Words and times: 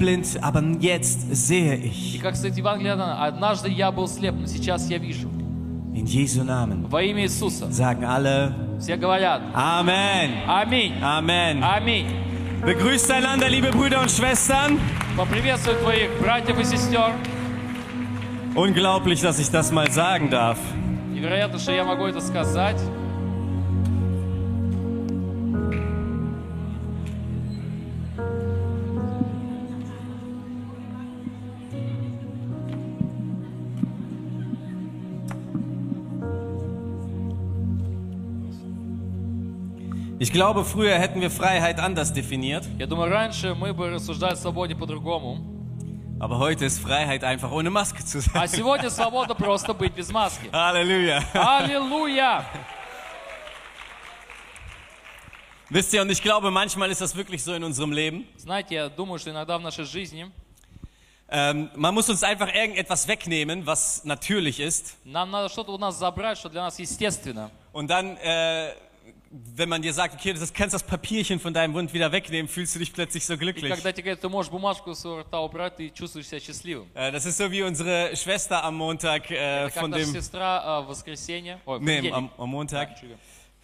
blind, 0.00 0.25
aber 0.41 0.61
jetzt 0.79 1.33
sehe 1.35 1.75
И 1.75 1.87
ich. 1.87 2.21
как 2.21 2.35
стоит 2.35 2.57
Евангелие, 2.57 2.93
однажды 2.93 3.69
я 3.69 3.91
был 3.91 4.07
слеп, 4.07 4.35
но 4.35 4.47
сейчас 4.47 4.89
я 4.89 4.97
вижу. 4.97 5.29
In 5.93 6.05
Jesu 6.05 6.43
Namen 6.43 6.87
Во 6.89 7.01
имя 7.03 7.23
Иисуса. 7.23 7.69
sagen 7.71 8.05
alle 8.05 8.53
Все 8.79 8.95
говорят, 8.95 9.41
Amen. 9.53 10.31
аминь, 10.47 10.93
Amen. 11.01 11.61
аминь. 11.63 12.07
Begrüßt 12.65 13.09
einander, 13.11 13.49
liebe 13.49 13.69
Brüder 13.71 14.01
und 14.01 14.09
Schwestern. 14.09 14.79
Поприветствую 15.17 15.77
твоих 15.79 16.09
братьев 16.21 16.57
и 16.59 16.63
сестер. 16.63 17.11
Unglaublich, 18.55 19.21
dass 19.21 19.39
ich 19.39 19.49
das 19.49 19.71
mal 19.71 19.89
sagen 19.91 20.29
darf. 20.29 20.57
Невероятно, 21.13 21.59
что 21.59 21.71
я 21.73 21.83
могу 21.83 22.05
это 22.05 22.21
сказать. 22.21 22.77
Ich 40.30 40.32
glaube, 40.32 40.64
früher 40.64 40.94
hätten 40.98 41.20
wir 41.20 41.30
Freiheit 41.30 41.78
anders 41.78 42.12
definiert, 42.12 42.64
Я 42.78 42.86
думаю, 42.86 43.10
раньше 43.10 43.54
мы 43.54 43.74
бы 43.74 43.90
рассуждали 43.90 44.32
о 44.32 44.36
свободе 44.36 44.74
по-другому. 44.74 45.38
aber 46.18 46.38
heute 46.38 46.64
ist 46.64 46.78
Freiheit 46.80 47.22
einfach 47.24 47.50
ohne 47.52 47.68
Maske 47.70 48.02
zu 48.04 48.18
А 48.32 48.46
sein. 48.46 48.48
сегодня 48.48 48.88
свобода 48.90 49.34
просто 49.34 49.74
быть 49.74 49.92
без 49.94 50.10
маски. 50.10 50.48
Halleluja. 50.52 51.22
Аллилуйя! 51.34 52.44
Wisst 55.68 55.92
ihr, 55.92 56.00
und 56.02 56.10
ich 56.10 56.22
glaube, 56.22 56.50
manchmal 56.50 56.90
ist 56.90 57.00
das 57.00 57.16
wirklich 57.16 57.42
so 57.42 57.52
in 57.52 57.64
unserem 57.64 57.90
Leben. 57.92 58.24
Знаете, 58.36 58.76
я 58.76 58.88
думаю, 58.88 59.18
что 59.18 59.30
иногда 59.30 59.58
в 59.58 59.62
нашей 59.62 59.84
жизни 59.84 60.30
Ähm, 61.28 61.70
man 61.74 61.92
muss 61.92 62.08
uns 62.08 62.22
einfach 62.22 62.54
irgendetwas 62.54 63.08
wegnehmen, 63.08 63.66
was 63.66 64.04
natürlich 64.04 64.60
ist. 64.60 64.96
нам 65.04 65.28
надо 65.32 65.48
что-то 65.48 65.72
у 65.72 65.78
нас 65.78 65.98
забрать, 65.98 66.38
что 66.38 66.48
для 66.48 66.62
нас 66.62 66.78
естественно. 66.78 67.50
Und 67.72 67.88
dann, 67.90 68.16
äh, 68.18 68.70
wenn 69.30 69.68
man 69.68 69.82
dir 69.82 69.92
sagt, 69.92 70.14
okay, 70.14 70.32
das 70.32 70.52
kannst 70.52 70.74
das 70.74 70.82
Papierchen 70.82 71.38
von 71.40 71.52
deinem 71.52 71.72
Mund 71.72 71.92
wieder 71.92 72.10
wegnehmen, 72.12 72.48
fühlst 72.48 72.74
du 72.74 72.78
dich 72.78 72.92
plötzlich 72.92 73.24
so 73.26 73.34
И 73.34 73.36
glücklich. 73.36 73.70
когда 73.70 73.92
тебе 73.92 74.04
говорят, 74.04 74.20
ты 74.20 74.28
можешь 74.28 74.50
бумажку 74.50 74.94
с 74.94 75.04
рта 75.04 75.40
убрать, 75.40 75.76
ты 75.76 75.90
чувствуешь 75.90 76.26
себя 76.28 76.40
счастливым. 76.40 76.86
Äh, 76.94 77.12
das 77.12 77.26
ist 77.26 77.36
so 77.38 77.50
wie 77.50 77.62
unsere 77.62 78.16
Schwester 78.16 78.62
am 78.64 78.76
Montag 78.76 79.30
äh, 79.30 79.34
Это 79.66 79.70
как 79.74 79.82
von 79.84 79.90
наша 79.90 80.04
dem, 80.04 80.12
сестра 80.12 80.62
э, 80.64 80.84
в 80.84 80.88
воскресенье, 80.88 81.60
ой, 81.66 81.78
в 81.78 81.82
nee, 81.82 81.96
понедельник. 81.96 82.14
am, 82.14 82.30
am 82.38 82.48
Montag, 82.50 82.90
Entschuldigung. 82.90 83.18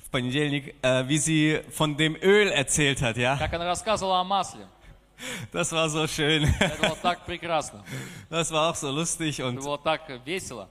в 0.05 0.11
понедельник, 0.11 0.75
äh, 0.83 1.09
wie 1.09 1.19
sie 1.19 1.61
von 1.71 1.97
dem 1.97 2.17
Öl 2.17 2.49
erzählt 2.51 3.01
hat, 3.01 3.17
ja. 3.17 3.37
Как 3.39 3.53
она 3.55 3.65
рассказывала 3.67 4.21
о 4.21 4.25
масле. 4.25 4.67
Das 5.53 5.71
war 5.71 5.89
so 5.89 6.07
schön. 6.09 6.53
Это 6.59 6.83
было 6.89 6.97
так 7.01 7.25
прекрасно. 7.25 7.85
Das 8.29 8.51
war 8.51 8.71
auch 8.71 8.75
so 8.77 8.91
lustig 8.91 9.39
Это 9.39 9.49
und 9.49 9.61
было 9.63 9.79
так 9.79 10.03
весело. 10.27 10.69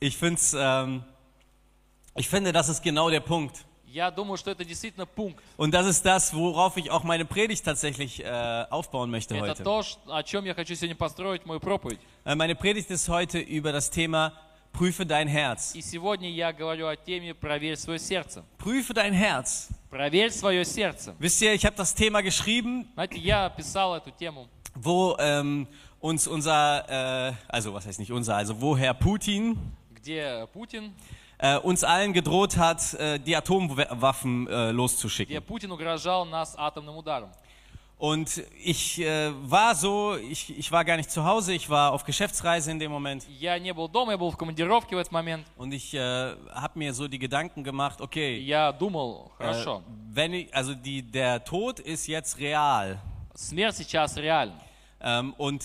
ich 0.00 0.16
find's, 0.18 0.54
ähm, 0.58 1.02
ich 2.14 2.28
finde, 2.28 2.52
das 2.52 2.68
ist 2.68 2.82
genau 2.82 3.08
der 3.10 3.20
Punkt. 3.20 3.64
Und 5.57 5.73
das 5.73 5.85
ist 5.87 6.05
das, 6.05 6.33
worauf 6.33 6.77
ich 6.77 6.89
auch 6.91 7.03
meine 7.03 7.25
Predigt 7.25 7.65
tatsächlich 7.65 8.23
äh, 8.23 8.65
aufbauen 8.69 9.11
möchte 9.11 9.33
heute. 9.41 9.63
Äh, 12.25 12.35
meine 12.35 12.55
Predigt 12.55 12.89
ist 12.89 13.09
heute 13.09 13.39
über 13.39 13.71
das 13.71 13.89
Thema 13.89 14.33
Prüfe 14.71 15.05
dein 15.05 15.27
Herz. 15.27 15.73
Prüfe 18.57 18.93
dein 18.93 19.13
Herz. 19.13 19.69
Wisst 21.19 21.41
ihr, 21.41 21.53
ich 21.53 21.65
habe 21.65 21.75
das 21.75 21.93
Thema 21.93 22.21
geschrieben, 22.21 22.87
wo 24.75 25.17
ähm, 25.19 25.67
uns 25.99 26.27
unser, 26.27 27.27
äh, 27.29 27.33
also 27.49 27.73
was 27.73 27.85
heißt 27.85 27.99
nicht 27.99 28.11
unser, 28.13 28.37
also 28.37 28.61
woher 28.61 28.93
Putin, 28.93 29.57
Putin 30.53 30.93
äh, 31.40 31.56
uns 31.58 31.84
allen 31.84 32.12
gedroht 32.12 32.56
hat, 32.56 32.94
äh, 32.94 33.18
die 33.18 33.36
Atomwaffen 33.36 34.46
äh, 34.46 34.50
где 34.50 34.70
loszuschicken. 34.72 35.42
Путин 35.42 35.70
угрожал 35.72 36.24
нас 36.24 36.56
атомным 36.56 36.96
ударом. 36.96 37.30
Und 37.98 38.42
ich 38.62 39.00
äh, 39.00 39.32
war 39.50 39.74
so, 39.74 40.16
ich, 40.16 40.54
ich 40.58 40.70
war 40.70 40.84
gar 40.84 40.98
nicht 40.98 41.10
zu 41.10 41.24
Hause, 41.24 41.54
ich 41.54 41.70
war 41.70 41.92
auf 41.92 42.04
Geschäftsreise 42.04 42.70
in 42.70 42.78
dem 42.78 42.90
Moment. 42.92 43.26
Я 43.40 43.58
не 43.58 43.72
был 43.72 43.88
дома, 43.88 44.12
я 44.12 44.18
был 44.18 44.30
в 44.30 44.36
командировке 44.36 44.94
в 44.96 44.98
этот 44.98 45.12
момент. 45.12 45.46
Und 45.56 45.72
ich 45.72 45.94
äh, 45.94 46.36
habe 46.52 46.78
mir 46.78 46.92
so 46.92 47.08
die 47.08 47.18
Gedanken 47.18 47.64
gemacht, 47.64 48.00
И 48.00 48.02
okay, 48.02 48.38
Я 48.40 48.70
думал, 48.72 49.30
äh, 49.38 49.42
хорошо, 49.42 49.82
wenn 50.12 50.34
ich, 50.34 50.54
also 50.54 50.74
die, 50.74 51.00
der 51.02 51.42
Tod 51.42 51.80
ist 51.80 52.06
jetzt 52.06 52.38
real. 52.38 52.98
смерть 53.34 53.76
сейчас 53.76 54.16
реальна. 54.18 54.60
Ähm, 55.00 55.32
und 55.38 55.64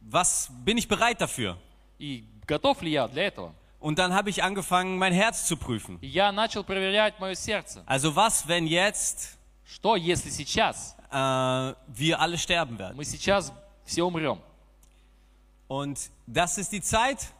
was 0.00 0.48
bin 0.64 0.78
ich 0.78 0.86
bereit 0.86 1.20
dafür? 1.20 1.56
И 1.98 2.24
готов 2.46 2.82
ли 2.82 2.92
я 2.92 3.08
для 3.08 3.24
этого? 3.24 3.52
Und 3.80 3.98
dann 3.98 4.14
habe 4.14 4.30
ich 4.30 4.42
angefangen, 4.42 4.96
mein 4.98 5.12
Herz 5.12 5.46
zu 5.46 5.56
prüfen. 5.56 5.98
И 6.00 6.06
я 6.06 6.32
начал 6.32 6.64
проверять 6.64 7.18
мое 7.20 7.34
сердце. 7.34 7.82
Also 7.86 8.14
was, 8.16 8.46
wenn 8.48 8.66
jetzt 8.66 9.36
Что, 9.66 9.96
если 9.96 10.30
сейчас 10.30 10.96
äh, 11.10 11.74
wir 11.88 12.18
alle 12.20 12.38
sterben 12.38 12.78
werden? 12.78 12.96
мы 12.96 13.04
сейчас 13.04 13.52
все 13.84 14.02
умрем? 14.02 14.40
Und 15.68 16.10
das 16.26 16.58
ist 16.58 16.72
die 16.72 16.80
Zeit, 16.82 17.32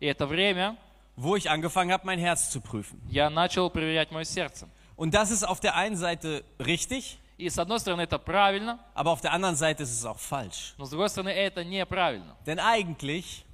И 0.00 0.06
это 0.06 0.26
время 0.26 0.76
wo 1.18 1.34
ich 1.34 1.48
angefangen 1.48 1.92
habe, 1.92 2.04
mein 2.04 2.18
Herz 2.18 2.50
zu 2.50 2.60
prüfen. 2.60 3.00
я 3.08 3.30
начал 3.30 3.70
проверять 3.70 4.10
мое 4.10 4.24
сердце. 4.24 4.68
Und 4.96 5.14
das 5.14 5.30
ist 5.30 5.44
auf 5.44 5.60
der 5.60 5.74
einen 5.76 5.96
Seite 5.96 6.42
richtig, 6.58 7.18
И 7.38 7.48
с 7.50 7.58
одной 7.58 7.78
стороны 7.80 8.00
это 8.02 8.18
правильно, 8.18 8.78
aber 8.94 9.10
auf 9.12 9.20
der 9.20 9.32
anderen 9.32 9.56
Seite 9.56 9.82
ist 9.82 9.92
es 9.92 10.04
auch 10.06 10.18
falsch. 10.18 10.74
но 10.78 10.84
с 10.86 10.90
другой 10.90 11.08
стороны 11.10 11.28
это 11.30 11.64
неправильно. 11.64 12.34
Denn 12.46 12.58
eigentlich 12.58 13.44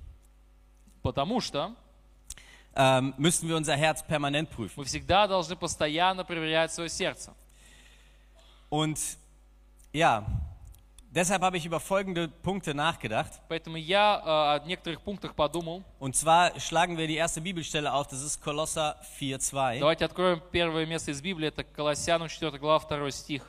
Потому 1.02 1.40
что 1.40 1.74
ähm, 2.76 3.14
müssen 3.18 3.48
wir 3.48 3.56
unser 3.56 3.76
Herz 3.76 4.02
permanent 4.02 4.50
prüfen. 4.50 4.74
мы 4.76 4.84
всегда 4.84 5.26
должны 5.26 5.56
постоянно 5.56 6.24
проверять 6.24 6.72
свое 6.72 6.88
сердце. 6.88 7.34
Und 8.70 8.98
ja, 9.92 10.24
deshalb 11.10 11.42
habe 11.42 11.58
ich 11.58 11.66
über 11.66 11.78
folgende 11.78 12.28
Punkte 12.28 12.72
nachgedacht. 12.72 13.42
Поэтому 13.48 13.76
я 13.76 14.22
э, 14.24 14.62
о 14.62 14.66
некоторых 14.66 15.02
пунктах 15.02 15.34
подумал. 15.34 15.82
Und 15.98 16.16
zwar 16.16 16.58
schlagen 16.58 16.96
wir 16.96 17.06
die 17.06 17.16
erste 17.16 17.42
Bibelstelle 17.42 17.92
auf, 17.92 18.08
das 18.08 18.22
ist 18.22 18.40
Kolosser 18.40 18.98
4,2. 19.20 19.80
Давайте 19.80 20.06
откроем 20.06 20.40
первое 20.50 20.86
место 20.86 21.10
из 21.10 21.20
Библии, 21.20 21.48
это 21.48 21.64
Колоссянам 21.64 22.30
4 22.30 22.58
глава 22.58 22.80
2 22.80 23.10
стих. 23.10 23.42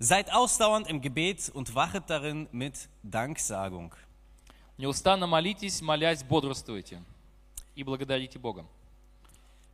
Seid 0.00 0.32
ausdauernd 0.32 0.88
im 0.88 1.02
Gebet 1.02 1.50
und 1.50 1.74
wachet 1.74 2.08
darin 2.08 2.48
mit 2.52 2.88
Danksagung. 3.02 3.92
Неустанно 4.78 5.26
молитесь, 5.26 5.82
молясь, 5.82 6.22
бодрствуйте 6.22 7.02
И 7.75 7.83
благодарите 7.83 8.39
Бога. 8.39 8.65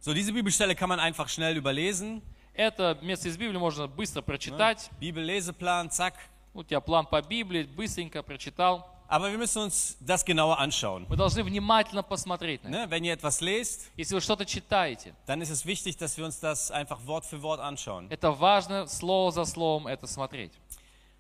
So, 0.02 0.14
diese 0.14 0.32
Bibelstelle 0.32 0.76
kann 0.76 0.90
man 0.90 1.00
einfach 1.00 1.28
schnell 1.28 1.58
überlesen. 1.58 2.22
Это 2.54 2.98
место 3.02 3.30
из 3.30 3.38
Библии 3.38 3.58
можно 3.58 3.88
быстро 3.88 4.22
прочитать. 4.22 4.90
Bibelleseplan, 5.00 5.90
zack. 5.90 6.14
У 6.54 6.64
тебя 6.64 6.80
план 6.82 7.06
по 7.06 7.22
Библии, 7.22 7.64
быстренько 7.64 8.24
прочитал. 8.24 8.86
Aber 9.08 9.32
wir 9.32 9.40
müssen 9.40 9.64
uns 9.64 9.98
das 10.00 10.24
genauer 10.24 10.60
anschauen. 10.60 11.06
Вы 11.10 11.16
должны 11.16 11.44
внимательно 11.44 12.04
посмотреть 12.04 12.64
на 12.64 12.70
это. 12.70 12.78
Ne? 12.78 12.90
Wenn 12.90 13.04
ihr 13.04 13.14
etwas 13.14 13.42
lest, 13.42 13.90
Если 13.98 14.14
вы 14.14 14.22
что-то 14.22 14.46
читаете, 14.46 15.16
dann 15.26 15.42
ist 15.42 15.50
es 15.50 15.66
wichtig, 15.66 15.98
dass 15.98 16.16
wir 16.18 16.26
uns 16.26 16.40
das 16.40 16.70
einfach 16.72 17.06
Wort 17.06 17.26
für 17.26 17.42
Wort 17.42 17.60
anschauen. 17.60 18.08
это 18.10 18.32
важно 18.32 18.88
слово 18.88 19.32
за 19.32 19.46
словом 19.46 19.88
это 19.88 20.06
смотреть. 20.08 20.52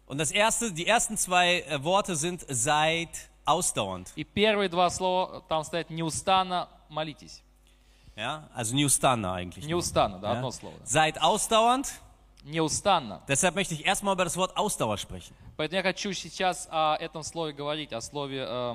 Und 0.05 0.17
das 0.19 0.31
erste, 0.31 0.71
die 0.71 0.87
ersten 0.87 1.17
zwei 1.17 1.61
äh, 1.61 1.83
Worte 1.83 2.15
sind 2.15 2.45
seid 2.47 3.09
ausdauernd. 3.48 4.08
И 4.16 4.24
первые 4.24 4.68
два 4.68 4.88
слова 4.90 5.42
там 5.48 5.64
стоят 5.64 5.90
«неустанно 5.90 6.68
молитесь». 6.88 7.42
Ja, 8.16 8.48
also 8.56 8.74
Newstander 8.74 9.32
eigentlich. 9.34 9.64
nur. 9.64 9.70
Неустанно, 9.70 10.18
да, 10.20 10.28
Ja? 10.32 10.36
одно 10.36 10.50
слово. 10.52 10.74
Seid 10.84 11.18
ausdauernd. 11.20 11.88
Неустанно. 12.44 13.22
Deshalb 13.26 13.54
möchte 13.54 13.74
ich 13.74 13.84
erstmal 13.86 14.14
über 14.14 14.24
das 14.24 14.36
Wort 14.36 14.56
Ausdauer 14.56 14.98
sprechen. 14.98 15.34
Поэтому 15.56 15.76
я 15.78 15.82
хочу 15.82 16.12
сейчас 16.12 16.68
о 16.70 16.96
этом 16.96 17.22
слове 17.22 17.52
говорить, 17.54 17.92
о 17.92 18.00
слове... 18.00 18.44
э, 18.48 18.74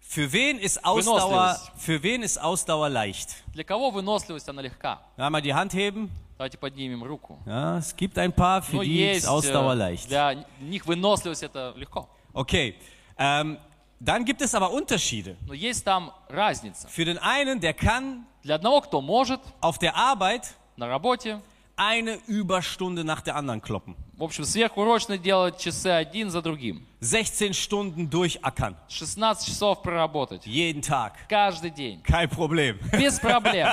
Für 0.00 0.30
wen 0.32 0.58
ist 0.58 0.84
Ausdauer, 0.84 1.30
Wünostliwis. 1.30 1.82
für 1.84 2.02
wen 2.02 2.22
ist 2.22 2.38
Ausdauer 2.40 2.88
leicht? 2.88 3.42
для 3.54 3.64
кого 3.64 3.90
выносливость, 3.90 4.48
она 4.48 4.60
легка? 4.62 5.00
Einmal 5.16 5.40
die 5.42 5.54
Hand 5.54 5.72
heben. 5.74 6.10
Давайте 6.38 6.58
поднимем 6.58 7.02
руку. 7.02 7.38
Ja, 7.46 7.78
es 7.78 7.96
gibt 7.96 8.18
ein 8.18 8.32
paar, 8.32 8.60
für 8.62 8.76
Ну, 8.76 8.82
die 8.82 8.94
есть 8.98 9.24
ist 9.24 9.28
Ausdauer 9.28 9.72
э, 9.72 9.76
leicht. 9.76 10.08
для 10.08 10.44
них 10.60 10.84
выносливость 10.86 11.42
это 11.44 11.72
легко. 11.76 12.08
Okay, 12.34 12.74
ähm, 13.18 13.58
dann 14.00 14.24
gibt 14.24 14.42
es 14.42 14.54
aber 14.54 14.70
Unterschiede. 14.70 15.36
Но 15.46 15.54
есть 15.54 15.84
там 15.84 16.12
разница. 16.28 16.88
Für 16.88 17.04
den 17.04 17.18
einen, 17.18 17.60
der 17.60 17.74
kann 17.74 18.26
Для 18.42 18.54
одного, 18.56 18.80
кто 18.82 19.00
может 19.00 19.40
auf 19.60 19.78
der 19.78 19.96
Arbeit 19.96 20.54
на 20.76 20.86
работе, 20.86 21.40
eine 21.76 22.18
Überstunde 22.26 23.04
nach 23.04 23.20
der 23.20 23.36
anderen 23.36 23.60
kloppen. 23.60 23.96
в 24.16 24.22
общем, 24.22 24.44
сверхурочно 24.44 25.18
делать 25.18 25.58
часы 25.58 25.88
один 25.88 26.30
за 26.30 26.40
другим. 26.40 26.86
16 27.02 27.54
Stunden 27.54 28.08
durchackern. 28.08 28.76
16 28.88 29.46
часов 29.46 29.82
проработать. 29.82 30.46
Jeden 30.46 30.80
Tag. 30.80 31.12
Каждый 31.28 31.70
день. 31.70 32.02
Kein 32.02 32.28
Problem. 32.28 32.78
Без 32.98 33.18
проблем. 33.20 33.68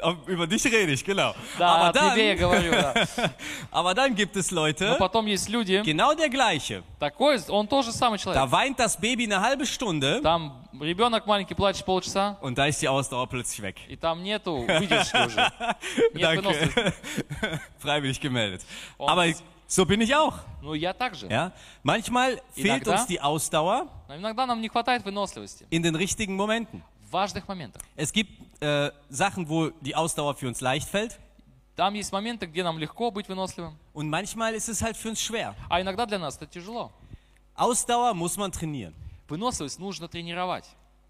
Ob- 0.00 0.26
Über 0.28 0.46
dich 0.48 0.64
rede 0.64 0.90
ich, 0.92 1.04
genau. 1.04 1.32
Да, 1.58 1.68
aber, 1.76 1.88
о 1.90 1.92
тебе 2.10 2.26
я 2.28 2.34
dann, 2.34 2.38
говорю, 2.40 2.72
да. 2.72 2.94
aber 3.70 3.94
dann 3.94 4.14
gibt 4.16 4.34
es 4.36 4.50
Но 4.50 4.62
Leute, 4.62 4.96
потом 4.98 5.26
есть 5.26 5.48
люди, 5.48 5.80
genau 5.84 6.12
der 6.14 6.28
gleiche. 6.28 6.82
такой, 6.98 7.38
он 7.48 7.68
тоже 7.68 7.92
самый 7.92 8.18
человек. 8.18 8.42
Da 8.42 8.50
weint 8.50 8.78
das 8.80 8.96
Baby 8.96 9.24
eine 9.26 9.40
halbe 9.40 9.64
Stunde 9.64 10.20
Там 10.20 10.66
ребенок 10.80 11.26
маленький 11.26 11.54
плачет 11.54 11.84
полчаса, 11.84 12.36
und 12.40 12.56
da 12.58 12.66
ist 12.66 12.82
die 12.82 12.88
Ausdauer 12.88 13.28
plötzlich 13.28 13.62
weg. 13.62 13.76
и 13.88 13.94
там 13.96 14.24
нету 14.24 14.64
выдержки 14.66 15.24
уже. 15.24 15.52
Нет 16.14 16.36
выносливости. 16.36 16.74
Danke. 17.40 17.60
Freiwillig 17.78 18.20
gemeldet. 18.20 18.62
Und- 18.98 19.08
Aber 19.08 19.26
so 19.68 19.84
bin 19.84 20.00
ich 20.00 20.12
auch. 20.16 20.34
Ну, 20.62 20.74
я 20.74 20.92
так 20.94 21.14
же. 21.14 21.28
Ja? 21.28 21.52
Manchmal 21.84 22.40
fehlt 22.54 22.66
Иногда- 22.82 22.92
uns 22.92 23.06
die 23.06 23.20
Ausdauer 23.20 23.86
Но 24.08 24.16
иногда 24.16 24.46
нам 24.46 24.60
не 24.60 24.68
хватает 24.68 25.04
выносливости 25.04 25.64
in 25.70 25.82
den 25.84 25.94
richtigen 25.94 26.34
Momenten. 26.34 26.82
в 27.08 27.12
важных 27.12 27.46
моментах. 27.48 27.82
Es 27.96 28.12
gibt 28.12 28.30
äh, 28.62 28.90
Sachen, 29.08 29.48
wo 29.48 29.70
die 29.80 29.94
Ausdauer 29.94 30.34
für 30.34 30.48
uns 30.48 30.60
leicht 30.60 30.88
fällt 30.88 31.18
Там 31.74 31.94
есть 31.94 32.12
моменты, 32.12 32.46
где 32.46 32.62
нам 32.62 32.78
легко 32.78 33.10
быть 33.10 33.28
выносливым, 33.28 33.76
und 33.94 34.08
manchmal 34.10 34.54
ist 34.54 34.68
es 34.68 34.82
halt 34.82 34.96
für 34.96 35.08
uns 35.08 35.20
schwer. 35.20 35.54
а 35.70 35.80
иногда 35.80 36.04
для 36.06 36.18
нас 36.18 36.36
это 36.36 36.46
тяжело. 36.46 36.92
Ausdauer 37.54 38.14
muss 38.14 38.36
man 38.36 38.50
trainieren. 38.52 38.94
Выносливость 39.28 39.78
нужно 39.78 40.06
тренировать. 40.08 40.66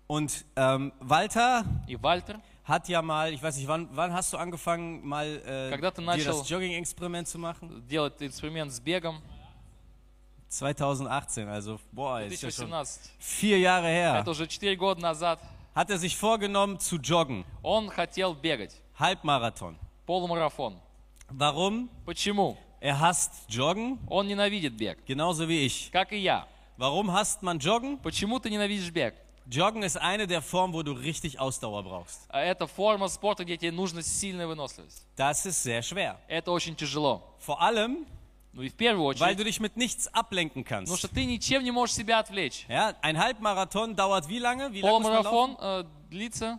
Und 0.07 0.45
ähm, 0.57 0.93
Walter 1.01 1.65
И 1.89 1.97
Вальтер, 1.97 2.41
hat 2.65 2.89
ja 2.89 3.03
mal, 3.03 3.33
ich 3.33 3.43
weiß 3.43 3.57
nicht, 3.57 3.67
wann, 3.67 3.89
wann 3.93 4.13
hast 4.13 4.33
du 4.33 4.37
angefangen, 4.37 5.05
mal 5.07 5.27
äh, 5.27 5.71
Когда 5.71 5.91
ты 5.91 6.01
dir 6.01 6.07
начал- 6.07 6.39
das 6.39 6.49
Jogging-Experiment 6.49 7.27
zu 7.27 7.39
machen? 7.39 7.83
делает 7.89 8.21
эксперимент 8.23 8.73
с 8.73 8.79
бегом. 8.81 9.21
2018, 10.49 11.49
also 11.49 11.81
boah, 11.93 12.21
ist 12.21 12.43
ja 12.43 12.51
schon 12.51 12.69
2018. 12.69 13.11
vier 13.19 13.59
Jahre 13.59 13.87
her. 13.89 14.21
Это 14.21 14.31
уже 14.31 14.47
4 14.47 14.77
года 14.77 15.01
назад. 15.01 15.41
Hat 15.77 15.91
er 15.91 15.99
sich 15.99 16.17
vorgenommen 16.17 16.79
zu 16.79 16.97
joggen, 16.97 17.45
Он 17.63 17.89
хотел 17.89 18.35
бегать. 18.35 18.81
Halbmarathon. 18.99 19.77
Полумарафон. 20.07 20.79
Warum? 21.31 21.89
Почему? 22.05 22.57
Er 22.81 22.99
hasst 23.01 23.49
Joggen, 23.49 23.99
Он 24.09 24.27
ненавидит 24.27 24.75
бег. 24.77 24.99
genauso 25.07 25.49
wie 25.49 25.65
ich. 25.67 25.91
Как 25.93 26.13
и 26.13 26.19
я. 26.19 26.47
Warum 26.77 27.11
hasst 27.13 27.43
man 27.43 27.59
Joggen? 27.59 27.99
Почему 28.03 28.39
ты 28.41 28.51
ненавидишь 28.51 28.91
бег? 28.91 29.15
Joggen 29.49 29.83
ist 29.83 29.97
eine 29.97 30.27
der 30.27 30.41
Formen, 30.43 30.73
wo 30.75 30.83
du 30.83 30.93
richtig 30.93 31.39
Ausdauer 31.41 31.83
brauchst. 31.83 32.21
А 32.29 32.41
Это 32.41 32.67
форма 32.67 33.09
спорта, 33.09 33.45
где 33.45 33.57
тебе 33.57 33.73
нужна 33.73 34.03
сильная 34.03 34.47
выносливость. 34.47 35.05
Das 35.17 35.47
ist 35.47 35.63
sehr 35.63 35.83
schwer. 35.83 36.17
Это 36.29 36.51
очень 36.53 36.77
тяжело. 36.77 37.23
Vor 37.39 37.61
allem, 37.61 38.07
Ну 38.57 38.61
и 38.63 38.69
в 38.69 38.75
первую 38.75 39.07
weil 39.19 39.31
очередь, 39.33 39.39
du 39.39 39.45
dich 39.45 39.61
mit 39.61 39.77
nichts 39.77 40.09
ablenken 40.13 40.63
потому 40.63 40.85
kannst. 40.87 40.99
что 40.99 41.09
ты 41.09 41.25
ничем 41.25 41.65
не 41.65 41.71
можешь 41.71 41.95
себя 41.97 42.19
отвлечь. 42.19 42.67
Ja, 42.69 42.95
ein 43.01 43.17
Halbmarathon 43.19 43.97
dauert 43.97 44.29
wie 44.29 44.39
lange? 44.39 44.73
Wie 44.73 44.83
lange 44.83 44.93
muss 45.01 45.03
man 45.05 45.13
laufen? 45.25 45.57
Полумарафон 45.57 45.57
э, 45.61 45.85
длится, 46.11 46.59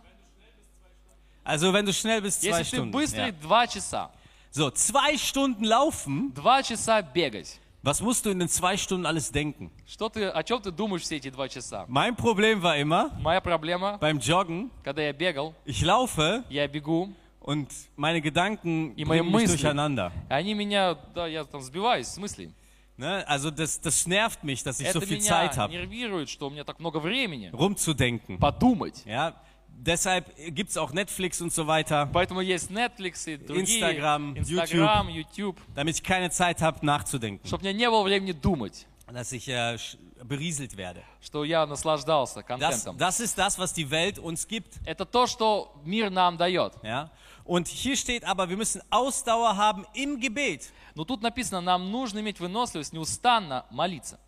Also 1.44 1.72
wenn 1.72 1.84
du 1.84 1.92
schnell 1.92 2.20
bist, 2.22 2.40
zwei 2.40 2.58
если 2.60 2.62
ты 2.70 2.76
Stunden. 2.76 2.90
быстрый, 2.90 3.26
Ja. 3.28 3.32
два 3.32 3.66
часа. 3.66 4.10
So, 4.50 4.70
zwei 4.70 5.16
Stunden 5.18 5.64
laufen. 5.64 6.32
Два 6.34 6.62
часа 6.62 7.02
бегать. 7.02 7.60
Was 7.82 8.00
musst 8.00 8.24
du 8.24 8.30
in 8.30 8.38
den 8.38 8.48
zwei 8.48 8.78
Stunden 8.78 9.04
alles 9.04 9.30
denken? 9.30 9.70
Что 9.86 10.08
ты, 10.08 10.28
о 10.30 10.42
чем 10.42 10.62
ты 10.62 10.70
думаешь 10.70 11.02
все 11.02 11.16
эти 11.16 11.28
два 11.28 11.48
часа? 11.48 11.84
Mein 11.86 12.16
Problem 12.16 12.62
war 12.62 12.78
immer, 12.78 13.10
Моя 13.20 13.42
проблема, 13.42 13.98
beim 14.00 14.18
Joggen, 14.18 14.70
когда 14.82 15.02
я 15.02 15.12
бегал, 15.12 15.54
ich 15.66 15.82
laufe 15.82 16.44
я 16.48 16.66
бегу, 16.66 17.12
und 17.48 17.68
meine 17.96 18.20
Gedanken 18.20 18.94
И 18.96 19.04
мои 19.04 19.20
bringen 19.20 19.32
mich 19.32 19.42
мысли. 19.48 19.56
durcheinander. 19.56 20.12
они 20.28 20.54
меня, 20.54 20.94
да, 21.14 21.26
я 21.26 21.44
там 21.44 21.60
сбиваюсь 21.60 22.06
с 22.08 22.16
мыслей. 22.16 22.52
Ne? 22.96 23.24
Also 23.26 23.50
das, 23.50 23.80
das 23.80 24.06
nervt 24.06 24.44
mich, 24.44 24.62
dass 24.62 24.78
ich 24.80 24.86
Это 24.86 25.00
so 25.00 25.06
viel 25.06 25.18
меня 25.18 25.28
Zeit 25.28 25.56
habe, 25.58 25.72
нервирует, 25.72 26.28
что 26.28 26.46
у 26.46 26.50
меня 26.50 26.62
так 26.64 26.78
много 26.78 26.98
времени 26.98 27.50
rumzudenken. 27.52 28.38
подумать. 28.38 29.02
Ja? 29.04 29.34
Deshalb 29.76 30.26
gibt 30.54 30.70
es 30.70 30.76
auch 30.76 30.92
Netflix 30.92 31.40
und 31.40 31.52
so 31.52 31.66
weiter, 31.66 32.08
Поэтому 32.12 32.40
есть 32.40 32.70
Netflix 32.70 33.26
и 33.26 33.36
другие, 33.36 33.80
Instagram, 33.80 34.36
Instagram, 34.36 35.08
YouTube, 35.08 35.56
damit 35.74 35.96
ich 35.96 36.02
keine 36.04 36.30
Zeit 36.30 36.62
habe, 36.62 36.78
nachzudenken. 36.86 37.44
чтобы 37.46 37.62
у 37.62 37.66
меня 37.66 37.72
не 37.76 37.90
было 37.90 38.04
времени 38.04 38.30
думать, 38.32 38.86
Dass 39.12 39.32
ich 39.32 39.48
äh, 39.48 39.74
sch- 39.74 39.96
berieselt 40.22 40.76
werde. 40.76 41.02
что 41.20 41.42
я 41.44 41.66
наслаждался 41.66 42.40
Das, 42.40 42.46
контентом. 42.46 42.96
das 42.96 43.18
ist 43.18 43.36
das, 43.36 43.58
was 43.58 43.72
die 43.74 43.90
Welt 43.90 44.20
uns 44.20 44.46
gibt. 44.46 44.78
Это 44.86 45.04
то, 45.04 45.26
что 45.26 45.74
мир 45.84 46.08
нам 46.10 46.36
дает. 46.36 46.72
Ja? 46.84 47.10
Und 47.48 47.68
hier 47.68 47.96
steht 47.96 48.24
aber, 48.24 48.48
wir 48.48 48.56
müssen 48.56 48.82
Ausdauer 48.90 49.56
haben 49.56 49.86
im 49.94 50.20
Gebet. 50.20 50.72
Но 50.94 51.04
тут 51.04 51.22
написано, 51.22 51.60
нам 51.60 51.90
нужно 51.90 52.20
иметь 52.20 52.40
выносливость, 52.40 52.92
неустанно 52.92 53.66
молиться. 53.70 54.18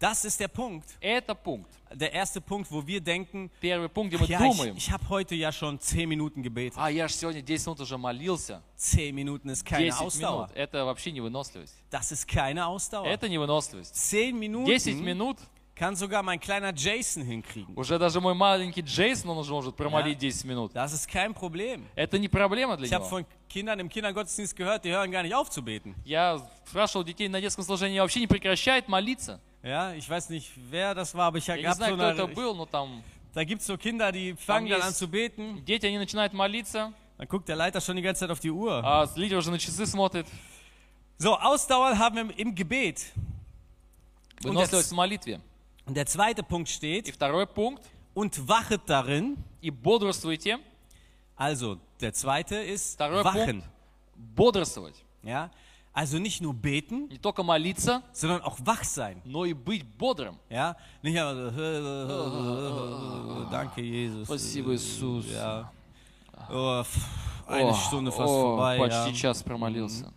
Das 0.00 0.24
ist 0.24 0.38
der 0.38 0.48
Punkt. 0.48 0.86
Это 1.00 1.34
пункт. 1.34 1.70
Der 1.92 2.12
erste 2.12 2.40
Punkt, 2.40 2.70
wo 2.70 2.86
wir 2.86 3.00
denken, 3.00 3.50
Первый 3.60 3.88
пунkt, 3.88 4.14
где 4.14 4.22
мы 4.22 4.26
ja, 4.28 4.40
ich, 4.40 4.52
думаем, 4.52 4.76
ich 4.76 4.90
habe 4.92 5.08
heute 5.08 5.34
ja 5.34 5.50
schon 5.50 5.80
10 5.80 6.08
Minuten 6.08 6.42
gebetet. 6.42 6.78
а 6.78 6.88
я 6.88 7.08
же 7.08 7.14
сегодня 7.14 7.42
10 7.42 7.66
минут 7.66 7.80
уже 7.80 7.98
молился. 7.98 8.62
10 8.76 9.12
Minuten 9.12 9.48
ist 9.50 9.64
keine 9.64 9.90
10 9.90 9.94
Ausdauer. 9.94 10.46
минут. 10.46 10.56
Это 10.56 10.84
вообще 10.84 11.10
не 11.10 11.20
выносливость. 11.20 11.74
Das 11.90 12.12
ist 12.12 12.28
keine 12.28 12.66
Ausdauer. 12.66 13.06
Это 13.06 13.28
не 13.28 13.38
выносливость. 13.38 13.94
10 13.96 14.36
10 14.36 14.38
Minuten 14.38 15.02
минут, 15.02 15.38
kann 15.74 15.94
sogar 15.94 16.22
mein 16.24 16.40
kleiner 16.40 16.72
Jason 16.74 17.22
hinkriegen. 17.22 17.74
уже 17.76 17.98
даже 17.98 18.20
мой 18.20 18.34
маленький 18.34 18.80
Джейсон, 18.82 19.30
он 19.30 19.38
уже 19.38 19.52
может 19.52 19.76
промолить 19.76 20.18
10 20.18 20.44
минут. 20.44 20.72
Das 20.74 20.92
ist 20.92 21.08
kein 21.08 21.32
Problem. 21.34 21.84
Это 21.94 22.18
не 22.18 22.28
проблема 22.28 22.76
для 22.76 22.86
Ich 22.86 22.92
habe 22.92 23.04
него. 23.04 23.10
von 23.18 23.26
Kindern 23.48 23.78
im 23.80 23.88
Kindergottesdienst 23.88 24.56
gehört, 24.56 24.84
die 24.84 24.90
hören 24.90 25.10
gar 25.12 25.22
nicht 25.22 25.34
auf 25.34 25.48
zu 25.50 25.62
beten. 25.62 25.94
Я 26.04 26.40
спрашивал 26.66 27.04
детей 27.04 27.28
на 27.28 27.40
детском 27.40 27.62
служении, 27.64 27.98
вообще 28.00 28.20
не 28.20 28.26
прекращает 28.26 28.88
молиться. 28.88 29.40
Ja, 29.62 29.92
ich 29.94 30.08
weiß 30.08 30.30
nicht, 30.30 30.50
wer 30.70 30.94
das 30.94 31.14
war, 31.14 31.26
aber 31.26 31.38
ich 31.38 31.46
Я 31.46 31.56
не 31.56 31.64
habe 31.66 31.74
so 31.76 31.84
знаю, 31.84 31.94
кто 31.96 32.04
это 32.04 32.24
eine, 32.24 32.34
был, 32.34 32.54
но 32.56 32.66
там 32.66 33.02
da 33.34 33.44
gibt 33.44 33.60
es 33.60 33.66
so 33.68 33.76
Kinder, 33.76 34.10
die 34.10 34.34
fangen 34.34 34.68
dann 34.68 34.78
есть- 34.80 34.86
an 34.88 34.94
zu 34.94 35.06
beten. 35.08 35.64
дети, 35.64 35.86
они 35.86 35.98
начинают 35.98 36.32
молиться, 36.32 36.92
Dann 37.18 37.26
guckt 37.28 37.48
der 37.48 37.56
Leiter 37.56 37.80
schon 37.80 37.96
die 37.96 38.02
ganze 38.02 38.20
Zeit 38.20 38.30
auf 38.30 38.40
die 38.40 38.50
Uhr. 38.50 38.82
а 38.84 39.08
лидер 39.16 39.38
уже 39.38 39.50
на 39.52 39.58
часы 39.58 39.86
смотрит. 39.86 40.26
So, 41.18 41.36
Ausdauer 41.36 41.98
haben 41.98 42.16
wir 42.28 42.38
im 42.38 42.54
Gebet. 42.54 43.12
Выносливость 44.42 44.90
в 44.90 44.94
молитве. 44.94 45.40
Und 45.86 45.94
der 45.96 46.06
zweite 46.06 46.42
Punkt 46.42 46.68
И 46.68 46.72
steht, 46.72 47.08
второй 47.14 47.46
пунkt. 47.46 47.82
und 48.14 48.46
wachet 48.48 48.82
darin. 48.86 49.36
И 49.62 49.70
бодрствуйте. 49.70 50.58
Also, 51.36 51.78
der 52.00 52.12
zweite 52.12 52.56
ist 52.56 52.94
Второй 52.94 53.24
wachen. 53.24 53.60
пунkt. 53.62 53.68
Бодрствовать. 54.36 55.04
Ja? 55.22 55.50
Also 55.92 56.18
nicht 56.18 56.40
nur 56.40 56.52
beten, 56.54 57.08
Не 57.08 57.18
только 57.18 57.42
молиться, 57.42 58.02
sondern 58.12 58.42
auch 58.42 58.58
wach 58.64 58.84
sein. 58.84 59.20
но 59.24 59.44
и 59.44 59.52
быть 59.54 59.84
бодрым. 59.96 60.36
Ja? 60.48 60.76
Nicht 61.02 61.18
aber 61.18 61.50
so, 61.52 63.44
danke 63.50 63.80
Jesus. 63.80 64.26
Спасибо, 64.26 64.74
Иисус. 64.74 65.26
Ja. 65.32 65.70
Oh, 66.50 66.82
pff, 66.84 66.98
eine 67.46 67.70
О, 67.70 67.74
Stunde 67.74 68.10
fast 68.12 68.28
о, 68.30 68.56
vorbei. 68.56 68.76
Ja. 68.76 68.86
почти 68.88 69.14
час 69.14 69.42
промолился. 69.42 70.12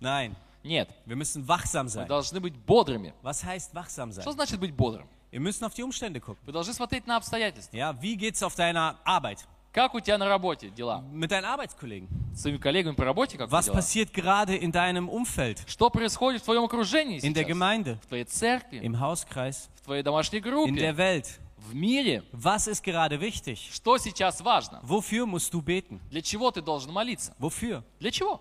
Nein, 0.00 0.36
Нет, 0.69 0.87
wir 1.07 1.15
müssen 1.15 1.47
wachsam 1.47 1.87
sein. 1.87 2.07
должны 2.07 2.39
быть 2.39 2.53
бодрыми. 2.55 3.11
Was 3.23 3.43
heißt 3.43 3.73
wachsam 3.73 4.11
sein? 4.11 4.21
Что 4.21 4.33
значит 4.33 4.59
быть 4.59 4.71
бодрым? 4.75 5.07
Wir 5.31 5.39
müssen 5.39 5.63
auf 5.65 5.73
die 5.73 5.81
Umstände 5.81 6.19
gucken. 6.19 6.39
Вы 6.45 6.51
должны 6.51 6.73
смотреть 6.73 7.07
на 7.07 7.17
обстоятельства. 7.17 7.75
Ja, 7.75 7.99
wie 7.99 8.15
geht's 8.15 8.43
auf 8.43 8.53
deiner 8.55 8.95
Arbeit? 9.03 9.39
Как 9.73 9.95
у 9.95 9.99
тебя 9.99 10.17
на 10.19 10.27
работе 10.27 10.69
дела? 10.69 11.03
Mit 11.11 11.31
deinen 11.31 11.45
Arbeitskollegen? 11.45 12.07
С 12.35 12.41
своими 12.43 12.57
коллегами 12.57 12.93
по 12.93 13.03
работе 13.03 13.35
как 13.37 13.49
Was 13.49 13.65
дела? 13.65 13.77
passiert 13.77 14.13
gerade 14.13 14.55
in 14.55 14.71
deinem 14.71 15.09
Umfeld? 15.09 15.59
Что 15.67 15.89
происходит 15.89 16.41
в 16.43 16.45
твоем 16.45 16.63
окружении 16.65 17.17
In 17.19 17.33
der 17.33 17.43
сейчас? 17.43 17.47
Gemeinde? 17.47 17.97
В 18.03 18.05
твоей 18.07 18.25
церкви, 18.25 18.79
Im 18.83 18.99
Hauskreis? 18.99 19.69
в 19.75 19.81
твоей 19.85 20.03
домашней 20.03 20.37
In 20.39 20.43
группе, 20.43 20.71
der 20.79 20.95
Welt? 20.97 21.39
в 21.57 21.73
мире. 21.73 22.23
Was 22.31 22.67
ist 22.67 22.83
gerade 22.83 23.19
wichtig? 23.19 23.69
Что 23.71 23.97
сейчас 23.97 24.39
важно? 24.41 24.79
Wofür 24.83 25.25
musst 25.25 25.51
du 25.51 25.61
beten? 25.63 25.99
Для 26.11 26.21
чего 26.21 26.51
ты 26.51 26.61
должен 26.61 26.91
молиться? 26.93 27.33
Wofür? 27.39 27.83
Для 27.99 28.11
чего? 28.11 28.39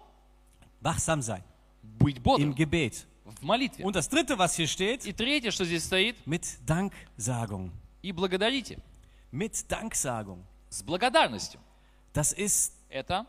Wachsam 0.83 1.21
sein. 1.23 1.43
Быть 1.88 2.18
Im 2.18 2.24
бодрым 2.24 2.56
Gebet. 2.56 3.06
в 3.26 3.42
молитве. 3.44 3.84
Und 3.86 3.96
das 3.96 4.10
dritte, 4.10 4.38
was 4.38 4.56
hier 4.56 4.68
steht, 4.68 5.06
И 5.06 5.14
третье, 5.14 5.52
что 5.52 5.66
здесь 5.66 5.84
стоит, 5.84 6.16
mit 6.26 6.46
Danksagung. 6.66 7.72
и 8.02 8.12
благодарите. 8.12 8.80
Mit 9.32 9.70
Danksagung. 9.70 10.44
С 10.70 10.82
благодарностью. 10.84 11.60
Das 12.14 12.32
ist 12.34 12.74
Это, 12.90 13.26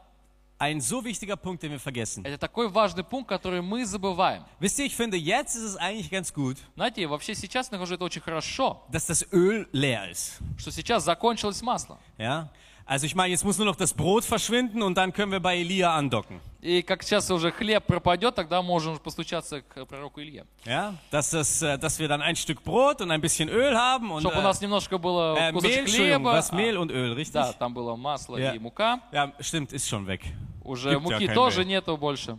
ein 0.59 0.81
so 0.81 1.03
wichtiger 1.05 1.37
Punkt, 1.37 1.63
den 1.63 1.73
wir 1.73 1.79
vergessen. 1.81 2.25
это 2.25 2.37
такой 2.39 2.69
важный 2.69 3.03
пункт, 3.05 3.29
который 3.29 3.63
мы 3.63 3.85
забываем. 3.87 4.45
Wisst 4.61 4.79
ihr, 4.79 4.87
ich 4.87 4.95
finde, 4.95 5.17
jetzt 5.17 5.55
ist 5.57 5.63
es 5.63 5.77
eigentlich 5.77 6.11
ganz 6.11 6.33
gut, 6.33 6.57
Знаете, 6.77 7.07
вообще 7.07 7.35
сейчас 7.35 7.69
я 7.71 7.79
нахожу 7.79 7.95
это 7.95 8.05
очень 8.05 8.21
хорошо, 8.23 8.83
dass 8.91 9.07
das 9.07 9.27
Öl 9.33 9.67
leer 9.73 10.11
ist. 10.11 10.41
что 10.59 10.71
сейчас 10.71 11.05
закончилось 11.05 11.63
масло. 11.63 11.99
Ja? 12.19 12.51
Also 12.89 13.07
ich 13.07 13.15
meine, 13.15 13.31
jetzt 13.31 13.45
muss 13.45 13.57
nur 13.57 13.67
noch 13.67 13.77
das 13.77 13.95
Brot 13.95 14.25
verschwinden 14.25 14.83
und 14.83 14.95
dann 14.99 15.11
können 15.11 15.33
wir 15.33 15.41
bei 15.41 15.57
Elia 15.57 15.95
andocken. 15.95 16.41
И 16.61 16.83
как 16.83 17.03
сейчас 17.03 17.31
уже 17.31 17.51
хлеб 17.51 17.85
пропадет, 17.87 18.35
тогда 18.35 18.61
можем 18.63 18.99
постучаться 18.99 19.63
к 19.63 19.87
пророку 19.87 20.21
Илье. 20.21 20.45
Ja? 20.65 20.95
Dass, 21.11 21.31
das, 21.31 21.63
äh, 21.63 21.79
dass 21.79 21.99
wir 21.99 22.09
dann 22.09 22.21
ein 22.21 22.37
Stück 22.37 22.63
Brot 22.63 23.01
und 23.01 23.11
ein 23.11 23.21
bisschen 23.23 23.49
Öl 23.49 23.75
haben 23.77 24.11
und 24.11 24.21
Чтобы 24.21 24.37
у 24.37 24.41
äh, 24.41 24.43
нас 24.43 24.61
немножко 24.61 24.99
было 24.99 25.35
äh, 25.37 25.41
Mehl, 25.41 25.53
кусочек 25.53 25.79
Entschuldigung, 25.79 26.23
хлеба. 26.25 26.33
was 26.33 26.51
а, 26.51 26.57
Mehl 26.57 26.77
und 26.77 26.91
Öl, 26.91 27.13
richtig? 27.13 27.35
Да, 27.35 27.53
там 27.53 27.73
было 27.73 27.97
масло 27.97 28.37
Ja. 28.37 28.53
и 28.55 28.59
мука. 28.59 29.01
Ja, 29.13 29.33
stimmt, 29.41 29.73
ist 29.73 29.89
schon 29.89 30.07
weg. 30.07 30.21
Уже 30.63 30.91
Gibt 30.91 31.09
ja 31.09 31.11
муки 31.11 31.27
kein 31.27 31.35
тоже 31.35 31.61
Mehl. 31.61 31.69
нету 31.69 31.97
больше. 31.97 32.39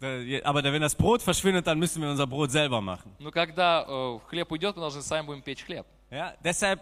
Äh, 0.00 0.40
Aber 0.42 0.62
wenn 0.62 0.82
das 0.82 0.94
Brot 0.94 1.22
verschwindet, 1.22 1.66
dann 1.66 1.78
müssen 1.78 2.00
wir 2.02 2.10
unser 2.10 2.26
Brot 2.26 2.50
selber 2.50 2.80
machen. 2.80 3.12
Но 3.18 3.30
когда 3.30 3.84
э, 3.88 4.18
хлеб 4.28 4.50
уйдет, 4.52 4.76
мы 4.76 4.82
должны 4.82 5.02
сами 5.02 5.26
будем 5.26 5.42
печь 5.42 5.64
хлеб. 5.64 5.86
Ja? 6.10 6.34
Deshalb, 6.44 6.80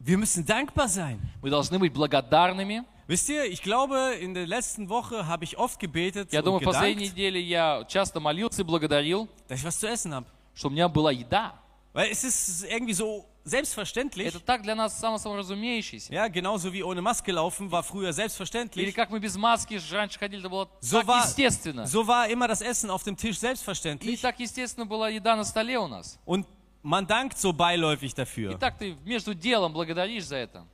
wir 0.00 0.16
müssen 0.18 0.44
dankbar 0.44 0.88
sein. 0.88 1.18
Мы 1.42 1.50
должны 1.50 1.78
быть 1.78 1.92
благодарными. 1.92 2.84
Wisst 3.08 3.28
ihr, 3.30 3.44
ich 3.46 3.62
glaube, 3.62 4.16
in 4.20 4.34
der 4.34 4.46
letzten 4.46 4.88
Woche 4.90 5.26
habe 5.26 5.42
ich 5.44 5.56
oft 5.56 5.80
gebetet 5.80 6.30
Я 6.32 6.40
und 6.40 6.44
думаю, 6.46 6.60
в 6.60 6.64
последней 6.64 7.06
gedankt, 7.06 7.16
неделе 7.16 7.40
я 7.40 7.84
часто 7.88 8.20
молился 8.20 8.60
и 8.62 8.64
благодарил, 8.64 9.28
dass 9.48 9.60
ich 9.60 9.64
was 9.64 9.78
zu 9.80 9.88
essen 9.88 10.12
habe. 10.14 10.26
что 10.54 10.68
у 10.68 10.70
меня 10.70 10.88
была 10.88 11.10
еда. 11.10 11.54
Weil 11.94 12.10
es 12.12 12.22
ist 12.22 12.64
irgendwie 12.64 12.92
so 12.92 13.24
selbstverständlich. 13.44 14.26
Это 14.26 14.40
так 14.40 14.62
для 14.62 14.74
нас 14.74 14.98
само 15.00 15.16
собой 15.18 15.38
разумеющееся. 15.38 16.12
Ja, 16.12 16.28
genauso 16.28 16.70
wie 16.72 16.82
ohne 16.82 17.00
Maske 17.00 17.32
laufen 17.32 17.70
war 17.70 17.82
früher 17.82 18.08
Или 18.10 18.12
selbstverständlich. 18.12 18.92
как 18.94 19.10
мы 19.10 19.18
без 19.20 19.36
маски 19.36 19.78
ж 19.78 19.90
раньше 19.92 20.18
ходили, 20.18 20.42
это 20.42 20.50
было 20.50 20.68
So 20.82 20.98
так 20.98 21.06
war, 21.08 21.24
естественно. 21.24 21.86
so 21.86 22.06
war 22.06 22.28
immer 22.28 22.46
das 22.46 22.60
Essen 22.60 22.90
auf 22.90 23.02
dem 23.04 23.16
Tisch 23.16 23.36
И 23.36 23.40
selbstverständlich. 23.40 24.20
так 24.20 24.38
естественно 24.38 24.84
была 24.86 25.08
еда 25.08 25.34
на 25.34 25.44
столе 25.44 25.78
у 25.78 25.88
нас. 25.88 26.18
Und 26.26 26.46
man 26.83 27.07
dankt 27.07 27.37
so 27.37 27.51
beiläufig 27.53 28.11
И 28.11 28.15
dafür. 28.15 28.57
так 28.59 28.77
ты 28.77 28.95
между 29.05 29.33
делом 29.33 29.73
благодаришь 29.73 30.25
за 30.25 30.35
это. 30.35 30.65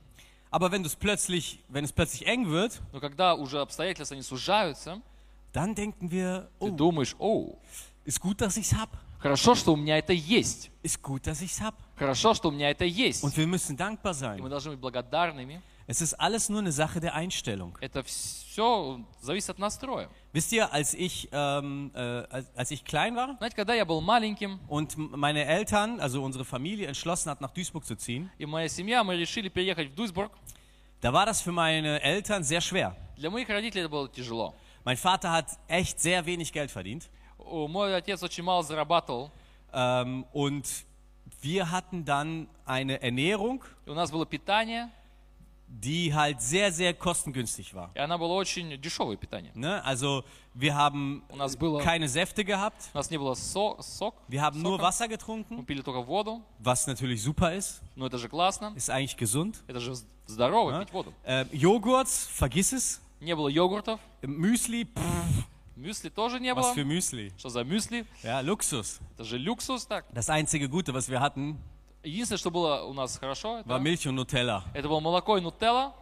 Aber 0.50 0.70
wenn, 0.72 0.84
plötzlich, 0.98 1.60
wenn 1.68 1.84
es 1.84 1.92
plötzlich 1.92 2.26
eng 2.26 2.48
wird, 2.50 2.80
Но 2.92 3.00
когда 3.00 3.34
уже 3.34 3.60
обстоятельства 3.60 4.14
не 4.16 4.22
сужаются, 4.22 5.00
dann 5.52 5.74
denken 5.74 6.10
wir, 6.10 6.48
ты 6.58 6.66
oh, 6.66 6.70
думаешь, 6.70 7.14
ist 8.04 8.20
gut, 8.20 8.40
dass 8.40 8.56
ich's 8.56 8.72
hab. 8.72 8.88
хорошо, 9.20 9.54
что 9.54 9.72
у 9.72 9.76
меня 9.76 9.98
это 9.98 10.12
есть. 10.12 10.70
Ist 10.82 11.00
gut, 11.02 11.26
dass 11.26 11.40
ich's 11.40 11.60
hab. 11.60 11.74
Хорошо, 11.96 12.34
что 12.34 12.48
у 12.48 12.52
меня 12.52 12.70
это 12.70 12.84
есть. 12.84 13.22
Und 13.22 13.36
wir 13.36 13.46
müssen 13.46 13.76
dankbar 13.76 14.12
И 14.12 14.40
мы 14.40 14.48
sein. 14.48 14.50
должны 14.50 14.70
быть 14.72 14.80
благодарными. 14.80 15.62
Es 15.89 16.01
ist 16.01 16.13
alles 16.15 16.49
nur 16.49 16.59
eine 16.61 16.71
Sache 16.71 16.99
der 16.99 17.13
Einstellung. 17.13 17.77
Это 17.79 18.01
все 18.03 19.01
зависит 19.21 19.51
от 19.51 19.59
настроя. 19.59 20.09
Wisst 20.33 20.51
ihr, 20.51 20.73
als 20.73 20.93
ich, 20.95 21.29
ähm, 21.31 21.91
äh, 21.93 21.99
als, 21.99 22.47
als 22.55 22.71
ich 22.71 22.83
klein 22.85 23.15
war 23.15 23.35
Знаете, 23.37 23.55
когда 23.55 23.75
я 23.75 23.85
был 23.85 24.01
маленьким, 24.01 24.59
und 24.67 24.95
m- 24.97 25.11
meine 25.15 25.45
Eltern, 25.45 25.99
also 25.99 26.23
unsere 26.23 26.43
Familie, 26.43 26.87
entschlossen 26.87 27.29
hat, 27.29 27.39
nach 27.39 27.51
Duisburg 27.51 27.85
zu 27.85 27.95
ziehen, 27.95 28.31
и 28.39 28.45
моя 28.47 28.67
семья, 28.67 29.03
мы 29.03 29.15
решили 29.15 29.47
переехать 29.49 29.91
в 29.91 29.95
Дуйсбург, 29.95 30.31
da 31.01 31.13
war 31.13 31.25
das 31.27 31.41
für 31.41 31.51
meine 31.51 32.01
Eltern 32.01 32.43
sehr 32.43 32.61
schwer. 32.61 32.95
для 33.17 33.29
моих 33.29 33.47
родителей 33.47 33.81
это 33.83 33.89
было 33.89 34.09
тяжело. 34.09 34.55
Mein 34.83 34.97
Vater 34.97 35.31
hat 35.31 35.47
echt 35.67 35.99
sehr 35.99 36.25
wenig 36.25 36.51
Geld 36.51 36.71
verdient 36.71 37.09
О, 37.37 37.67
Мой 37.67 37.95
отец 37.95 38.23
очень 38.23 38.43
мало 38.43 38.63
зарабатывал, 38.63 39.31
ähm, 39.71 40.25
und 40.33 40.67
wir 41.41 41.69
hatten 41.69 42.05
dann 42.05 42.47
eine 42.65 43.01
Ernährung, 43.03 43.63
и 43.85 43.91
у 43.91 43.93
нас 43.93 44.09
было 44.09 44.25
питание, 44.25 44.89
die 45.69 46.13
halt 46.13 46.41
sehr, 46.41 46.71
sehr 46.71 46.93
kostengünstig 46.93 47.73
war. 47.73 47.89
и 47.95 47.99
она 47.99 48.17
была 48.17 48.35
очень 48.35 48.79
дешевое 48.79 49.17
питание. 49.17 49.51
Ne? 49.55 49.83
Also 49.83 50.23
wir 50.53 50.73
haben 50.75 51.23
У 51.29 51.35
нас 51.35 51.55
было, 51.57 51.81
keine 51.81 52.07
Säfte 52.07 52.45
gehabt, 52.45 52.89
у 52.93 52.97
нас 52.97 53.09
не 53.09 53.17
было 53.17 53.33
со- 53.33 53.75
сок, 53.81 54.15
wir 54.27 54.41
haben 54.41 54.61
nur 54.61 54.77
сока. 54.77 54.83
Wasser 54.83 55.07
мы 55.07 55.13
getrunken, 55.15 55.65
пили 55.65 55.81
только 55.81 56.01
воду, 56.01 56.41
was 56.59 56.87
natürlich 56.87 57.21
super 57.23 57.53
ist, 57.55 57.81
но 57.95 58.05
это 58.07 58.17
же 58.17 58.29
классно, 58.29 58.73
ist 58.75 58.89
eigentlich 58.89 59.17
gesund. 59.17 59.55
это 59.67 59.79
же 59.79 59.95
здорово 60.27 60.71
Ja? 60.71 60.79
пить 60.79 60.93
воду. 60.93 61.13
Äh, 61.25 61.45
Joghurt, 61.51 62.07
vergiss 62.07 62.71
es. 62.73 63.01
Не 63.19 63.35
было 63.35 63.47
йогуртов, 63.49 63.99
Müsli, 64.21 64.85
pff, 64.85 65.45
мюсли 65.75 66.09
тоже 66.09 66.39
не 66.39 66.53
was 66.53 66.61
было. 66.61 66.73
für 66.75 66.85
Müsli. 66.85 67.31
Что 67.37 67.49
за 67.49 67.63
мюсли? 67.63 68.05
Ja, 68.23 68.39
Luxus. 68.41 68.99
Это 69.15 69.23
же 69.25 69.37
люксус, 69.39 69.85
так. 69.87 70.05
Das 70.13 70.29
einzige 70.29 70.69
Gute, 70.69 70.93
was 70.93 71.09
wir 71.09 71.19
hatten, 71.19 71.57
Единственное, 72.03 72.37
что 72.37 72.51
было 72.51 72.83
у 72.83 72.93
нас 72.93 73.17
хорошо, 73.17 73.59
war 73.59 73.77
это, 73.77 73.83
Milch 73.83 74.05
und 74.07 74.15
Nutella. 74.15 74.63
это 74.73 74.87
было 74.87 74.99
молоко 74.99 75.37
и 75.37 75.41
нутелла, 75.41 75.93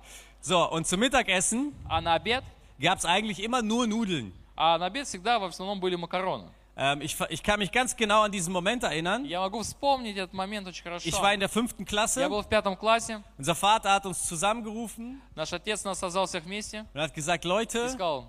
So, 0.42 0.70
und 0.72 0.86
zum 0.86 1.00
Mittagessen 1.00 1.74
а 1.90 2.02
на 2.02 2.16
обед, 2.16 2.44
gab 2.78 2.98
es 3.00 3.06
eigentlich 3.06 3.40
immer 3.42 3.62
nur 3.62 3.88
Nudeln. 3.88 4.34
а 4.58 4.78
на 4.78 4.88
обед 4.88 5.08
всегда 5.08 5.40
в 5.40 5.44
основном 5.46 5.80
были 5.80 5.96
макароны. 5.96 6.50
Ähm, 6.76 7.02
ich, 7.02 7.16
ver- 7.16 7.30
ich 7.30 7.44
kann 7.44 7.60
mich 7.60 7.72
ganz 7.72 7.96
genau 7.96 8.24
an 8.24 8.32
diesen 8.32 8.52
Moment 8.52 8.82
erinnern. 8.84 9.24
Я 9.26 9.40
могу 9.42 9.62
вспомнить 9.62 10.18
этот 10.18 10.34
момент 10.34 10.68
очень 10.68 10.84
хорошо. 10.84 11.08
Ich 11.08 11.14
war 11.22 11.32
in 11.34 11.40
der 11.40 11.48
fünften 11.48 11.84
Я 11.84 11.86
Klasse. 11.86 12.28
был 12.28 12.42
в 12.42 12.50
пятом 12.50 12.76
классе, 12.76 13.22
Unser 13.38 13.54
Vater 13.56 13.92
hat 13.94 14.06
uns 14.08 14.28
zusammengerufen 14.28 15.22
наш 15.36 15.54
отец 15.54 15.84
нас 15.86 16.00
созвал 16.00 16.26
всех 16.26 16.44
вместе 16.46 16.86
und 16.94 17.00
hat 17.00 17.14
gesagt, 17.14 17.46
и 17.46 17.48
Leute, 17.48 17.88
сказал, 17.90 18.26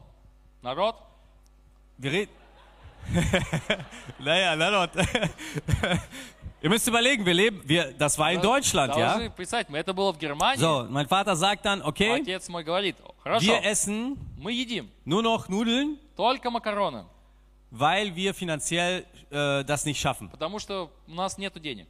народ, 0.62 0.94
wir 1.99 2.12
reden... 2.12 2.30
naja, 4.21 4.54
na 4.56 4.71
dort. 4.71 4.92
Ihr 6.62 6.71
müsst 6.71 6.88
überlegen, 6.88 7.26
wir 7.26 7.35
leben, 7.35 7.61
wir, 7.66 7.92
das 7.92 8.16
war 8.18 8.33
in 8.33 8.40
Deutschland, 8.40 8.94
должны 8.94 9.25
ja? 9.25 9.30
представить, 9.30 9.68
это 9.68 9.92
было 9.92 10.12
в 10.14 10.18
Германии, 10.18 10.59
So, 10.61 10.87
mein 10.88 11.06
Vater 11.06 11.37
sagt 11.37 11.64
dann, 11.66 11.83
okay, 11.83 12.23
отец 12.23 12.49
мой 12.49 12.64
говорит, 12.64 12.97
хорошо, 13.23 13.44
wir 13.47 13.62
essen 13.62 14.16
мы 14.38 14.52
едим 14.52 14.90
nur 15.04 15.23
noch 15.23 15.49
Nudeln, 15.49 15.99
только 16.16 16.50
макароны, 16.50 17.04
weil 17.71 18.14
wir 18.16 18.33
finanziell 18.33 19.04
äh, 19.30 19.62
das 19.64 19.85
nicht 19.85 20.00
schaffen. 20.00 20.30
потому 20.30 20.59
что 20.59 20.90
у 21.06 21.12
нас 21.14 21.37
нету 21.37 21.61
денег. 21.61 21.87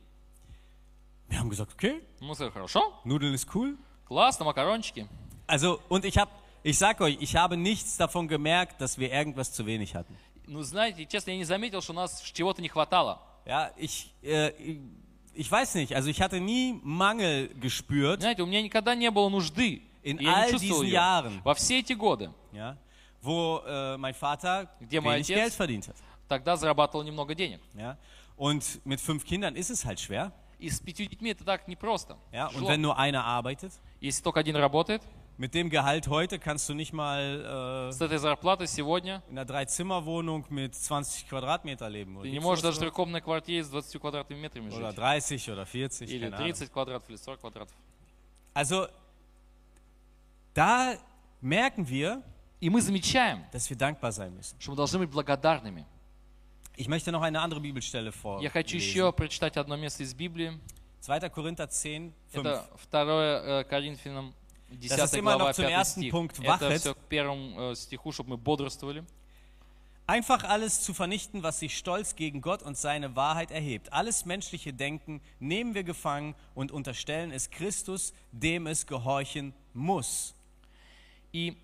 Wir 1.29 1.39
haben 1.39 1.49
gesagt, 1.51 1.73
okay, 1.75 2.03
Мы 2.21 2.35
сказали, 2.35 2.51
хорошо, 2.53 2.93
Nudeln 3.05 3.33
ist 3.35 3.49
cool. 3.55 3.77
классно, 4.09 4.45
макарончики. 4.45 5.07
Also, 5.47 5.79
und 5.89 6.05
ich 6.05 6.19
habe, 6.19 6.31
ich 6.65 6.79
sag 6.79 7.01
euch, 7.01 7.17
ich 7.21 7.37
habe 7.37 7.57
nichts 7.57 7.97
davon 7.97 8.27
gemerkt, 8.27 8.81
dass 8.81 8.99
wir 8.99 9.13
irgendwas 9.13 9.53
zu 9.53 9.67
wenig 9.67 9.95
hatten. 9.95 10.17
Ну, 10.47 10.63
знаете, 10.63 11.07
честно, 11.07 11.31
я 11.31 11.37
не 11.37 11.45
заметил, 11.45 11.81
что 11.81 11.93
у 11.93 11.95
нас 11.95 12.21
чего-то 12.21 12.61
не 12.61 12.69
хватало. 12.69 13.21
Ja, 13.49 13.71
ich, 13.77 14.13
äh, 14.23 14.51
ich- 14.51 14.79
ich 15.35 15.51
weiß 15.51 15.75
nicht, 15.75 15.95
also 15.95 16.09
ich 16.09 16.21
hatte 16.23 16.41
nie 16.41 16.79
Mangel 16.83 17.49
gespürt, 17.61 18.21
Знаете, 18.21 18.43
у 18.43 18.47
меня 18.47 18.63
никогда 18.63 18.95
не 18.95 19.11
было 19.11 19.29
нужды. 19.29 19.83
In 20.03 20.19
и 20.19 20.25
я 20.25 20.35
all 20.35 20.47
не 20.47 20.53
чувствовал 20.53 20.83
diesen 20.83 20.87
ее. 20.87 20.93
Jahren. 20.95 21.41
Во 21.45 21.55
все 21.55 21.79
эти 21.81 21.93
годы. 21.95 22.31
ja, 22.53 22.77
wo 23.23 23.63
äh, 23.67 23.97
mein 23.97 24.15
Vater 24.15 24.69
Где 24.81 25.01
мой 25.01 25.17
wenig 25.17 25.31
отец? 25.31 25.37
Geld 25.37 25.55
verdient 25.55 25.89
hat. 25.89 25.97
Тогда 26.29 26.57
зарабатывал 26.57 27.03
немного 27.05 27.35
денег. 27.35 27.61
Ja. 27.75 27.97
Und 28.37 28.81
mit 28.85 29.01
fünf 29.01 29.25
Kindern 29.25 29.55
ist 29.57 29.71
es 29.71 29.85
halt 29.85 29.99
schwer. 30.01 30.31
И 30.59 30.69
с 30.71 30.79
пятью 30.81 31.07
детьми 31.07 31.31
это 31.31 31.45
так 31.45 31.67
непросто. 31.69 32.17
Ja. 32.33 32.47
Und 32.49 32.55
Тяжело. 32.55 32.69
wenn 32.69 32.81
nur 32.81 32.97
einer 32.99 33.25
arbeitet, 33.25 33.73
Если 34.01 34.23
только 34.23 34.41
один 34.41 34.57
работает, 34.57 35.03
mit 35.39 35.53
dem 35.55 35.69
Gehalt 35.69 36.07
heute 36.09 36.39
kannst 36.39 36.69
du 36.69 36.75
nicht 36.75 36.93
mal 36.93 37.91
с 37.93 38.01
этой 38.01 38.19
зарплатой 38.19 38.67
сегодня 38.69 39.23
äh, 39.27 39.31
in 39.31 39.39
einer 39.39 39.45
Dreizimmerwohnung 39.45 40.45
mit 40.51 40.75
20 40.75 41.29
Quadratmeter 41.29 41.91
leben. 41.91 42.17
Oder, 42.17 42.23
ты 42.23 42.31
не 42.31 42.37
gibt's 42.39 42.43
можешь 42.43 42.63
sowas 42.63 42.69
даже 42.69 42.77
в 42.77 42.81
трехкомнатной 42.83 43.21
квартире 43.21 43.65
с 43.65 43.69
20 43.69 44.01
квадратными 44.01 44.41
метрами 44.41 44.69
noch? 44.69 44.79
oder 44.79 44.91
жить. 44.91 44.97
30 44.97 45.49
oder 45.51 45.67
40. 45.67 46.09
Или 46.11 46.25
keine 46.31 46.37
Ahnung. 46.37 46.47
30 46.53 46.71
квадратов, 46.73 47.11
или 47.11 47.17
40 47.17 47.41
квадратов. 47.41 47.75
Also 48.55 48.89
da 50.55 50.97
merken 51.41 51.89
wir, 51.89 52.23
И 52.61 52.71
мы 52.71 52.81
замечаем, 52.81 53.45
dass 53.53 53.69
wir 53.69 53.77
dankbar 53.77 54.13
sein 54.13 54.33
müssen. 54.35 54.57
что 54.61 54.71
мы 54.71 54.77
должны 54.77 54.99
быть 55.01 55.11
благодарными. 55.11 55.85
Ich 56.77 56.89
möchte 56.89 57.13
noch 57.13 57.23
eine 57.23 57.41
andere 57.41 57.61
Bibelstelle 57.61 58.13
vor. 58.13 58.41
Я 58.41 58.51
хочу 58.51 58.77
еще 58.77 59.13
прочитать 59.13 59.57
одно 59.57 59.77
место 59.77 60.03
из 60.03 60.15
Библии. 60.15 60.59
2. 61.01 61.19
Korinther 61.29 61.69
10, 61.69 62.15
5. 62.33 62.47
Это 62.47 62.67
2 62.91 63.65
Коринфянам 63.65 64.33
ist 64.81 65.11
10 65.11 65.19
immer 65.19 65.37
глава, 65.37 65.49
noch 65.49 65.55
zum 65.55 65.65
5 65.65 65.73
ersten 65.75 66.01
стих. 66.01 66.13
Punkt 66.13 66.39
Это 66.39 66.49
wachet. 66.49 66.79
все 66.79 66.95
к 66.95 66.99
первому 67.09 67.73
э, 67.73 67.75
стиху, 67.75 68.13
чтобы 68.13 68.31
мы 68.31 68.37
бодрствовали. 68.37 69.05
Einfach 70.07 70.45
alles 70.45 70.83
zu 70.83 70.93
vernichten, 70.93 71.43
was 71.43 71.61
sich 71.61 71.79
stolz 71.79 72.15
gegen 72.15 72.43
Gott 72.43 72.63
und 72.63 72.77
seine 72.77 73.17
Wahrheit 73.17 73.51
erhebt. 73.51 73.91
Alles 73.91 74.27
menschliche 74.27 74.75
Denken 74.75 75.23
nehmen 75.41 75.75
wir 75.75 75.83
gefangen 75.83 76.35
und 76.55 76.73
unterstellen 76.73 77.31
es 77.31 77.49
Christus, 77.49 78.13
dem 78.31 78.67
es 78.67 78.87
gehorchen 78.87 79.55
muss. 79.73 80.35
И 81.33 81.57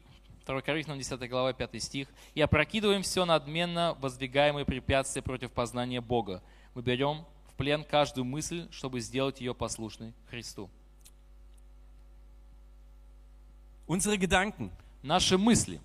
2 0.46 0.62
Коринфянам 0.62 1.00
10 1.02 1.28
глава 1.28 1.52
5 1.52 1.82
стих. 1.82 2.08
«И 2.34 2.40
опрокидываем 2.40 3.02
все 3.02 3.26
надменно 3.26 3.96
воздвигаемые 4.00 4.64
препятствия 4.64 5.20
против 5.20 5.52
познания 5.52 6.00
Бога. 6.00 6.42
Мы 6.74 6.80
берем 6.80 7.26
в 7.46 7.54
плен 7.54 7.84
каждую 7.84 8.24
мысль, 8.24 8.68
чтобы 8.72 9.00
сделать 9.00 9.40
ее 9.40 9.54
послушной 9.54 10.14
Христу». 10.30 10.70
Unsere 13.86 14.18
Gedanken, 14.18 14.70
Наши 15.02 15.36
мысли, 15.38 15.80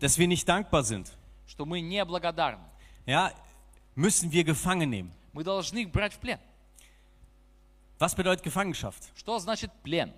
dass 0.00 0.16
wir 0.18 0.26
nicht 0.28 0.48
dankbar 0.48 0.82
sind, 0.84 1.10
что 1.46 1.64
мы 1.66 1.80
не 1.80 2.04
благодарны, 2.04 2.62
ja, 3.06 3.32
müssen 3.94 4.30
wir 4.32 4.44
gefangen 4.44 4.88
nehmen. 4.90 5.12
мы 5.32 5.42
должны 5.44 5.80
их 5.82 5.90
брать 5.90 6.12
в 6.14 6.18
плен. 6.18 6.38
Was 7.98 8.14
bedeutet 8.14 8.42
Gefangenschaft? 8.42 9.10
Что 9.16 9.38
значит 9.38 9.70
плен? 9.82 10.12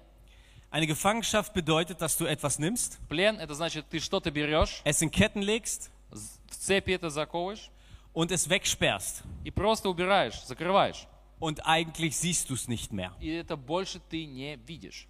Eine 0.71 0.87
Gefangenschaft 0.87 1.53
bedeutet, 1.55 2.01
dass 2.01 2.17
du 2.17 2.25
etwas 2.27 2.59
nimmst, 2.59 2.99
Плен – 3.09 3.39
это 3.39 3.55
значит, 3.55 3.87
ты 3.91 4.01
что-то 4.01 4.31
берешь, 4.31 4.81
es 4.85 5.01
in 5.03 5.11
Ketten 5.11 5.43
legst 5.43 5.91
з- 6.13 6.39
в 6.51 6.57
цепи 6.57 6.93
это 6.93 7.11
заковываешь 7.11 7.71
und 8.13 8.31
es 8.33 8.49
wegsperrst. 8.49 9.23
и 9.45 9.51
просто 9.51 9.89
убираешь, 9.89 10.41
закрываешь. 10.45 11.07
Und 11.41 11.61
eigentlich 11.67 12.17
siehst 12.17 12.49
du 12.51 12.55
es 12.55 12.69
nicht 12.69 12.93
mehr. 12.93 13.13
И 13.21 13.29
это 13.29 13.57
больше 13.57 14.01
ты 14.11 14.25
не 14.27 14.57
видишь. 14.67 15.07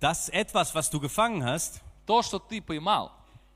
Das 0.00 0.28
etwas, 0.28 0.74
was 0.74 0.90
du 0.90 1.00
gefangen 1.00 1.44
hast, 1.44 1.80
То, 2.06 2.22
что 2.22 2.38
ты 2.38 2.60
поймал, 2.60 3.10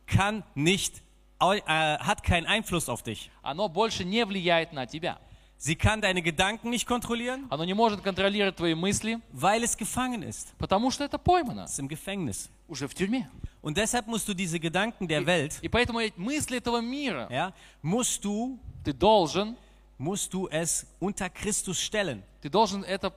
kann 0.07 0.43
nicht, 0.55 1.02
au- 1.38 1.52
äh, 1.52 1.62
hat 1.99 2.23
keinen 2.23 2.47
Einfluss 2.47 2.88
auf 2.88 3.02
dich. 3.02 3.31
оно 3.43 3.69
больше 3.69 4.05
не 4.05 4.25
влияет 4.25 4.73
на 4.73 4.87
тебя. 4.87 5.19
Sie 5.61 5.75
kann 5.75 6.00
deine 6.00 6.23
Gedanken 6.23 6.71
nicht 6.71 6.87
kontrollieren, 6.87 7.47
Оно 7.50 7.64
не 7.64 7.75
может 7.75 8.00
контролировать 8.00 8.55
твои 8.57 8.75
мысли, 8.75 9.21
weil 9.33 9.62
es 9.64 9.76
gefangen 9.76 10.23
ist. 10.23 10.55
потому 10.57 10.90
что 10.90 11.05
это 11.05 11.19
поймано 11.19 11.64
Es 11.64 11.73
ist 11.73 11.78
im 11.81 11.88
Gefängnis. 11.88 12.49
уже 12.69 12.87
в 12.88 12.95
тюрьме. 12.95 13.28
Und 13.61 13.76
deshalb 13.76 14.07
musst 14.07 14.26
du 14.28 14.35
diese 14.35 14.59
Gedanken 14.61 15.07
der 15.09 15.26
Welt, 15.26 15.59
И 15.61 15.69
поэтому 15.69 15.99
эти 16.00 16.19
мысли 16.19 16.59
этого 16.59 16.81
мира 16.81 17.26
ja, 17.28 17.52
musst 17.83 18.25
du, 18.25 18.59
ты 18.85 18.93
должен, 18.95 19.57
musst 19.99 20.33
du 20.33 20.49
es 20.49 20.87
unter 21.00 21.28
Christus 21.28 21.81
stellen. 21.83 22.23
ты 22.40 22.49
должен 22.49 22.85
это 22.85 23.12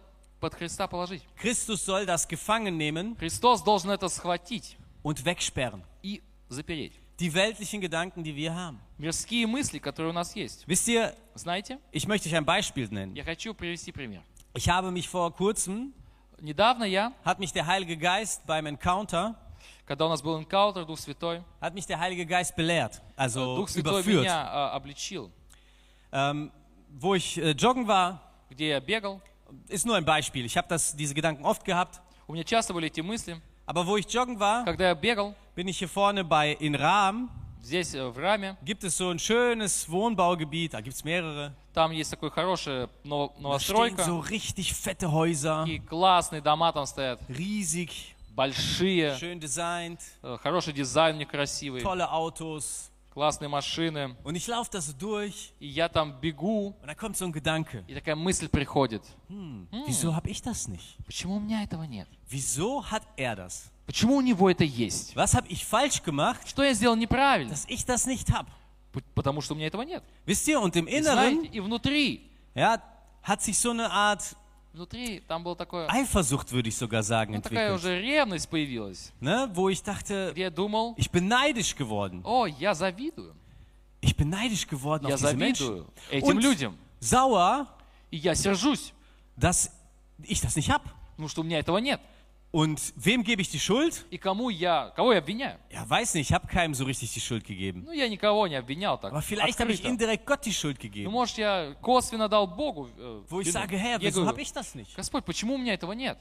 под 0.46 0.54
Христа 0.56 0.88
положить. 0.88 1.24
Christus 1.38 1.86
soll 1.86 2.06
das 2.06 2.28
gefangen 2.28 2.78
nehmen 2.78 3.16
Христос 3.18 3.62
должен 3.64 3.92
это 3.92 4.08
схватить 4.10 4.78
und 5.04 5.24
wegsperren. 5.26 5.84
и 6.04 6.22
запереть. 6.50 6.94
Die 7.20 7.32
weltlichen 7.34 7.82
Gedanken, 7.82 8.24
die 8.24 8.36
wir 8.36 8.54
haben. 8.56 8.80
Мирские 8.98 9.46
мысли, 9.48 9.78
которые 9.80 10.10
у 10.10 10.14
нас 10.14 10.36
есть. 10.36 10.66
Wisst 10.68 10.88
ihr, 10.88 11.14
Знаете, 11.36 11.80
ich 11.92 12.08
möchte 12.08 12.28
euch 12.30 12.36
ein 12.36 12.46
Beispiel 12.46 12.88
nennen. 12.90 13.14
я 13.16 13.24
хочу 13.24 13.54
привести 13.54 13.92
пример. 13.92 14.24
Ich 14.56 14.68
habe 14.70 14.92
mich 14.92 15.08
vor 15.08 15.32
kurzem, 15.34 15.94
Недавно 16.40 16.84
я, 16.86 17.14
hat 17.24 17.38
mich 17.40 17.54
der 17.54 17.68
Heilige 17.68 17.96
Geist 17.98 18.46
beim 18.48 18.66
Encounter, 18.66 19.36
когда 19.86 20.08
у 20.08 20.10
нас 20.10 20.24
был 20.24 20.40
энкаунтер, 20.40 20.86
Дух 20.86 20.98
Святой, 20.98 21.44
hat 21.60 21.76
mich 21.76 21.86
der 21.86 22.00
Heilige 22.00 22.26
Geist 22.26 22.56
belehrt, 22.56 23.00
also 23.16 23.56
Дух 23.58 23.70
Святой 23.70 24.02
überführt. 24.02 24.24
меня 24.24 24.50
а, 24.50 24.72
обличил. 24.76 25.32
Ähm, 26.12 26.52
wo 26.90 27.14
ich 27.16 27.38
äh, 27.38 27.52
joggen 27.52 27.88
war, 27.88 28.20
Где 28.50 28.70
я 28.70 28.80
бегал, 28.82 29.22
ist 29.68 29.86
nur 29.86 29.96
ein 29.96 30.06
Beispiel. 30.06 30.46
Ich 30.46 30.58
habe 30.58 30.68
das, 30.70 30.96
diese 30.96 31.14
Gedanken 31.14 31.44
oft 31.46 31.64
gehabt. 31.66 32.02
у 32.28 32.34
меня 32.34 32.44
часто 32.44 32.74
были 32.74 32.88
эти 32.88 33.02
мысли. 33.02 33.42
Aber 33.66 33.86
wo 33.86 33.96
ich 33.98 34.06
joggen 34.12 34.40
war, 34.40 34.64
Когда 34.66 34.88
я 34.90 34.96
бегал, 34.96 35.36
bin 35.56 35.68
ich 35.68 35.78
hier 35.80 35.88
vorne 35.90 36.24
bei 36.24 36.52
in 36.60 36.76
Rahm. 36.76 37.30
здесь 37.62 37.94
э, 37.94 38.04
в 38.10 38.18
Раме, 38.18 38.58
Gibt 38.66 38.84
es 38.84 38.98
so 38.98 39.10
ein 39.10 39.20
schönes 39.20 39.88
Wohnbaugebiet, 39.90 40.74
da 40.74 40.82
gibt 40.82 40.96
es 40.96 41.04
mehrere. 41.04 41.54
там 41.74 41.92
есть 41.92 42.10
такой 42.12 42.32
хорошая 42.32 42.90
ново- 43.04 43.28
Da 43.28 43.38
stehen 43.38 43.42
новостройка, 43.44 44.04
so 44.04 44.20
richtig 44.20 44.74
fette 44.74 45.12
Häuser, 45.12 45.66
и 45.68 45.78
классные 45.80 46.42
дома 46.42 46.72
там 46.74 46.86
стоят, 46.88 47.20
riesig, 47.30 47.92
большие, 48.36 49.16
schön 49.20 49.40
designt, 49.40 50.00
э, 50.24 50.38
хороший 50.42 50.74
дизайн 50.74 51.18
некрасивый, 51.18 51.82
tolle 51.84 52.10
Autos. 52.10 52.90
Классные 53.17 53.49
машины. 53.49 54.15
Und 54.25 54.37
ich 54.37 54.47
laufe 54.47 54.71
da 54.71 54.81
so 54.83 54.93
durch 54.93 55.55
И 55.59 55.67
я 55.67 55.89
там 55.89 56.21
бегу, 56.21 56.77
und 56.83 56.87
da 56.87 56.95
kommt 56.95 57.17
so 57.17 57.25
ein 57.25 57.33
Gedanke. 57.33 57.83
и 57.89 57.95
такая 57.95 58.15
мысль 58.15 58.47
приходит. 58.49 59.03
Wieso 59.87 60.15
habe 60.15 60.29
ich 60.29 60.43
das 60.43 60.69
nicht? 60.69 60.99
Почему 61.07 61.37
у 61.37 61.41
меня 61.41 61.63
этого 61.63 61.85
нет? 61.85 62.07
Wieso 62.29 62.83
hat 62.91 63.03
er 63.17 63.35
das? 63.37 63.71
Почему 63.87 64.17
у 64.17 64.21
него 64.21 64.51
это 64.51 64.65
есть? 64.65 65.17
Was 65.17 65.33
habe 65.35 65.49
ich 65.49 65.65
falsch 65.65 66.03
gemacht, 66.03 66.47
Что 66.47 66.63
я 66.63 66.75
сделал 66.75 66.95
неправильно? 66.97 67.51
dass 67.51 67.65
ich 67.69 67.87
das 67.87 68.05
nicht 68.07 68.31
habe? 68.31 68.49
П- 68.93 69.01
Потому 69.15 69.41
что 69.41 69.55
у 69.55 69.57
меня 69.57 69.69
этого 69.69 69.83
нет. 69.83 70.03
Wisst 70.27 70.47
ihr, 70.49 70.61
und 70.61 70.77
im 70.77 70.87
Inneren 70.87 71.41
знаете, 71.41 71.49
и 71.57 71.61
внутри, 71.61 72.31
ja, 72.55 72.83
hat 73.23 73.41
sich 73.43 73.57
so 73.59 73.71
eine 73.71 73.91
Art 73.91 74.37
внутри 74.77 75.21
там 75.27 75.43
была 75.43 75.55
такое, 75.57 75.89
Eifersucht, 75.89 76.53
würde 76.53 76.69
ich 76.69 76.77
sogar 76.77 77.03
sagen, 77.03 77.35
ну, 77.37 77.41
такая 77.43 77.73
уже 77.75 77.99
ревность 78.01 78.49
появилась, 78.49 79.11
Ne? 79.21 79.49
Wo 79.55 79.69
ich 79.71 79.83
dachte, 79.83 80.31
где 80.33 80.43
я 80.43 80.51
думал, 80.51 80.95
ich 80.99 81.11
bin 81.11 81.29
neidisch 81.29 81.75
geworden. 81.75 82.21
о, 82.25 82.47
я 82.47 82.75
завидую. 82.75 83.35
Ich 84.03 84.15
bin 84.17 84.29
neidisch 84.29 84.67
geworden 84.69 85.07
Я 85.09 85.15
auf 85.15 85.21
diese 85.21 85.35
Menschen. 85.37 85.85
этим 86.11 86.29
Und 86.37 86.43
людям. 86.43 86.77
sauer, 87.01 87.67
И 88.11 88.19
я 88.19 88.35
сержусь, 88.35 88.93
dass 89.37 89.71
ich 90.23 90.41
das 90.41 90.55
nicht 90.57 90.71
habe. 90.71 90.85
потому 91.17 91.29
что 91.29 91.41
у 91.41 91.45
меня 91.45 91.59
этого 91.59 91.79
нет. 91.79 92.01
Und 92.56 92.94
wem 92.98 93.24
gebe 93.24 93.42
ich 93.42 93.50
die 93.50 93.60
Schuld? 93.60 94.06
И 94.12 94.18
кому 94.18 94.50
я, 94.50 94.92
кого 94.98 95.14
я 95.14 95.20
обвиняю? 95.20 95.58
Ja, 95.72 95.90
weiß 95.90 96.16
nicht, 96.16 96.30
ich 96.30 96.34
habe 96.34 96.48
keinem 96.48 96.74
so 96.74 96.84
richtig 96.84 97.14
die 97.14 97.22
Schuld 97.22 97.46
gegeben. 97.46 97.84
Ну, 97.86 97.94
я 97.94 98.10
никого 98.10 98.46
не 98.48 98.56
обвинял 98.56 98.98
так. 99.00 99.14
Aber 99.14 99.22
vielleicht 99.22 99.58
habe 99.62 99.72
ich 99.72 99.80
открыто. 99.80 99.88
indirekt 99.94 100.26
Gott 100.26 100.44
die 100.46 100.52
Schuld 100.52 100.76
Ну, 100.78 100.82
gegeben. 100.90 101.12
может, 101.12 101.38
я 101.38 101.74
косвенно 101.82 102.28
дал 102.28 102.48
Богу 102.48 102.90
э, 102.98 103.22
Wo 103.30 103.40
ich 103.40 103.48
вину. 103.48 103.54
sage, 103.54 103.78
Herr, 103.78 104.02
Я 104.02 104.10
wieso 104.10 104.22
говорю, 104.22 104.28
habe 104.34 104.42
ich 104.42 104.52
das 104.52 104.76
nicht? 104.76 104.94
Господь, 104.98 105.24
почему 105.24 105.54
у 105.54 105.58
меня 105.58 105.74
этого 105.76 105.94
нет? 105.94 106.18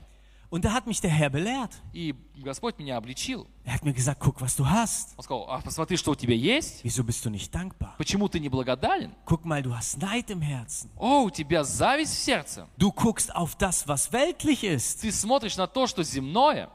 Und 0.55 0.65
da 0.65 0.73
hat 0.73 0.89
mich 0.89 1.01
der 1.01 1.11
Herr 1.11 1.31
belehrt. 1.31 1.71
И 1.93 2.13
Господь 2.43 2.77
меня 2.79 2.97
обличил. 2.97 3.47
Er 3.65 3.75
hat 3.75 3.85
mir 3.85 3.93
gesagt, 3.93 4.19
guck, 4.21 4.41
was 4.41 4.57
du 4.57 4.69
hast. 4.69 5.15
Он 5.17 5.23
сказал, 5.23 5.47
а 5.49 5.61
посмотри, 5.61 5.97
что 5.97 6.11
у 6.11 6.15
тебя 6.17 6.35
есть. 6.35 6.81
Wieso 6.85 7.05
bist 7.05 7.25
du 7.25 7.31
nicht 7.31 7.55
dankbar? 7.55 7.95
Почему 7.99 8.29
ты 8.29 8.41
не 8.41 8.49
благодарен? 8.49 9.15
Guck 9.27 9.45
mal, 9.45 9.63
du 9.63 9.73
hast 9.73 9.99
Neid 9.99 10.29
im 10.29 10.43
Herzen. 10.43 10.91
О, 10.97 11.23
у 11.23 11.31
тебя 11.31 11.63
зависть 11.63 12.15
в 12.15 12.19
сердце. 12.19 12.67
Du 12.77 12.91
guckst 12.91 13.33
auf 13.33 13.55
das, 13.55 13.87
was 13.87 14.13
weltlich 14.13 14.65
ist. 14.65 15.03
Ты 15.03 15.13
смотришь 15.13 15.57
на 15.57 15.69
то, 15.69 15.87
что 15.87 16.03
земное, 16.03 16.69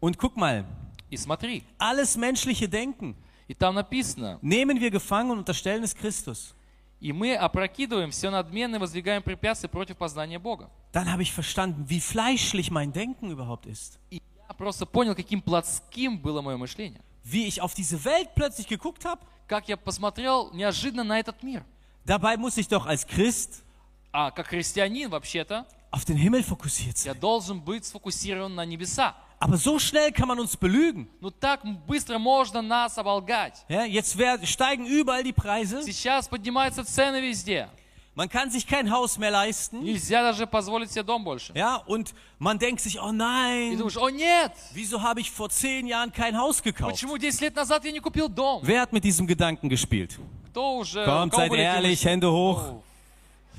Und 0.00 0.18
guck 0.18 0.36
mal, 0.36 0.66
и 1.08 1.16
смотри. 1.16 1.64
alles 1.78 2.18
menschliche 2.18 2.68
Denken 2.68 3.16
И 3.48 3.54
там 3.54 3.74
написано, 3.74 4.38
nehmen 4.42 4.78
wir 4.80 4.90
gefangen 4.90 5.30
und 5.30 5.38
unterstellen 5.38 5.82
es 5.82 5.94
Christus. 5.94 6.54
И 6.99 7.13
мы 7.13 7.35
опрокидываем 7.35 8.11
все 8.11 8.29
надменное, 8.29 8.79
воздвигаем 8.79 9.23
препятствия 9.23 9.69
против 9.69 9.97
познания 9.97 10.39
Бога. 10.39 10.69
Dann 10.91 11.11
habe 11.11 11.21
ich 11.23 11.31
verstanden, 11.31 11.85
wie 11.87 11.99
fleischlich 11.99 12.71
mein 12.71 12.91
Denken 12.91 13.31
überhaupt 13.31 13.65
ist. 13.65 13.97
И 14.11 14.21
я 14.47 14.53
просто 14.53 14.85
понял, 14.85 15.15
каким 15.15 15.41
плотским 15.41 16.17
было 16.19 16.41
мое 16.41 16.57
мышление. 16.57 17.01
Wie 17.23 17.45
ich 17.47 17.61
auf 17.61 17.73
diese 17.73 18.03
Welt 18.05 18.29
plötzlich 18.35 18.67
geguckt 18.67 19.05
habe. 19.05 19.21
Как 19.47 19.67
я 19.69 19.77
посмотрел 19.77 20.51
неожиданно 20.53 21.03
на 21.03 21.19
этот 21.19 21.41
мир. 21.43 21.63
Dabei 22.05 22.37
muss 22.37 22.57
ich 22.57 22.67
doch 22.67 22.85
als 22.85 23.05
Christ 23.05 23.63
А 24.11 24.31
как 24.31 24.47
христианин, 24.47 25.09
вообще-то, 25.09 25.65
auf 25.91 26.03
den 26.05 26.17
Himmel 26.17 26.43
fokussiert 26.43 26.97
я 27.05 27.13
sein. 27.13 27.19
должен 27.19 27.61
быть 27.61 27.85
сфокусирован 27.85 28.53
на 28.55 28.65
небеса. 28.65 29.15
Aber 29.40 29.56
so 29.58 29.78
schnell 29.78 30.10
kann 30.12 30.28
man 30.28 30.38
uns 30.40 30.56
belügen. 30.56 31.06
Ну 31.20 31.30
так 31.30 31.60
быстро 31.86 32.18
можно 32.18 32.62
нас 32.62 32.96
оболгать. 32.96 33.64
Ja, 33.68 33.84
jetzt 33.84 34.16
wer- 34.16 34.38
steigen 34.46 34.86
überall 34.86 35.22
die 35.22 35.32
Preise. 35.34 35.82
Сейчас 35.82 36.28
поднимаются 36.28 36.84
цены 36.84 37.20
везде. 37.20 37.68
Man 38.16 38.28
kann 38.28 38.48
sich 38.48 38.64
kein 38.66 38.90
Haus 38.92 39.18
mehr 39.18 39.32
leisten. 39.32 39.82
Нельзя 39.82 40.22
даже 40.22 40.46
позволить 40.46 40.92
себе 40.92 41.02
дом 41.02 41.24
больше. 41.24 41.52
Ja, 41.54 41.76
und 41.86 42.14
man 42.38 42.58
denkt 42.60 42.80
sich, 42.80 43.00
oh 43.00 43.10
И 43.10 43.12
nein, 43.12 43.76
думаешь, 43.76 43.96
о 43.96 44.08
нет, 44.08 44.52
wieso 44.72 45.02
habe 45.02 45.20
ich 45.20 45.30
vor 45.32 45.50
zehn 45.50 45.88
Jahren 45.88 46.12
kein 46.12 46.38
Haus 46.38 46.62
gekauft? 46.62 46.92
почему 46.92 47.18
10 47.18 47.40
лет 47.40 47.56
назад 47.56 47.84
я 47.84 47.90
не 47.90 47.98
купил 48.00 48.28
дом? 48.28 48.62
Wer 48.62 48.80
hat 48.82 48.92
mit 48.92 49.02
diesem 49.02 49.26
Gedanken 49.26 49.68
gespielt? 49.68 50.16
Кто 50.50 50.76
уже... 50.78 51.02
у 51.02 51.06
Kommt, 51.06 51.32
кого 51.32 51.42
seid 51.42 51.50
были 51.50 51.62
эти 51.62 51.74
ehrlich, 51.74 51.98
мысли? 52.04 52.08
Hände 52.08 52.30
hoch. 52.30 52.62
О, 52.62 52.82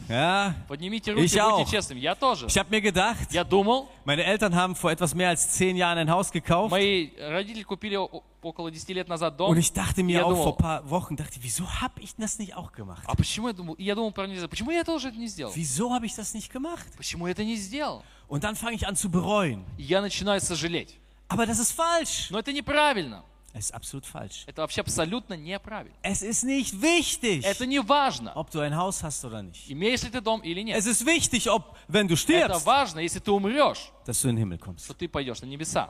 Ja, 0.09 0.55
Поднимите 0.69 1.13
руки, 1.13 1.25
Ich 1.25 1.41
auch. 1.41 1.59
будьте 1.59 1.71
честными. 1.77 2.01
Я 2.01 2.15
тоже. 2.15 2.47
ich 2.47 2.59
habe 2.59 2.69
mir 2.71 2.81
gedacht, 2.81 3.33
Я 3.33 3.45
думал, 3.45 3.89
meine 4.05 4.25
Eltern 4.25 4.55
haben 4.55 4.75
vor 4.75 4.91
etwas 4.91 5.15
mehr 5.15 5.29
als 5.29 5.51
zehn 5.51 5.77
Jahren 5.77 5.99
ein 5.99 6.11
Haus 6.11 6.31
gekauft. 6.33 6.71
мои 6.71 7.11
родители 7.19 7.63
купили 7.63 7.97
около 8.43 8.71
10 8.71 8.95
лет 8.95 9.09
назад 9.09 9.37
дом. 9.37 9.51
Und 9.51 9.59
ich 9.59 9.73
dachte 9.73 10.03
mir 10.03 10.19
Я 10.21 10.25
auch 10.25 10.31
думал, 10.31 10.43
vor 10.45 10.57
paar 10.57 10.89
Wochen, 10.91 11.15
dachte, 11.17 11.39
wieso 11.43 11.65
habe 11.81 12.01
ich 12.01 12.15
das 12.17 12.39
nicht 12.39 12.57
auch 12.57 12.73
gemacht? 12.73 13.03
а 13.07 13.15
почему 13.15 13.49
я 13.49 13.53
думал? 13.55 13.77
Я 13.79 13.95
думал 13.95 14.13
про 14.13 14.27
нельзя. 14.27 14.49
Почему 14.49 14.71
я 14.71 14.83
тоже 14.85 15.09
это 15.09 15.19
не 15.19 15.29
сделал? 15.29 15.53
Wieso 15.55 15.93
habe 15.93 16.07
ich 16.07 16.15
das 16.15 16.35
nicht 16.35 16.51
gemacht? 16.53 16.87
Почему 16.97 17.27
я 17.27 17.33
это 17.33 17.45
не 17.45 17.57
сделал? 17.57 18.03
Und 18.29 18.43
dann 18.45 18.57
fange 18.57 18.75
ich 18.77 18.87
an 18.87 18.97
zu 18.97 19.11
bereuen. 19.11 19.65
Я 19.79 20.01
начинаю 20.01 20.41
сожалеть. 20.41 20.97
Aber 21.29 21.47
das 21.47 21.59
ist 21.61 21.73
falsch. 21.73 22.31
Но 22.31 22.39
это 22.41 22.53
неправильно. 22.53 23.23
Es 23.54 23.68
ist 23.68 23.74
absolut 23.74 24.06
falsch. 24.06 24.44
Это 24.48 24.62
вообще 24.64 24.82
абсолютно 24.82 25.34
неправильно. 25.36 25.96
Es 26.04 26.22
ist 26.22 26.44
nicht 26.44 26.82
wichtig, 26.82 27.46
Это 27.46 27.66
не 27.66 27.80
важно, 27.80 28.34
ob 28.36 28.52
du 28.52 28.60
ein 28.60 28.76
Haus 28.76 29.02
hast 29.02 29.24
oder 29.24 29.42
nicht. 29.42 29.70
имеешь 29.72 30.04
ли 30.04 30.10
ты 30.10 30.20
дом 30.20 30.42
или 30.42 30.60
нет. 30.62 30.78
Es 30.78 30.86
ist 30.86 31.06
wichtig, 31.06 31.50
ob, 31.50 31.78
wenn 31.88 32.06
du 32.08 32.16
Это 32.16 32.22
stirbst, 32.22 32.66
важно, 32.66 33.00
если 33.00 33.20
ты 33.20 33.32
умрешь, 33.32 33.92
dass 34.06 34.22
du 34.22 34.28
in 34.28 34.36
den 34.36 34.40
Himmel 34.40 34.58
kommst. 34.58 34.84
что 34.86 34.94
ты 34.94 35.08
пойдешь 35.08 35.42
на 35.42 35.46
небеса. 35.46 35.90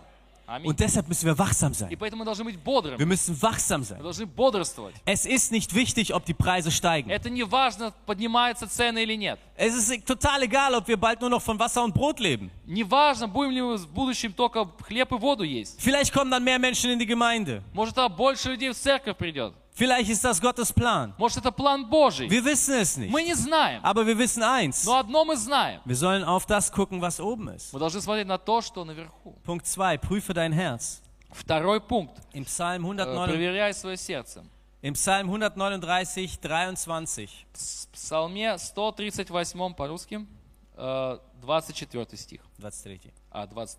Und 0.64 0.80
deshalb 0.80 1.06
müssen 1.08 1.26
wir 1.26 1.38
wachsam 1.38 1.72
sein. 1.74 1.90
Wir 2.98 3.06
müssen 3.06 3.40
wachsam 3.40 3.82
sein. 3.84 4.00
Es 5.04 5.24
ist 5.24 5.52
nicht 5.52 5.74
wichtig, 5.74 6.12
ob 6.12 6.24
die 6.24 6.34
Preise 6.34 6.70
steigen. 6.70 7.10
Es 9.54 9.74
ist 9.76 10.06
total 10.06 10.42
egal, 10.42 10.74
ob 10.74 10.88
wir 10.88 10.96
bald 10.96 11.20
nur 11.20 11.30
noch 11.30 11.42
von 11.42 11.58
Wasser 11.58 11.84
und 11.84 11.94
Brot 11.94 12.18
leben. 12.18 12.50
Vielleicht 15.78 16.12
kommen 16.12 16.30
dann 16.30 16.42
mehr 16.42 16.58
Menschen 16.58 16.90
in 16.90 16.98
die 16.98 17.06
Gemeinde. 17.06 17.62
Vielleicht 19.72 20.10
ist 20.10 20.22
das 20.24 20.40
Gottes 20.40 20.72
Plan. 20.72 21.14
Может, 21.16 21.38
это 21.38 21.52
план 21.52 21.88
Божий. 21.88 22.28
Wir 22.28 22.44
wissen 22.44 22.74
es 22.74 22.96
nicht. 22.98 23.10
Мы 23.10 23.22
не 23.22 23.34
знаем. 23.34 23.80
Aber 23.84 24.06
wir 24.06 24.18
wissen 24.18 24.42
eins. 24.42 24.84
Но 24.84 24.96
одно 24.96 25.24
мы 25.24 25.36
знаем. 25.36 25.80
Wir 25.84 25.96
sollen 25.96 26.24
auf 26.24 26.44
das 26.46 26.70
gucken, 26.70 27.00
was 27.00 27.18
oben 27.20 27.48
ist. 27.48 27.72
Мы 27.72 27.78
должны 27.78 28.00
смотреть 28.00 28.26
на 28.26 28.36
то, 28.38 28.60
что 28.60 28.84
наверху. 28.84 29.38
Punkt 29.44 29.66
2. 29.66 29.96
Prüfe 29.98 30.34
dein 30.34 30.52
Herz. 30.52 31.00
Второй 31.30 31.80
пунkt. 31.80 32.20
Im 32.32 32.44
Psalm, 32.44 32.82
Э, 32.82 33.04
109, 33.04 33.30
Проверяй 33.30 33.72
свое 33.72 33.96
сердце. 33.96 34.44
im 34.82 34.94
Psalm 34.94 35.28
139, 35.28 36.40
23. 36.40 37.46
В 37.52 37.88
Псалме 37.92 38.58
138 38.58 39.74
по-русски, 39.74 40.26
э, 40.76 41.18
24 41.40 42.16
стих. 42.16 42.40
23. 42.58 43.12
А, 43.30 43.46
20, 43.46 43.78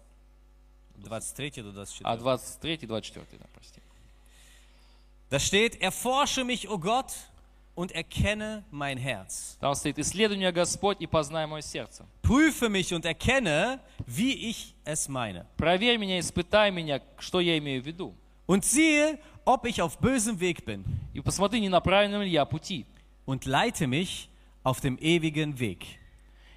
23 0.96 1.58
oder 1.60 1.74
24. 1.74 2.06
а 2.06 2.16
23 2.18 2.88
24, 2.88 3.38
да, 3.38 3.46
прости. 3.54 3.81
Da 5.31 5.39
steht, 5.39 5.81
erforsche 5.81 6.45
mich, 6.45 6.69
o 6.69 6.79
Gott, 6.79 7.13
und 7.77 7.93
erkenne 7.93 8.65
mein 8.71 8.97
Herz. 8.97 9.57
Там 9.61 9.75
стоит, 9.75 9.99
исследуй 9.99 10.37
меня, 10.39 10.51
Господь, 10.51 11.01
и 11.01 11.07
познай 11.07 11.47
мое 11.47 11.61
сердце. 11.61 12.07
Prüfe 12.23 12.69
mich 12.69 12.93
und 12.95 13.05
erkenne, 13.05 13.81
wie 14.07 14.33
ich 14.33 14.75
es 14.85 15.09
meine. 15.09 15.47
Проверь 15.57 15.99
меня, 15.99 16.19
испытай 16.19 16.71
меня, 16.71 17.03
что 17.19 17.41
я 17.41 17.59
имею 17.59 17.83
в 17.83 17.87
виду. 17.87 18.15
Und 18.47 18.65
siehe, 18.65 19.19
ob 19.45 19.67
ich 19.67 19.83
auf 19.83 19.99
bösem 19.99 20.41
Weg 20.41 20.65
bin. 20.65 20.85
И 21.13 21.21
посмотри, 21.21 21.61
не 21.61 21.69
на 21.69 21.81
правильном 21.81 22.23
ли 22.23 22.31
я 22.31 22.47
пути. 22.47 22.87
Und 23.27 23.45
leite 23.45 23.87
mich 23.87 24.31
auf 24.65 24.81
dem 24.81 24.97
ewigen 24.99 25.59
Weg. 25.59 25.85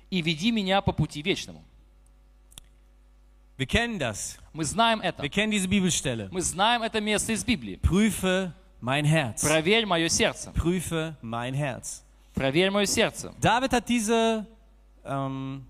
И 0.10 0.22
веди 0.22 0.52
меня 0.52 0.82
по 0.82 0.94
пути 0.94 1.22
вечному. 1.22 1.64
Wir 3.58 3.68
kennen 3.68 4.00
das. 4.00 4.38
Мы 4.54 4.64
знаем 4.64 5.02
это. 5.02 5.22
Wir 5.22 5.30
kennen 5.30 5.52
diese 5.52 5.68
Bibelstelle. 5.68 6.30
Мы 6.32 6.42
знаем 6.42 6.82
это 6.82 7.02
место 7.02 7.34
из 7.34 7.44
Библии. 7.44 7.76
Prüfe 7.76 8.54
mein 8.84 9.06
Herz. 9.06 9.42
Проверь 9.42 9.86
мое 9.86 10.08
сердце. 10.10 10.52
Prüfe 10.54 11.16
mein 11.22 11.54
Herz. 11.54 12.04
Проверь 12.34 12.72
мое 12.72 12.86
сердце. 12.86 13.34
David 13.42 13.74
hat 13.74 13.88
diese, 13.90 14.46
ähm, 15.06 15.66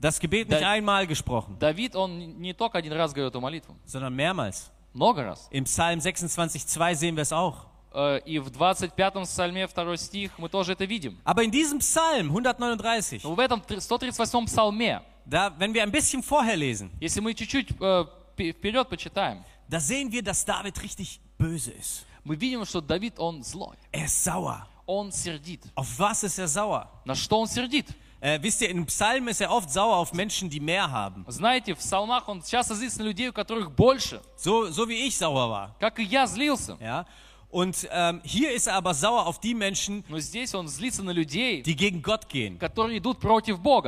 das 0.00 0.20
Gebet 0.20 0.48
nicht 0.48 0.60
Da- 0.62 0.70
einmal 0.70 1.06
gesprochen, 1.06 1.58
Давид, 1.58 1.96
он 1.96 2.38
не 2.40 2.52
только 2.52 2.78
один 2.78 2.92
раз 2.92 3.12
говорил 3.12 3.28
эту 3.28 3.40
молитву, 3.40 3.74
sondern 3.86 4.14
mehrmals. 4.14 4.70
Много 4.92 5.24
раз. 5.24 5.48
Im 5.50 5.64
Psalm 5.64 5.98
26,2 6.00 6.94
sehen 6.94 7.16
wir 7.16 7.22
es 7.22 7.32
auch. 7.32 7.66
Э, 7.92 8.20
И 8.26 8.38
в 8.38 8.48
25-м 8.50 9.24
псальме, 9.24 9.66
второй 9.66 9.96
стих, 9.98 10.38
мы 10.38 10.48
тоже 10.48 10.72
это 10.72 10.84
видим. 10.84 11.18
Aber 11.24 11.42
in 11.42 11.50
diesem 11.50 11.78
Psalm 11.80 12.28
139, 12.30 13.24
Но 13.24 13.34
в 13.34 13.40
этом 13.40 13.60
тр- 13.60 13.78
138-м 13.80 14.44
псалме, 14.46 15.00
da, 15.26 15.50
wenn 15.58 15.72
wir 15.74 15.82
ein 15.82 15.90
bisschen 15.90 16.22
vorher 16.22 16.56
lesen, 16.56 16.90
если 17.00 17.20
мы 17.20 17.34
чуть-чуть 17.34 17.70
э, 17.80 18.04
пе- 18.36 18.52
вперед 18.52 18.88
почитаем, 18.88 19.42
da 19.68 19.80
sehen 19.80 20.10
wir, 20.12 20.22
dass 20.22 20.44
David 20.44 20.80
richtig 20.82 21.18
böse 21.38 21.72
ist. 21.72 22.04
Мы 22.23 22.35
видим, 22.35 22.65
что 22.65 22.81
Давид, 22.81 23.19
он 23.19 23.43
злой, 23.43 23.77
Er 23.91 24.05
ist 24.05 24.23
sauer. 24.23 24.65
он 24.85 25.11
сердит. 25.11 25.63
Auf 25.75 25.87
was 25.99 26.23
ist 26.23 26.37
er 26.39 26.47
sauer? 26.47 26.87
На 27.05 27.15
что 27.15 27.39
он 27.39 27.47
сердит? 27.47 27.87
Äh, 28.23 28.39
wisst 28.43 28.61
ihr, 28.61 28.69
in 28.69 28.85
Psalmen 28.85 29.29
ist 29.29 29.41
er 29.41 29.49
oft 29.51 29.69
sauer 29.71 29.95
auf 29.97 30.13
Menschen, 30.13 30.47
die 30.49 30.59
mehr 30.59 30.89
haben. 30.91 31.25
Знаете, 31.27 31.73
в 31.73 31.79
псалмах 31.79 32.27
он 32.29 32.43
часто 32.43 32.75
злится 32.75 32.99
на 32.99 33.05
людей, 33.05 33.29
у 33.29 33.33
которых 33.33 33.71
больше, 33.71 34.21
So, 34.35 34.69
so 34.71 34.87
wie 34.87 35.07
ich 35.07 35.17
sauer 35.17 35.49
war. 35.49 35.75
как 35.79 35.97
и 35.99 36.03
я 36.03 36.27
злился. 36.27 36.77
Ja? 36.79 37.05
Und 37.49 37.85
ähm, 37.91 38.21
hier 38.23 38.53
ist 38.53 38.67
er 38.67 38.75
aber 38.75 38.93
sauer 38.93 39.25
auf 39.25 39.39
die 39.39 39.53
Menschen, 39.53 40.03
людей, 40.07 41.61
die 41.63 41.75
gegen 41.75 42.01
Gott 42.01 42.29
gehen. 42.29 42.57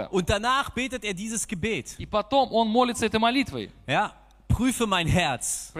Und 0.09 0.29
danach 0.29 0.69
betet 0.71 1.05
er 1.05 1.13
dieses 1.13 1.47
Gebet. 1.47 1.95
Ja? 3.87 4.13
Prüfe 4.49 4.85
mein 4.87 5.07
Herz. 5.07 5.71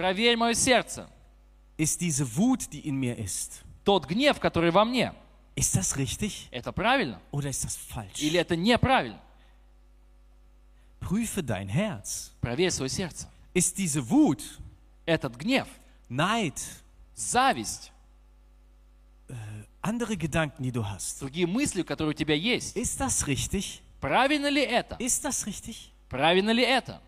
Проверь 1.73 1.77
мое 1.77 1.77
сердце. 1.77 1.77
Ist 1.77 2.01
diese 2.01 2.35
Wut, 2.35 2.71
die 2.71 2.79
in 2.87 2.95
mir 2.99 3.17
ist, 3.17 3.63
Тот 3.85 4.05
гнев, 4.05 4.39
который 4.39 4.71
во 4.71 4.85
мне, 4.85 5.13
ist 5.55 5.75
das 5.75 5.95
richtig 5.97 6.47
это 6.51 6.71
правильно 6.71 7.19
oder 7.31 7.49
ist 7.49 7.63
das 7.65 7.75
falsch? 7.75 8.19
или 8.21 8.39
это 8.39 8.55
неправильно? 8.55 9.19
Prüfe 10.99 11.41
dein 11.41 11.69
Herz. 11.69 12.31
Проверь 12.41 12.71
свое 12.71 12.89
сердце. 12.89 13.27
Ist 13.53 13.77
diese 13.77 14.01
Wut, 14.09 14.43
Этот 15.05 15.35
гнев, 15.37 15.67
Neid, 16.09 16.59
зависть, 17.15 17.91
andere 19.81 20.17
Gedanken, 20.17 20.61
die 20.63 20.71
du 20.71 20.83
hast, 20.87 21.19
другие 21.21 21.47
мысли, 21.47 21.83
которые 21.83 22.11
у 22.11 22.17
тебя 22.17 22.35
есть, 22.35 22.75
ist 22.75 22.99
das 22.99 23.25
richtig? 23.27 23.81
правильно 24.01 24.47
ли 24.49 24.61
это? 24.61 24.95
Ist 24.99 25.23
das 25.25 25.45
richtig? 25.45 25.91
Правильно 26.09 26.51
ли 26.51 26.63
это? 26.63 27.01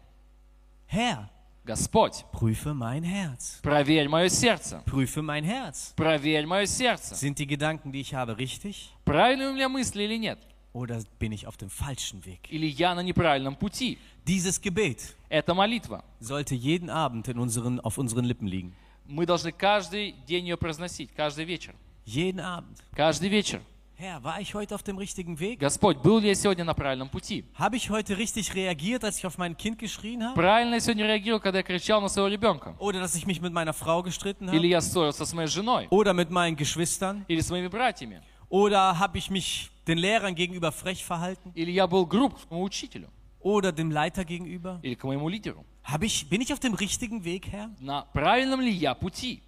Herr, 0.88 1.30
Господь, 1.66 2.26
prüfe 2.32 2.74
mein 2.74 3.04
Herz. 3.04 3.60
проверь 3.62 4.10
мое 4.10 4.30
сердце. 4.30 4.82
Prüfe 4.86 5.22
mein 5.22 5.44
Herz. 5.44 5.94
Проверь 5.96 6.46
мое 6.48 6.66
сердце. 6.66 7.14
Sind 7.16 7.38
die 7.38 7.46
Gedanken, 7.46 7.92
die 7.92 8.02
ich 8.02 8.14
habe, 8.16 8.38
richtig? 8.38 8.90
Правильные 9.06 9.50
у 9.50 9.54
меня 9.54 9.70
мысли 9.70 10.04
или 10.04 10.18
нет? 10.18 10.40
Oder 10.74 11.04
bin 11.20 11.32
ich 11.34 11.46
auf 11.48 11.58
dem 11.58 11.70
falschen 11.70 12.26
Weg? 12.26 12.50
Или 12.50 12.66
я 12.66 12.96
на 12.96 13.02
неправильном 13.04 13.56
пути? 13.56 14.00
Dieses 14.26 14.60
Gebet 14.60 15.16
Это 15.30 15.54
молитва. 15.54 16.04
sollte 16.20 16.56
jeden 16.56 16.90
Abend 16.90 17.28
in 17.28 17.38
unseren, 17.38 17.80
auf 17.82 17.98
unseren 17.98 18.26
Lippen 18.26 18.48
liegen. 18.48 18.74
Мы 19.06 19.26
должны 19.26 19.52
каждый 19.52 20.14
день 20.26 20.48
ее 20.48 20.58
произносить, 20.58 21.12
каждый 21.16 21.46
вечер. 21.46 21.76
Jeden 22.06 22.40
Abend. 22.40 22.78
Каждый 22.96 23.30
вечер. 23.30 23.62
Herr, 23.96 24.24
war 24.24 24.42
ich 24.42 24.56
heute 24.56 24.74
auf 24.74 24.82
dem 24.82 24.98
richtigen 24.98 25.40
Weg? 25.40 25.60
Господь, 25.60 25.98
был 26.02 26.18
ли 26.20 26.28
я 26.30 26.34
сегодня 26.34 26.64
на 26.64 26.74
правильном 26.74 27.08
пути? 27.10 27.46
Habe 27.56 27.76
ich 27.78 27.92
heute 27.92 28.18
richtig 28.18 28.56
reagiert, 28.56 29.04
als 29.04 29.20
ich 29.20 29.26
auf 29.28 29.38
mein 29.38 29.56
Kind 29.56 29.78
geschrien 29.78 30.24
habe? 30.24 30.34
Правильно 30.34 30.74
я 30.76 30.80
сегодня 30.80 31.06
реагировал, 31.06 31.40
когда 31.40 31.60
я 31.60 31.64
кричал 31.64 32.02
на 32.02 32.08
своего 32.10 32.28
ребенка? 32.28 32.76
Oder 32.80 33.00
dass 33.00 33.14
ich 33.16 33.28
mich 33.28 33.42
mit 33.42 33.54
meiner 33.54 33.74
Frau 33.74 34.02
gestritten 34.02 34.50
Или 34.50 34.58
habe? 34.58 34.68
я 34.70 34.82
ссорился 34.82 35.24
с 35.26 35.34
моей 35.34 35.48
женой? 35.48 35.88
Oder 35.92 36.14
mit 36.14 36.32
meinen 36.32 36.56
Geschwistern? 36.56 37.26
Или 37.28 37.42
с 37.42 37.52
моими 37.52 37.68
братьями? 37.68 38.22
Oder 38.50 38.98
habe 38.98 39.20
ich 39.20 39.30
mich 39.30 39.70
den 39.86 40.00
Lehrern 40.00 40.34
gegenüber 40.34 40.72
frech 40.72 41.06
verhalten? 41.06 41.52
Или 41.54 41.70
я 41.72 41.86
был 41.86 42.08
груб 42.08 42.34
к 42.40 42.50
моему 42.50 42.64
учителю? 42.64 43.08
Oder 43.44 43.72
dem 43.72 43.92
Leiter 43.92 44.26
gegenüber? 44.26 44.80
Или 44.82 44.96
к 44.96 45.04
моему 45.04 45.30
лидеру? 45.30 45.64
Habe 45.84 46.08
ich, 46.08 46.28
bin 46.28 46.42
ich 46.42 46.52
auf 46.52 46.60
dem 46.60 46.74
richtigen 46.74 47.24
Weg, 47.24 47.48
Herr? 47.52 47.70
На 47.80 48.02
правильном 48.14 48.62
ли 48.62 48.72
я 48.72 48.96
пути? 48.96 49.42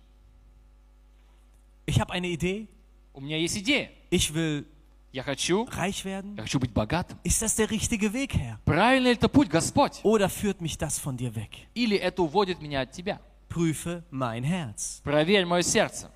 Ich 1.88 2.00
habe 2.00 2.14
eine 2.14 2.28
Idee. 2.28 2.68
У 3.14 3.22
меня 3.22 3.38
есть 3.38 3.58
идея. 3.58 3.92
Ich 4.12 4.34
will 4.34 4.66
Я 5.12 5.22
хочу, 5.24 5.66
reich 5.66 6.04
werden. 6.06 6.36
я 6.38 6.44
хочу 6.44 6.60
быть 6.60 6.72
богатым. 6.74 7.18
Ist 7.24 7.42
das 7.42 7.56
der 7.56 7.70
richtige 7.70 8.14
Weg, 8.14 8.34
Herr? 8.36 8.58
Правильный 8.66 9.12
ли 9.12 9.16
это 9.16 9.30
путь, 9.30 9.48
Господь? 9.50 10.00
Oder 10.04 10.28
führt 10.30 10.60
mich 10.62 10.78
das 10.78 10.98
von 11.00 11.16
dir 11.18 11.36
weg? 11.36 11.50
Или 11.76 11.96
это 11.98 12.24
уводит 12.24 12.62
меня 12.62 12.82
от 12.82 12.92
Тебя? 12.92 13.20
Prüfe 13.50 14.04
mein 14.12 14.44
Herz. 14.44 15.02
Проверь 15.04 15.46
мое 15.46 15.62
сердце. 15.62 16.10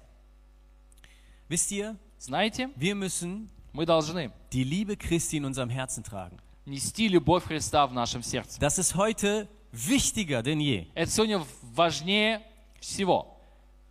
Wisst 1.50 1.72
ihr, 1.72 1.96
Знаете, 2.20 2.70
wir 2.76 2.96
müssen 2.96 3.50
мы 3.74 3.86
должны 3.86 4.32
die 4.52 4.64
Liebe 4.64 4.98
Christi 4.98 5.38
in 5.38 5.46
unserem 5.46 5.70
Herzen 5.70 6.04
tragen. 6.04 6.38
нести 6.66 7.08
любовь 7.08 7.44
Христа 7.46 7.86
в 7.88 7.94
нашем 7.94 8.24
сердце. 8.24 8.60
Das 8.60 8.80
ist 8.80 8.96
heute 8.96 9.48
wichtiger 9.72 10.42
denn 10.42 10.60
je. 10.60 10.88
Это 10.96 11.12
сегодня 11.12 11.44
важнее 11.62 12.42
всего. 12.80 13.38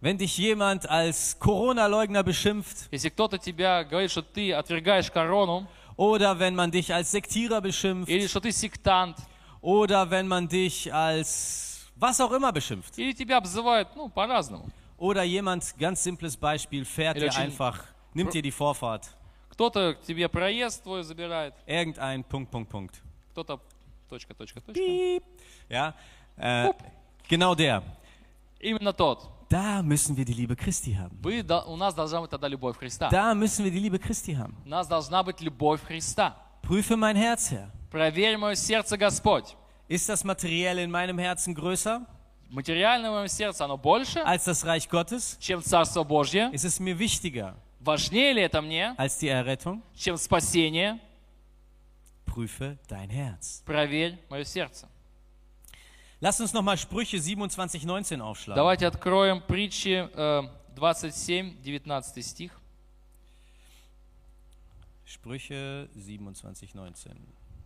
Wenn 0.01 0.18
dich 0.18 0.37
jemand 0.38 0.88
als 0.88 1.38
Corona-Leugner 1.38 2.22
beschimpft 2.22 2.88
Если 2.92 3.09
кто-то 3.09 3.38
тебя 3.38 3.83
говорит, 3.85 4.11
что 4.11 4.22
ты 4.22 4.53
отвергаешь 4.53 5.11
корону, 5.11 5.66
oder 5.96 6.38
wenn 6.38 6.55
man 6.55 6.70
dich 6.70 6.92
als 6.92 7.11
Sektierer 7.11 7.61
beschimpft 7.62 8.09
или 8.11 8.27
что 8.27 8.40
ты 8.40 8.53
сектант, 8.53 9.16
oder 9.62 10.09
wenn 10.11 10.29
man 10.29 10.46
dich 10.49 10.92
als 10.92 11.90
was 11.96 12.20
auch 12.20 12.31
immer 12.33 12.53
beschimpft 12.53 12.99
или 12.99 13.12
тебя 13.14 13.38
обзывают, 13.38 13.88
ну, 13.96 14.09
по-разному. 14.11 14.68
oder 14.99 15.22
jemand, 15.25 15.75
ganz 15.79 16.03
simples 16.03 16.37
Beispiel, 16.37 16.85
fährt 16.85 17.16
Или 17.16 17.25
dir 17.25 17.31
очень- 17.31 17.40
einfach, 17.44 17.83
nimmt 18.12 18.35
dir 18.35 18.42
die 18.42 18.51
Vorfahrt. 18.53 19.09
Кто-то 19.51 19.94
к 19.94 20.03
тебе 20.03 20.29
проезд 20.29 20.83
твой 20.85 21.03
забирает, 21.03 21.55
Irgendein 21.66 22.22
Punkt, 22.22 22.51
Punkt, 22.51 22.68
Punkt. 22.70 23.03
кто-то 23.33 23.59
точка, 24.11 24.35
точка, 24.35 24.61
точка. 24.61 24.79
Piep. 24.79 25.22
Ja, 25.70 25.94
äh, 26.37 26.70
genau 27.27 27.55
der. 27.55 27.83
Именно 28.61 28.92
тот. 28.92 29.27
Da 29.51 29.81
müssen 29.83 30.16
wir 30.16 30.25
die 30.25 30.33
Liebe 30.35 30.57
Christi 30.57 30.94
haben. 30.94 31.18
Вы, 31.22 31.42
до- 31.42 31.64
у 31.66 31.77
нас 31.77 31.94
должна 31.94 32.20
быть 32.20 32.31
тогда 32.31 32.49
любовь 32.49 32.77
Христа. 32.79 33.09
Da 33.11 33.33
müssen 33.35 33.64
wir 33.64 33.70
die 33.70 33.79
Liebe 33.79 33.99
Christi 33.99 34.35
haben. 34.37 34.55
У 34.64 34.68
нас 34.68 34.88
должна 34.88 35.22
быть 35.22 35.40
любовь 35.40 35.81
Христа. 35.85 36.37
Prüfe 36.62 36.96
mein 36.96 37.14
Herz, 37.16 37.51
Herr. 37.53 37.70
Проверь 37.90 38.37
мое 38.38 38.55
сердце, 38.57 38.96
Господь. 38.99 39.55
Ist 39.88 40.09
das 40.09 40.25
Materielle 40.25 40.83
in 40.83 40.90
meinem 40.90 41.18
Herzen 41.18 41.55
größer 41.55 42.05
Материальное 42.51 43.11
в 43.11 43.14
моем 43.14 43.29
сердце, 43.29 43.64
оно 43.64 43.77
больше, 43.77 44.18
als 44.20 44.46
das 44.46 44.64
Reich 44.64 44.88
Gottes? 44.88 45.37
чем 45.38 45.62
Царство 45.62 46.03
Божье? 46.05 46.51
Ist 46.53 46.64
es 46.64 46.81
mir 46.81 46.99
wichtiger 46.99 47.55
Важнее 47.81 48.33
ли 48.33 48.42
это 48.42 48.61
мне, 48.62 48.94
als 48.99 49.18
die 49.20 49.29
Errettung? 49.29 49.81
чем 49.94 50.16
спасение? 50.16 50.99
Prüfe 52.25 52.79
dein 52.88 53.09
Herz. 53.11 53.62
Проверь 53.64 54.18
мое 54.29 54.44
сердце. 54.44 54.88
Lass 56.20 56.40
uns 56.40 56.53
nochmal 56.53 56.79
Sprüche 56.79 57.20
27, 57.20 57.85
19 57.85 58.20
aufschlagen. 58.20 58.57
Давайте 58.57 58.87
откроем 58.87 59.42
притчи 59.42 60.09
э, 60.14 60.42
27, 60.75 61.85
19 61.85 62.22
стих. 62.22 62.53
Sprüche 65.05 65.88
27, 65.94 66.75
19. 66.75 67.12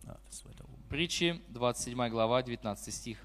Ah, 0.07 0.17
das 0.25 0.35
ist 0.35 0.45
weiter 0.45 0.65
oben. 0.65 0.83
Притчи, 0.89 1.39
27 1.53 2.11
глава, 2.11 2.43
19 2.43 2.91
стих. 2.91 3.17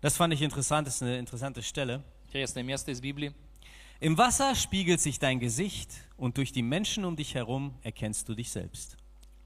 Das 0.00 0.16
fand 0.18 0.34
ich 0.34 0.42
interessant, 0.42 0.86
das 0.86 0.96
ist 0.96 1.02
eine 1.02 1.18
interessante 1.18 1.62
Stelle. 1.62 2.02
Интересное 2.26 2.62
место 2.62 2.90
из 2.90 3.00
Библии. 3.00 3.32
Im 4.00 4.18
Wasser 4.18 4.54
spiegelt 4.54 5.00
sich 5.00 5.18
dein 5.18 5.40
Gesicht 5.40 5.90
und 6.18 6.36
durch 6.36 6.52
die 6.52 6.62
Menschen 6.62 7.06
um 7.06 7.16
dich 7.16 7.34
herum 7.34 7.74
erkennst 7.82 8.28
du 8.28 8.34
dich 8.34 8.50
selbst. 8.50 8.97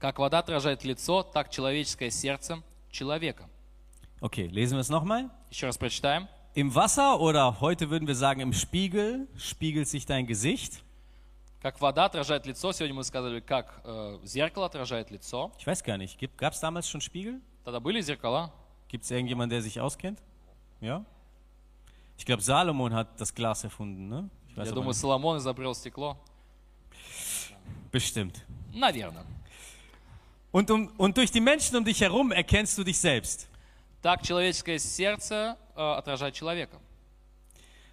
Как 0.03 0.19
вода 0.19 0.39
отражает 0.39 0.83
лицо, 0.83 1.23
так 1.23 1.49
человеческое 1.49 2.09
сердце 2.09 2.61
человека. 2.91 3.49
Okay, 4.21 4.47
lesen 4.47 4.77
wir 4.77 4.81
es 4.81 4.89
nochmal. 4.89 5.29
Еще 5.49 5.65
раз 5.67 5.77
прочитаем. 5.77 6.27
Im 6.55 6.73
Wasser 6.73 7.19
oder 7.19 7.61
heute 7.61 7.89
würden 7.89 8.07
wir 8.07 8.15
sagen 8.15 8.41
im 8.41 8.53
Spiegel 8.53 9.27
spiegelt 9.37 9.87
sich 9.87 10.05
dein 10.05 10.25
Gesicht. 10.25 10.83
Как 11.61 11.79
вода 11.81 12.05
отражает 12.05 12.45
лицо, 12.45 12.71
сегодня 12.71 12.95
мы 12.95 13.03
сказали, 13.03 13.41
как 13.41 13.81
э, 13.83 14.19
зеркало 14.23 14.65
отражает 14.65 15.11
лицо. 15.11 15.51
Ich 15.59 15.67
weiß 15.67 15.83
gar 15.83 15.97
nicht, 15.97 16.17
gab 16.37 16.53
es 16.53 16.59
damals 16.59 16.87
schon 16.87 17.01
Spiegel? 17.01 17.41
Тогда 17.65 17.79
были 17.79 18.01
зеркала. 18.01 18.51
Gibt 18.87 19.03
es 19.03 19.11
irgendjemanden, 19.11 19.51
der 19.51 19.61
sich 19.61 19.79
auskennt? 19.79 20.19
Ja? 20.81 21.03
Ich 22.17 22.25
glaube, 22.25 22.41
Salomon 22.41 22.93
hat 22.93 23.19
das 23.19 23.33
Glas 23.33 23.63
erfunden, 23.63 24.09
ne? 24.09 24.29
Ich 24.49 24.57
weiß 24.57 24.65
Я 24.65 24.71
aber 24.71 24.75
думаю, 24.75 24.89
nicht. 24.89 24.99
Соломон 24.99 25.37
изобрел 25.37 25.75
стекло. 25.75 26.17
Bestimmt. 27.91 28.45
Наверное. 28.73 29.25
Und, 30.53 30.71
um, 30.71 30.91
und 30.97 31.15
durch 31.17 31.31
die 31.31 31.41
Menschen 31.41 31.75
um 31.77 31.85
dich 31.85 32.01
herum 32.01 32.31
erkennst 32.31 32.77
du 32.77 32.83
dich 32.83 32.97
selbst. 32.97 33.47
Так 34.01 34.23
человеческое 34.23 34.79
сердце 34.79 35.57
э, 35.75 35.81
отражает 35.81 36.33
человека. 36.33 36.77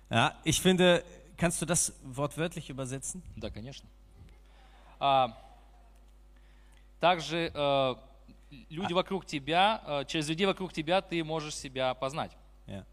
Ja, 0.09 0.35
ich 0.45 0.61
finde, 0.61 1.05
kannst 1.37 1.61
du 1.61 1.67
das 1.67 1.93
wortwörtlich 2.05 2.71
übersetzen? 2.71 3.23
Да, 3.37 3.51
конечно. 3.51 3.89
А, 5.01 5.37
также 7.01 7.51
э, 7.53 7.95
люди 8.71 8.93
вокруг 8.93 9.27
тебя, 9.27 9.83
э, 9.85 10.05
через 10.07 10.29
людей 10.29 10.47
вокруг 10.47 10.73
тебя 10.73 11.01
ты 11.01 11.23
можешь 11.25 11.57
себя 11.57 11.93
познать. 11.95 12.33
Ja. 12.67 12.85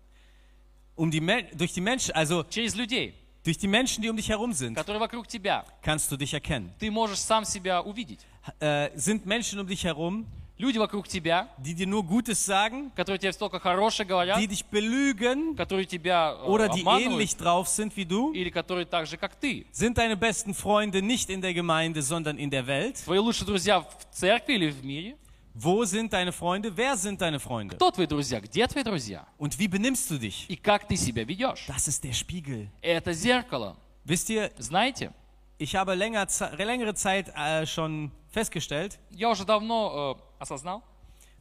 Um 0.95 1.09
die 1.09 1.21
Men 1.21 1.47
durch 1.53 1.73
die 1.73 1.81
Menschen, 1.81 2.13
also 2.13 2.43
Через 2.43 2.75
людей, 2.75 3.15
durch 3.43 3.57
die 3.57 3.67
Menschen, 3.67 4.01
die 4.01 4.09
um 4.09 4.17
dich 4.17 4.29
herum 4.29 4.53
sind, 4.53 4.75
которые 4.75 4.99
вокруг 4.99 5.27
тебя, 5.27 5.65
kannst 5.81 6.11
du 6.11 6.17
dich 6.17 6.33
erkennen. 6.33 6.73
ты 6.79 6.91
можешь 6.91 7.19
сам 7.19 7.45
себя 7.45 7.81
увидеть. 7.81 8.25
Äh, 8.59 8.89
sind 8.95 9.25
Menschen 9.25 9.59
um 9.59 9.67
dich 9.67 9.83
herum, 9.85 10.25
Люди 10.59 10.77
вокруг 10.77 11.07
тебя, 11.07 11.49
die 11.57 11.73
dir 11.73 11.87
nur 11.87 12.03
Gutes 12.03 12.45
sagen, 12.45 12.91
которые 12.95 13.17
тебе 13.17 13.33
столько 13.33 13.59
хорошее 13.59 14.07
говорят, 14.07 14.39
die 14.39 14.47
dich 14.47 14.63
belügen 14.65 15.55
которые 15.55 15.85
тебя 15.85 16.37
э, 16.39 16.45
oder 16.45 16.69
die 16.69 16.81
обманывают, 16.81 17.13
ähnlich 17.13 17.35
drauf 17.35 17.67
sind 17.67 17.97
wie 17.97 18.05
du? 18.05 18.31
или 18.33 18.51
которые 18.51 18.85
так 18.85 19.07
же, 19.07 19.17
как 19.17 19.35
ты. 19.35 19.65
Sind 19.71 19.97
deine 19.97 20.15
besten 20.15 20.53
Freunde 20.53 21.01
nicht 21.01 21.31
in 21.31 21.41
der 21.41 21.55
Gemeinde, 21.55 22.03
sondern 22.03 22.37
in 22.37 22.51
der 22.51 22.67
Welt? 22.67 23.03
Твои 23.03 23.17
лучшие 23.17 23.47
друзья 23.47 23.81
в 23.81 23.87
церкви 24.11 24.53
или 24.53 24.69
в 24.69 24.85
мире? 24.85 25.17
Wo 25.55 25.83
sind 25.85 26.13
deine 26.13 26.31
Freunde? 26.31 26.71
Wer 26.77 26.97
sind 26.97 27.19
deine 27.19 27.39
Freunde? 27.39 27.75
Кто 27.75 27.89
твои 27.89 28.05
друзья? 28.05 28.39
Где 28.39 28.67
твои 28.67 28.83
друзья? 28.83 29.25
Und 29.39 29.57
wie 29.57 29.67
benimmst 29.67 30.09
du 30.11 30.19
dich? 30.19 30.45
И 30.49 30.55
как 30.55 30.87
ты 30.87 30.95
себя 30.95 31.23
ведешь? 31.23 31.65
Das 31.67 31.87
ist 31.87 32.03
der 32.03 32.13
Spiegel. 32.13 32.69
Это 32.81 33.11
зеркало. 33.13 33.75
Wisst 34.05 34.29
ihr, 34.29 34.51
Знаете, 34.59 35.11
ich 35.57 35.75
habe 35.75 35.93
länger, 35.95 36.27
Ze- 36.27 36.49
längere 36.57 36.93
Zeit 36.95 37.29
äh, 37.35 37.65
schon 37.65 38.11
festgestellt, 38.29 38.99
я 39.11 39.29
уже 39.29 39.45
давно 39.45 40.17
э, 40.17 40.43
осознал, 40.43 40.81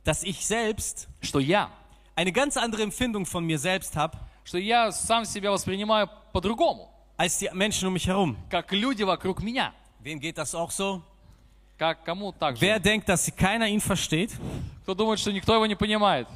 dass 0.04 0.22
ich 0.22 0.46
selbst 0.46 1.08
что 1.20 1.38
я, 1.40 1.70
eine 2.16 2.32
ganz 2.32 2.56
andere 2.56 2.82
Empfindung 2.82 3.24
von 3.26 3.44
mir 3.44 3.58
selbst 3.58 3.96
habe, 3.96 4.18
что 4.44 4.58
я 4.58 4.90
сам 4.92 5.24
себя 5.24 5.50
воспринимаю 5.50 6.08
по-другому, 6.32 6.88
als 7.16 7.38
die 7.38 7.48
Menschen 7.52 7.86
um 7.88 7.94
mich 7.94 8.06
herum. 8.06 8.36
как 8.50 8.72
люди 8.72 9.02
вокруг 9.04 9.42
меня. 9.42 9.72
Wem 10.00 10.18
geht 10.20 10.36
das 10.38 10.54
auch 10.54 10.70
so? 10.70 11.00
Как 11.78 12.04
кому 12.04 12.32
так 12.32 12.56
же? 12.56 12.60
Wer 12.62 12.78
denkt, 12.80 13.08
dass 13.08 13.30
keiner 13.36 13.66
ihn 13.68 13.80
versteht? 13.80 14.32
Кто 14.82 14.94
думает, 14.94 15.18
что 15.20 15.32
никто 15.32 15.54
его 15.54 15.66
не 15.66 15.74
понимает? 15.76 16.26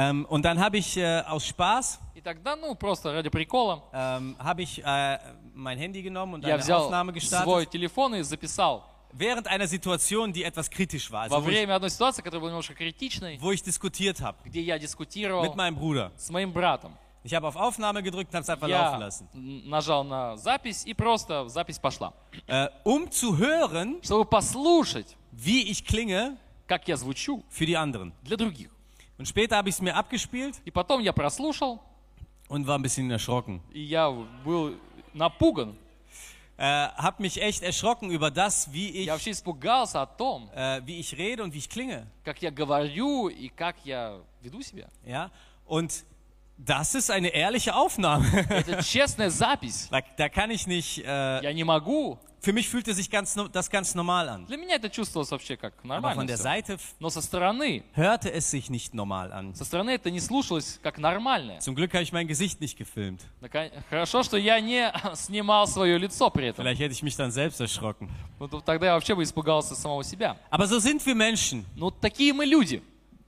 Ähm, 0.00 0.24
und 0.26 0.44
dann 0.44 0.60
habe 0.60 0.76
ich 0.78 0.96
äh, 0.96 1.22
aus 1.26 1.44
Spaß 1.46 1.98
И 2.14 2.20
тогда, 2.20 2.54
ну, 2.56 2.74
просто 2.76 3.12
ради 3.12 3.28
прикола, 3.30 3.82
ähm, 3.92 4.36
habe 4.38 4.62
ich 4.62 4.80
äh, 4.84 5.18
mein 5.54 5.76
Handy 5.78 6.02
genommen 6.02 6.34
und 6.34 6.44
я 6.44 6.54
eine 6.54 6.62
взял 6.62 6.82
Aufnahme 6.84 7.10
свой 7.12 7.64
gestartet. 7.66 7.70
телефон 7.70 8.14
и 8.14 8.22
записал 8.22 8.84
Während 9.12 9.48
einer 9.48 9.66
Situation, 9.66 10.32
die 10.32 10.44
etwas 10.44 10.68
kritisch 10.70 11.10
war, 11.10 11.28
во 11.30 11.36
also 11.36 11.46
wo, 11.46 11.50
ich, 11.50 11.56
время 11.56 11.74
одной 11.76 11.90
ситуации, 11.90 12.22
которая 12.22 12.40
была 12.42 12.50
немножко 12.50 12.74
критичной, 12.74 13.38
wo 13.40 13.50
ich 13.50 13.62
diskutiert 13.62 14.20
habe 14.20 14.36
где 14.44 14.60
я 14.60 14.76
mit 14.76 14.82
дискутировал 14.82 15.54
meinem 15.56 15.74
Bruder. 15.76 16.12
с 16.16 16.30
моим 16.30 16.52
братом. 16.52 16.92
Ich 17.24 17.34
habe 17.34 17.48
auf 17.48 17.56
Aufnahme 17.56 18.00
gedrückt 18.02 18.28
und 18.30 18.34
habe 18.36 18.42
es 18.44 18.48
einfach 18.50 18.68
laufen 18.68 19.00
Я 19.00 19.06
lassen. 19.06 19.28
н- 19.34 19.68
нажал 19.68 20.04
на 20.04 20.36
запись, 20.36 20.84
и 20.86 20.94
просто 20.94 21.48
запись 21.48 21.78
пошла. 21.80 22.12
Äh, 22.46 22.68
um 22.84 23.10
zu 23.10 23.36
hören, 23.38 24.00
Чтобы 24.04 24.26
послушать, 24.26 25.16
wie 25.32 25.62
ich 25.72 25.84
klinge 25.84 26.36
как 26.68 26.86
я 26.86 26.96
звучу 26.96 27.42
für 27.50 27.66
die 27.66 27.76
anderen. 27.76 28.12
для 28.22 28.36
других. 28.36 28.70
Und 29.17 29.27
später 29.27 29.57
habe 29.57 29.69
ich 29.69 29.75
es 29.75 29.81
mir 29.81 29.95
abgespielt 29.95 30.59
И 30.65 30.71
потом 30.71 30.99
я 31.01 31.13
прослушал, 31.13 31.79
und 32.49 32.67
war 32.67 32.77
ein 32.77 32.81
bisschen 32.81 33.09
erschrocken. 33.11 33.61
и 33.73 33.81
я 33.81 34.09
был 34.43 34.75
напуган. 35.13 35.75
Äh, 36.55 36.63
habe 36.65 37.21
mich 37.23 37.41
echt 37.41 37.63
erschrocken 37.63 38.11
über 38.11 38.29
das, 38.29 38.71
wie 38.71 38.89
ich, 38.89 39.05
Я 39.07 39.13
вообще 39.13 39.31
испугался 39.31 40.01
о 40.01 40.05
том, 40.05 40.49
äh, 40.53 40.81
wie 40.85 40.99
ich 40.99 41.17
rede 41.17 41.43
und 41.43 41.53
wie 41.53 41.57
ich 41.57 41.69
klinge. 41.69 42.05
как 42.23 42.41
я 42.41 42.51
говорю 42.51 43.27
и 43.29 43.49
как 43.49 43.75
я 43.85 44.19
веду 44.41 44.61
себя. 44.61 44.87
Ja? 45.05 45.31
Und 45.65 46.03
das 46.57 46.93
ist 46.93 47.09
eine 47.09 47.29
ehrliche 47.29 47.73
Aufnahme. 47.75 48.25
Это 48.49 48.83
честная 48.83 49.29
запись. 49.31 49.87
da, 49.89 50.01
da 50.17 50.29
kann 50.29 50.51
ich 50.51 50.67
nicht. 50.67 50.99
Äh, 50.99 51.41
Я 51.43 51.53
не 51.53 51.63
могу. 51.63 52.19
Für 52.40 52.52
mich 52.52 52.68
fühlte 52.68 52.94
sich 52.94 53.10
ganz, 53.10 53.36
das 53.52 53.68
ganz 53.70 53.94
normal 53.94 54.28
an. 54.28 54.46
Для 54.46 54.56
меня 54.56 54.76
это 54.76 54.88
чувствовалось 54.90 55.30
вообще 55.30 55.56
как 55.56 55.74
Aber 55.82 55.88
нормально. 55.88 56.14
von 56.14 56.26
der 56.26 56.36
всё. 56.36 56.42
Seite 56.44 56.78
Но 57.00 57.10
со 57.10 57.20
стороны, 57.20 57.82
hörte 57.94 58.30
es 58.32 58.50
sich 58.50 58.70
nicht 58.70 58.94
normal 58.94 59.32
an. 59.32 59.54
со 59.54 59.64
стороны 59.64 59.90
это 59.90 60.10
не 60.10 60.20
слушалось 60.20 60.78
как 60.82 60.98
нормальное. 60.98 61.60
Zum 61.60 61.74
Glück 61.74 61.92
habe 61.94 62.02
ich 62.02 62.12
mein 62.12 62.26
Gesicht 62.28 62.60
nicht 62.60 62.76
gefilmt. 62.78 63.22
Хорошо, 63.90 64.22
что 64.22 64.36
я 64.36 64.60
не 64.60 64.92
снимал 65.14 65.66
свое 65.66 65.98
лицо 65.98 66.30
при 66.30 66.46
этом. 66.48 66.64
Vielleicht 66.64 66.80
hätte 66.80 66.92
ich 66.92 67.02
mich 67.02 67.16
dann 67.16 67.30
selbst 67.30 67.60
erschrocken. 67.60 68.08
Ну, 68.38 68.46
то 68.48 68.60
тогда 68.60 68.86
я 68.86 68.94
вообще 68.94 69.14
бы 69.14 69.22
испугался 69.22 69.74
самого 69.74 70.04
себя. 70.04 70.36
Aber 70.50 70.66
so 70.66 70.78
sind 70.78 71.04
wir 71.04 71.14
Menschen. 71.14 71.64
Ну, 71.76 71.90
такие 71.90 72.32
мы 72.32 72.44
люди. 72.46 72.82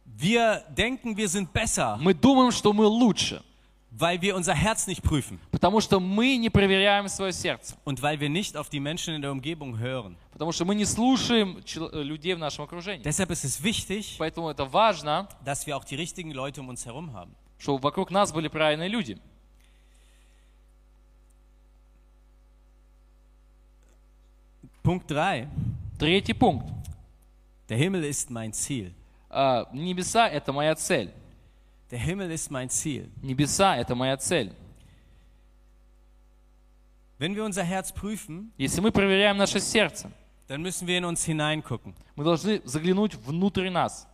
Wir 0.04 0.62
denken, 0.76 1.16
wir 1.16 1.28
sind 1.28 1.50
besser, 1.52 1.96
Мы 1.98 2.12
думаем, 2.14 2.52
что 2.52 2.72
мы 2.74 2.84
лучше, 2.86 3.42
weil 3.91 4.21
wir 4.21 4.35
unser 4.35 4.53
Herz 4.53 4.87
nicht 4.87 5.01
prüfen 5.03 5.39
потому 5.51 5.79
что 5.81 5.99
мы 5.99 6.35
не 6.37 6.49
проверяем 6.49 7.07
свое 7.07 7.31
сердце, 7.31 7.75
und 7.85 8.01
weil 8.01 8.19
wir 8.19 8.29
nicht 8.29 8.57
auf 8.57 8.67
die 8.69 8.79
Menschen 8.79 9.13
in 9.15 9.21
der 9.21 9.31
Umgebung 9.31 9.77
hören. 9.79 10.17
потому 10.31 10.51
что 10.51 10.65
мы 10.65 10.75
не 10.75 10.85
слушаем 10.85 11.63
чел- 11.63 11.89
э, 11.93 12.03
людей 12.03 12.33
в 12.35 12.39
нашем 12.39 12.65
окружении. 12.65 13.03
Deshalb 13.05 13.29
ist 13.31 13.45
es 13.45 13.61
wichtig, 13.63 14.15
Поэтому 14.17 14.49
это 14.49 14.65
важно, 14.65 15.27
dass 15.45 15.65
wir 15.65 15.77
auch 15.77 15.85
die 15.85 15.95
richtigen 15.95 16.31
Leute 16.31 16.59
um 16.61 16.67
uns 16.69 16.85
herum 16.85 17.13
haben. 17.13 17.31
чтобы 17.57 17.81
вокруг 17.81 18.11
нас 18.11 18.31
были 18.33 18.49
правильные 18.49 18.89
люди. 18.89 19.17
Punkt 24.83 25.07
3. 25.09 25.47
Третий 25.97 26.33
пункт. 26.33 26.65
Der 27.69 27.77
Himmel 27.77 28.03
ist 28.03 28.29
mein 28.29 28.53
Ziel. 28.53 28.93
А, 29.29 29.67
Небеса — 29.73 30.29
это 30.29 30.53
моя 30.53 30.75
цель. 30.75 31.11
Der 31.90 31.98
Himmel 31.98 32.30
ist 32.30 32.50
mein 32.50 32.68
Ziel. 32.70 33.10
Небеса— 33.22 33.76
это 33.78 33.94
моя 33.94 34.16
цель. 34.16 34.52
Wenn 37.18 37.34
wir 37.34 37.44
unser 37.44 37.64
Herz 37.64 37.92
prüfen, 37.92 38.52
Если 38.56 38.80
мы 38.80 38.92
проверяем 38.92 39.36
наше 39.36 39.60
сердце, 39.60 40.10
dann 40.48 40.62
müssen 40.62 40.86
wir 40.86 40.96
in 40.98 41.04
uns 41.04 41.24
hineingucken. 41.24 41.94
мы 42.16 42.24
должны 42.24 42.62
заглянуть 42.64 43.14
внутрь 43.16 43.68
нас. 43.70 44.06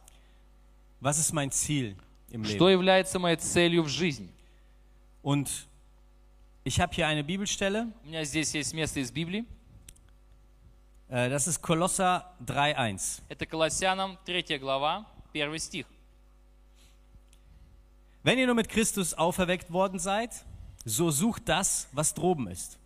Was 1.01 1.19
ist 1.19 1.33
mein 1.33 1.51
Ziel 1.53 1.97
im 2.31 2.45
Что 2.45 2.69
Leben? 2.69 2.73
является 2.81 3.19
моей 3.19 3.37
целью 3.37 3.83
в 3.85 3.89
жизни? 3.89 4.29
Und 5.23 5.67
ich 6.65 6.81
habe 6.81 6.93
hier 6.95 7.07
eine 7.07 7.23
Bibelstelle. 7.23 7.93
У 8.05 8.09
меня 8.09 8.25
здесь 8.25 8.55
есть 8.55 8.75
место 8.75 9.01
из 9.01 9.13
Библии. 9.13 9.45
Äh, 11.09 11.29
Das 11.31 11.47
ist 11.47 11.61
Kolosser 11.63 12.25
3.1. 12.45 13.23
Это 13.29 13.47
Колоссянам 13.47 14.19
3 14.27 14.59
глава, 14.59 15.07
1 15.33 15.59
стих. 15.63 15.87
Wenn 18.26 18.38
ihr 18.38 18.46
nur 18.46 18.56
mit 18.56 18.70
Christus 18.70 19.14
auferweckt 19.14 19.72
worden 19.72 20.00
seid, 20.00 20.32
so 20.86 21.10
sucht 21.12 21.48
das, 21.50 21.88
was 21.92 22.14
droben 22.14 22.48
ist. 22.48 22.78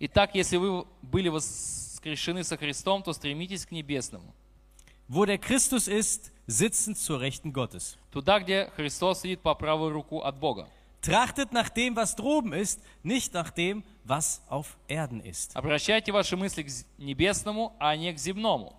Итак, 0.00 0.34
если 0.34 0.56
вы 0.56 0.86
были 1.02 1.28
воскрешены 1.28 2.44
со 2.44 2.56
Христом, 2.56 3.02
то 3.02 3.12
стремитесь 3.12 3.66
к 3.66 3.70
небесному. 3.72 4.32
Wo 5.08 5.24
der 5.24 5.38
Christus 5.38 5.86
ist, 5.88 6.32
sitzend 6.46 6.98
zur 6.98 7.20
Rechten 7.20 7.52
Gottes. 7.52 7.96
Туда, 8.10 8.38
где 8.40 8.70
Христос 8.76 9.20
сидит 9.22 9.40
по 9.40 9.54
правую 9.54 9.92
руку 9.92 10.20
от 10.22 10.38
Бога. 10.38 10.68
Trachtet 11.02 11.52
nach 11.52 11.68
dem, 11.68 11.94
was 11.96 12.16
droben 12.16 12.54
ist, 12.54 12.80
nicht 13.02 13.34
nach 13.34 13.50
dem, 13.50 13.84
was 14.04 14.40
auf 14.48 14.76
Erden 14.88 15.20
ist. 15.20 15.54
Обращайте 15.54 16.12
ваши 16.12 16.36
мысли 16.36 16.62
к 16.62 16.68
з- 16.70 16.86
небесному, 16.98 17.74
а 17.78 17.94
не 17.96 18.12
к 18.14 18.18
земному. 18.18 18.74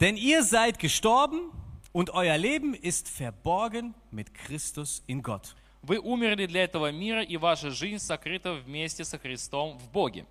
Denn 0.00 0.16
ihr 0.16 0.42
seid 0.42 0.78
gestorben 0.78 1.50
und 1.94 2.10
euer 2.10 2.38
Leben 2.38 2.74
ist 2.74 3.08
verborgen 3.08 3.94
mit 4.10 4.32
Christus 4.34 5.02
in 5.06 5.22
Gott. 5.22 5.54
Вы 5.82 5.98
умерли 5.98 6.46
для 6.46 6.64
этого 6.64 6.92
мира, 6.92 7.22
и 7.22 7.36
ваша 7.36 7.70
жизнь 7.70 8.04
сокрыта 8.04 8.54
вместе 8.54 9.04
со 9.04 9.18
Христом 9.18 9.78
в 9.78 9.90
Боге. 9.90 10.26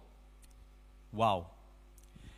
Wow. 1.12 1.48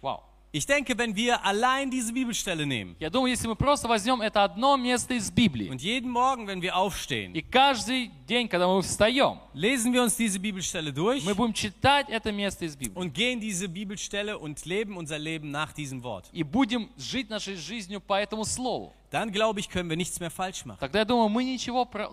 Вау. 0.02 0.24
Ich 0.54 0.66
denke, 0.66 0.98
wenn 0.98 1.16
wir 1.16 1.46
allein 1.46 1.90
diese 1.90 2.12
Bibelstelle 2.12 2.66
nehmen 2.66 2.98
Я 3.00 3.10
думаю, 3.10 3.32
если 3.32 3.48
мы 3.48 3.56
просто 3.56 3.88
возьмем 3.88 4.22
это 4.22 4.44
одно 4.44 4.76
место 4.76 5.14
из 5.14 5.32
Библии, 5.32 5.70
und 5.70 5.82
jeden 5.82 6.12
Morgen, 6.12 6.46
wenn 6.46 6.62
wir 6.62 6.76
aufstehen, 6.76 7.34
и 7.34 7.42
каждый 7.42 8.12
день, 8.28 8.50
когда 8.50 8.68
мы 8.68 8.82
встаем, 8.82 9.40
lesen 9.54 9.94
wir 9.94 10.04
uns 10.04 10.18
diese 10.18 10.40
Bibelstelle 10.40 10.92
durch 10.92 11.24
мы 11.24 11.36
будем 11.36 11.54
читать 11.54 12.10
это 12.10 12.34
место 12.34 12.66
из 12.66 12.76
Библии. 12.76 13.00
und 13.00 13.14
gehen 13.14 13.40
diese 13.40 13.70
Bibelstelle 13.70 14.38
und 14.38 14.66
leben 14.66 14.98
unser 14.98 15.18
Leben 15.18 15.52
nach 15.52 15.72
diesem 15.72 16.04
Wort. 16.04 16.26
И 16.34 16.44
будем 16.44 16.90
жить 16.98 17.30
нашей 17.30 17.56
жизнью 17.56 18.02
по 18.02 18.20
этому 18.20 18.44
слову. 18.44 18.92
Dann 19.10 19.32
glaube 19.32 19.62
ich, 19.62 19.70
können 19.70 19.90
wir 19.90 19.96
nichts 19.96 20.20
mehr 20.20 20.32
falsch 20.32 20.66
machen. 20.66 20.80
Тогда 20.82 21.00
я 21.00 21.06
думаю, 21.06 21.30
мы 21.30 21.46
ничего 21.46 21.86
про- 21.86 22.12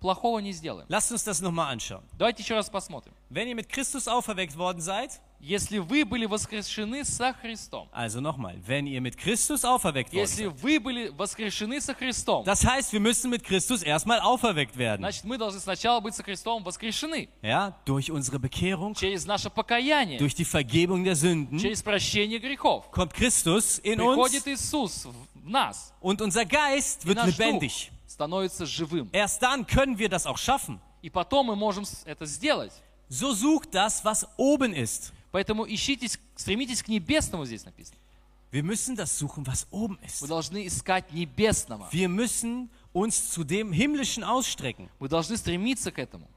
плохого 0.00 0.40
не 0.40 0.50
сделаем. 0.52 0.86
Lasst 0.88 1.12
uns 1.12 1.22
das 1.22 1.40
nochmal 1.40 1.72
anschauen. 1.72 2.02
Давайте 2.18 2.42
еще 2.42 2.54
раз 2.56 2.68
посмотрим. 2.68 3.12
Wenn 3.30 3.46
ihr 3.46 3.54
mit 3.54 3.68
Christus 3.68 4.08
auferweckt 4.08 4.56
worden 4.58 4.80
seid, 4.82 5.20
Если 5.40 5.78
вы 5.78 6.04
были 6.06 6.24
воскрешены 6.24 7.04
со 7.04 7.32
Христом, 7.34 7.88
also 7.92 8.20
nochmal, 8.20 8.56
wenn 8.66 8.86
ihr 8.86 9.00
mit 9.02 9.16
Christus 9.18 9.64
auferweckt 9.64 10.12
worden 10.12 10.18
если 10.20 10.46
seid, 10.46 10.62
вы 10.62 10.80
были 10.80 11.08
воскрешены 11.10 11.78
со 11.80 11.94
Христом, 11.94 12.42
das 12.44 12.64
heißt, 12.64 12.92
wir 12.92 13.00
müssen 13.00 13.30
mit 13.30 13.44
Christus 13.44 13.82
erstmal 13.82 14.18
auferweckt 14.20 14.76
werden. 14.76 15.02
значит, 15.02 15.24
мы 15.24 15.36
должны 15.36 15.60
сначала 15.60 16.00
быть 16.00 16.14
со 16.14 16.24
Христом 16.24 16.64
воскрешены 16.64 17.28
Ja, 17.42 17.76
durch 17.84 18.10
unsere 18.10 18.38
Bekehrung, 18.40 18.94
через 18.94 19.26
наше 19.26 19.50
покаяние, 19.50 20.18
durch 20.18 20.34
die 20.34 20.44
Vergebung 20.46 21.04
der 21.04 21.14
Sünden, 21.14 21.58
через 21.58 21.82
прощение 21.82 22.38
грехов. 22.40 22.90
kommt 22.90 23.12
Christus 23.12 23.78
in 23.84 24.00
uns 24.00 24.16
Приходит 24.16 24.46
Иисус 24.48 25.04
в 25.04 25.12
в 25.44 25.48
нас, 25.48 25.92
und 26.00 26.20
unser 26.22 26.44
Geist 26.46 27.04
и 27.04 27.08
wird 27.08 27.16
наш 27.18 27.36
дух 27.36 27.38
lebendig. 27.38 27.92
становится 28.08 28.64
живым. 28.66 29.10
Erst 29.12 29.42
dann 29.42 29.64
können 29.66 29.96
wir 29.98 30.08
das 30.08 30.26
auch 30.26 30.38
schaffen. 30.38 30.80
И 31.02 31.10
потом 31.10 31.46
мы 31.46 31.54
можем 31.56 31.84
с- 31.84 32.02
это 32.06 32.24
сделать. 32.26 32.72
So 33.08 33.32
sucht 33.32 33.72
das, 33.74 34.02
was 34.04 34.26
oben 34.36 34.72
ist. 34.72 35.12
Поэтому 35.31 35.65
ищите, 35.65 36.07
стремитесь 36.35 36.83
к 36.83 36.87
небесному, 36.87 37.45
здесь 37.45 37.65
написано. 37.65 37.97
Wir 38.51 38.63
müssen 38.63 38.97
das 38.97 39.17
suchen, 39.17 39.47
was 39.47 39.65
oben 39.71 39.97
ist. 40.05 40.27
должны 40.27 40.67
искать 40.67 41.13
небесного. 41.13 41.87
Wir 41.91 42.09
müssen 42.09 42.69
uns 42.91 43.31
zu 43.31 43.45
dem 43.45 43.71
Himmlischen 43.71 44.25
ausstrecken. 44.25 44.89
Вы 44.99 45.07
должны 45.07 45.37
стремиться 45.37 45.91
к 45.91 45.99
этому. 45.99 46.27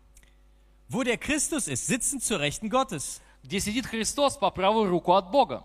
Wo 0.88 1.02
der 1.02 1.16
Christus 1.16 1.66
ist, 1.66 1.86
sitzend 1.86 2.22
zur 2.22 2.38
Rechten 2.38 2.70
Gottes. 2.70 3.20
Где 3.42 3.58
сидит 3.58 3.86
Христос 3.86 4.36
по 4.36 4.50
правую 4.50 4.88
руку 4.90 5.12
от 5.14 5.32
Бога. 5.32 5.64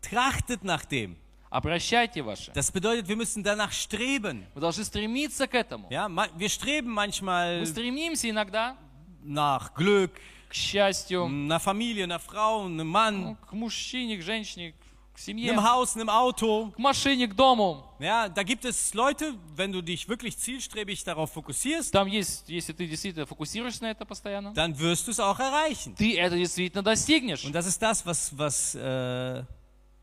Trachtet 0.00 0.64
nach 0.64 0.86
dem. 0.86 1.16
Обращайте 1.50 2.22
ваши. 2.22 2.52
Das 2.52 2.70
bedeutet, 2.70 3.08
wir 3.08 3.16
müssen 3.16 3.42
danach 3.42 3.72
streben. 3.72 4.46
Вы 4.54 4.60
должны 4.60 4.84
стремиться 4.84 5.46
к 5.46 5.54
этому. 5.54 5.88
Ja, 5.90 6.08
wir 6.08 6.48
streben 6.48 6.90
manchmal 6.90 7.60
Мы 7.60 7.66
стремимся 7.66 8.30
иногда 8.30 8.78
nach 9.22 9.74
Glück, 9.74 10.12
к 10.49 10.53
счастью, 10.53 11.25
einer 11.25 11.59
Familie, 11.59 12.03
einer 12.05 12.19
Frau, 12.19 12.65
einem 12.65 12.87
Mann, 12.87 13.21
ну, 13.21 13.37
к 13.49 13.53
мужчине, 13.53 14.17
к 14.17 14.21
женщине, 14.21 14.73
к 15.13 15.19
семье, 15.19 15.51
einem 15.51 15.63
Haus, 15.63 15.95
einem 15.95 16.09
Auto. 16.09 16.71
к 16.71 16.77
машине, 16.79 17.27
к 17.27 17.35
дому. 17.35 17.83
Ja, 17.99 18.27
da 18.29 18.43
gibt 18.43 18.65
es 18.65 18.93
Leute, 18.93 19.33
wenn 19.55 19.71
du 19.71 19.81
dich 19.81 20.07
wirklich 20.09 20.37
zielstrebig 20.37 21.03
darauf 21.05 21.31
fokussierst, 21.31 21.91
Там 21.93 22.07
есть, 22.07 22.49
если 22.49 22.73
ты 22.73 22.85
действительно 22.87 23.25
фокусируешься 23.25 23.83
на 23.83 23.91
это 23.91 24.05
постоянно, 24.05 24.53
dann 24.53 24.77
wirst 24.77 25.07
du 25.07 25.11
es 25.11 25.19
auch 25.19 25.39
erreichen. 25.39 25.95
ты 25.95 26.17
это 26.17 26.35
действительно 26.37 26.83
достигнешь. 26.83 27.43
Und 27.45 27.53
das 27.53 27.65
ist 27.65 27.81
das, 27.81 28.05
was, 28.05 28.31
was, 28.37 28.75
äh, 28.75 29.43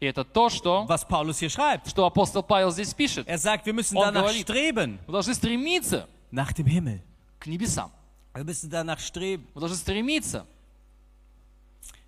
И 0.01 0.07
это 0.07 0.25
то, 0.25 0.49
что, 0.51 0.85
was 0.89 1.07
Paulus 1.07 1.39
hier 1.39 1.51
schreibt. 1.51 1.89
что 1.89 2.05
апостол 2.07 2.43
Павел 2.43 2.71
здесь 2.73 2.93
пишет. 2.95 3.27
Er 3.29 3.39
sagt, 3.39 3.65
wir 3.67 3.73
müssen 3.75 3.97
Он 3.97 4.07
danach 4.07 4.23
говорит. 4.23 4.49
streben, 4.49 4.99
Вы 5.07 5.13
должны 5.13 5.35
стремиться 5.35 6.09
nach 6.31 6.53
dem 6.55 6.67
Himmel. 6.67 7.01
к 7.39 7.47
небесам. 7.47 7.93
Wir 8.35 8.45
müssen 8.45 8.71
danach 8.71 8.99
streben. 8.99 9.47
Вы 9.55 9.61
должны 9.61 9.77
стремиться. 9.77 10.47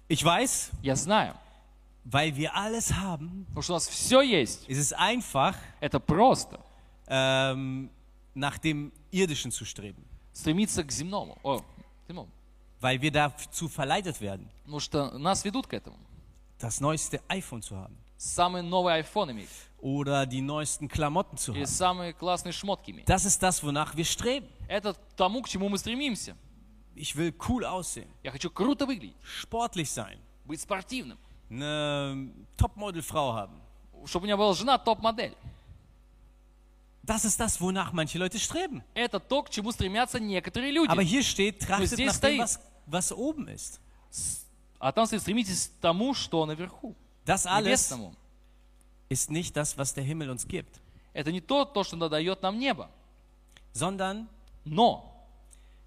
Ich 0.09 0.25
weiß, 0.25 0.71
Я 0.83 0.97
знаю. 0.97 1.35
weil 2.05 2.35
wir 2.37 2.55
alles 2.55 2.93
haben, 2.93 3.47
Потому 3.49 3.63
что 3.63 3.73
у 3.73 3.77
нас 3.77 3.89
все 3.89 4.21
есть. 4.23 4.69
ist 4.69 4.79
es 4.79 4.93
einfach, 4.93 5.57
Это 5.81 5.99
просто. 6.01 6.59
ähm, 7.09 7.91
nach 8.35 8.59
dem 8.59 8.93
Irdischen 9.11 9.51
zu 9.51 9.65
streben. 9.65 10.05
Стремиться 10.33 10.83
к 10.85 10.91
земному. 10.93 11.37
О, 11.43 11.63
земному. 12.09 12.29
Weil 12.81 13.01
wir 13.01 13.11
dazu 13.13 13.69
verleitet 13.69 14.21
werden, 14.21 14.49
Потому 14.65 14.81
что 14.81 15.19
нас 15.19 15.45
ведут 15.45 15.67
к 15.67 15.73
этому. 15.75 15.97
das 16.59 16.81
neueste 16.81 17.21
iPhone 17.29 17.63
zu 17.63 17.77
haben. 17.77 17.97
Самый 18.17 18.63
новый 18.63 18.95
iPhone 18.95 19.31
иметь. 19.31 19.49
Oder 19.81 20.25
die 20.27 20.41
neuesten 20.41 20.89
Klamotten 20.89 21.37
zu 21.37 21.53
Или 21.53 21.61
haben. 21.63 21.67
самые 21.67 22.13
классные 22.15 22.53
шмотки 22.53 22.91
иметь. 22.91 23.07
Das 23.07 23.25
ist 23.27 23.43
das, 23.43 23.63
wonach 23.63 23.95
wir 23.97 24.05
streben. 24.05 24.47
Это 24.69 24.95
тому, 25.17 25.43
к 25.43 25.49
чему 25.49 25.69
мы 25.69 25.77
стремимся. 25.79 26.37
Ich 26.97 27.17
will 27.17 27.33
cool 27.49 27.65
aussehen, 27.65 28.09
Я 28.23 28.31
хочу 28.31 28.51
круто 28.51 28.87
выглядеть, 28.87 29.17
sportlich 29.25 29.91
sein, 29.91 30.19
быть 30.45 30.61
спортивным, 30.61 31.19
eine 31.51 32.31
Topmodelfrau 32.57 33.33
haben. 33.35 33.61
чтобы 34.07 34.25
у 34.25 34.27
меня 34.27 34.37
была 34.37 34.55
жена 34.55 34.79
топ-модель. 34.79 35.35
Das 37.03 37.25
ist 37.27 37.39
das, 37.39 37.61
wonach 37.61 37.93
manche 37.93 38.17
Leute 38.19 38.39
streben. 38.39 38.83
Это 38.95 39.21
то, 39.21 39.43
к 39.43 39.51
чему 39.51 39.73
стремятся 39.73 40.19
некоторые 40.19 40.73
люди. 40.73 40.91
Aber 40.91 41.03
hier 41.03 41.23
steht, 41.23 41.59
trachtet 41.61 41.91
здесь 41.91 42.07
nach 42.07 42.19
dem, 42.21 42.37
стоит. 42.37 42.41
was, 42.41 42.61
was 42.87 43.13
oben 43.13 43.49
ist. 43.49 43.81
А 44.79 44.93
там 44.93 45.05
стоит, 45.07 45.21
стремитесь 45.21 45.69
к 45.69 45.81
тому, 45.83 46.15
что 46.15 46.47
наверху, 46.47 46.95
Das 47.27 47.45
alles 47.47 47.91
небесному. 47.91 48.15
ist 49.09 49.31
nicht 49.31 49.57
das, 49.57 49.77
was 49.79 49.95
der 49.95 50.05
Himmel 50.05 50.31
uns 50.31 50.47
gibt, 50.47 50.81
Это 51.13 51.31
не 51.31 51.41
то, 51.41 51.65
то, 51.65 51.85
что 51.85 52.09
дает 52.09 52.43
нам 52.43 52.59
небо. 52.59 52.89
sondern 53.73 54.29
Но 54.65 55.11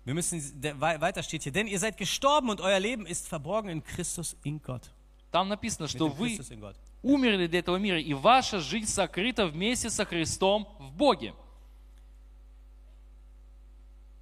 wir 0.06 0.14
müssen, 0.14 0.40
der, 0.62 0.80
wei- 0.80 1.02
weiter 1.02 1.22
steht 1.24 1.44
hier, 1.44 1.52
denn 1.52 1.68
ihr 1.68 1.80
seid 1.80 1.98
gestorben 1.98 2.50
und 2.50 2.62
euer 2.62 2.80
Leben 2.80 3.06
ist 3.06 3.28
verborgen 3.28 3.70
in 3.70 3.84
Christus 3.84 4.36
in 4.44 4.62
Gott. 4.62 4.90
там 5.32 5.50
написано, 5.50 5.86
Mit 5.86 5.92
что 5.92 6.08
dem 6.10 6.18
вы 6.18 6.28
Christus 6.36 6.52
in 6.52 6.60
Gott. 6.62 6.76
умерли 7.04 7.48
для 7.48 7.60
этого 7.60 7.78
мира, 7.78 8.00
и 8.00 8.14
ваша 8.14 8.60
жизнь 8.60 8.88
сокрыта 8.88 9.48
вместе 9.48 9.90
со 9.90 10.06
Христом 10.06 10.68
в 10.80 10.92
Боге. 10.94 11.34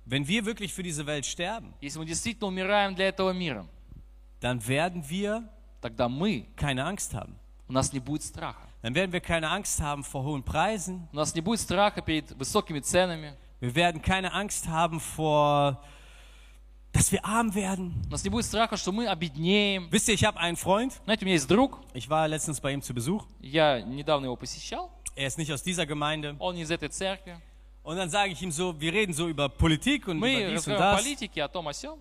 Wenn 0.07 0.27
wir 0.27 0.45
wirklich 0.45 0.73
für 0.73 0.83
diese 0.83 1.05
Welt 1.05 1.25
sterben, 1.25 1.73
Если 1.81 1.97
мы 1.99 2.05
действительно 2.05 2.47
умираем 2.47 2.93
для 2.95 3.07
этого 3.07 3.31
мира, 3.31 3.65
dann 4.39 4.65
werden 4.67 5.03
wir 5.09 5.43
тогда 5.81 6.07
мы, 6.07 6.45
keine 6.55 6.85
Angst 6.85 7.13
haben. 7.13 7.35
у 7.67 7.73
нас 7.73 7.91
не 7.93 7.99
будет 7.99 8.23
страха. 8.23 8.61
Dann 8.81 8.93
werden 8.95 9.11
wir 9.11 9.19
keine 9.21 9.49
Angst 9.49 9.81
haben 9.81 10.03
vor 10.03 10.23
hohen 10.23 10.43
Preisen. 10.43 11.07
У 11.11 11.15
нас 11.15 11.33
не 11.33 11.41
будет 11.41 11.59
страха 11.59 12.01
перед 12.01 12.31
высокими 12.37 12.79
ценами. 12.79 13.33
Wir 13.59 13.73
werden 13.75 14.01
keine 14.01 14.31
Angst 14.33 14.67
haben 14.67 14.99
vor, 14.99 15.81
dass 16.91 17.11
wir 17.11 17.25
arm 17.25 17.53
werden. 17.55 17.93
У 18.07 18.11
нас 18.11 18.23
не 18.23 18.29
будет 18.29 18.45
страха, 18.45 18.77
что 18.77 18.91
мы 18.91 19.07
обеднеем. 19.07 19.89
Wisst 19.91 20.07
ihr, 20.07 20.13
ich 20.13 20.23
habe 20.23 20.39
einen 20.39 20.55
Freund. 20.55 20.93
Знаете, 21.05 21.23
у 21.23 21.25
меня 21.25 21.33
есть 21.35 21.47
друг, 21.47 21.79
Ich 21.93 22.09
war 22.09 22.27
letztens 22.27 22.59
bei 22.61 22.71
ihm 22.73 22.81
zu 22.81 22.93
Besuch. 22.93 23.23
я 23.41 23.81
недавно 23.81 24.25
его 24.25 24.35
посещал, 24.35 24.91
Er 25.15 25.27
ist 25.27 25.37
nicht 25.37 25.51
aus 25.51 25.63
dieser 25.63 25.85
Gemeinde. 25.85 26.35
он 26.39 26.55
не 26.55 26.61
из 26.61 26.71
этой 26.71 26.89
церкви. 26.89 27.37
Und 27.83 27.97
dann 27.97 28.09
sage 28.09 28.31
ich 28.31 28.41
ihm 28.41 28.51
so, 28.51 28.79
wir 28.79 28.91
reden 28.93 29.13
so 29.13 29.27
über 29.27 29.47
Politik 29.49 30.07
und 30.07 30.17
Мы 30.19 30.31
über 30.41 30.51
dies 30.51 30.67
und 30.67 30.73
разговариваем 30.73 30.93
о 30.93 30.95
das. 30.97 31.03
политике, 31.03 31.43
о 31.43 31.47
том, 31.47 31.67
о 31.67 31.73
сем. 31.73 31.97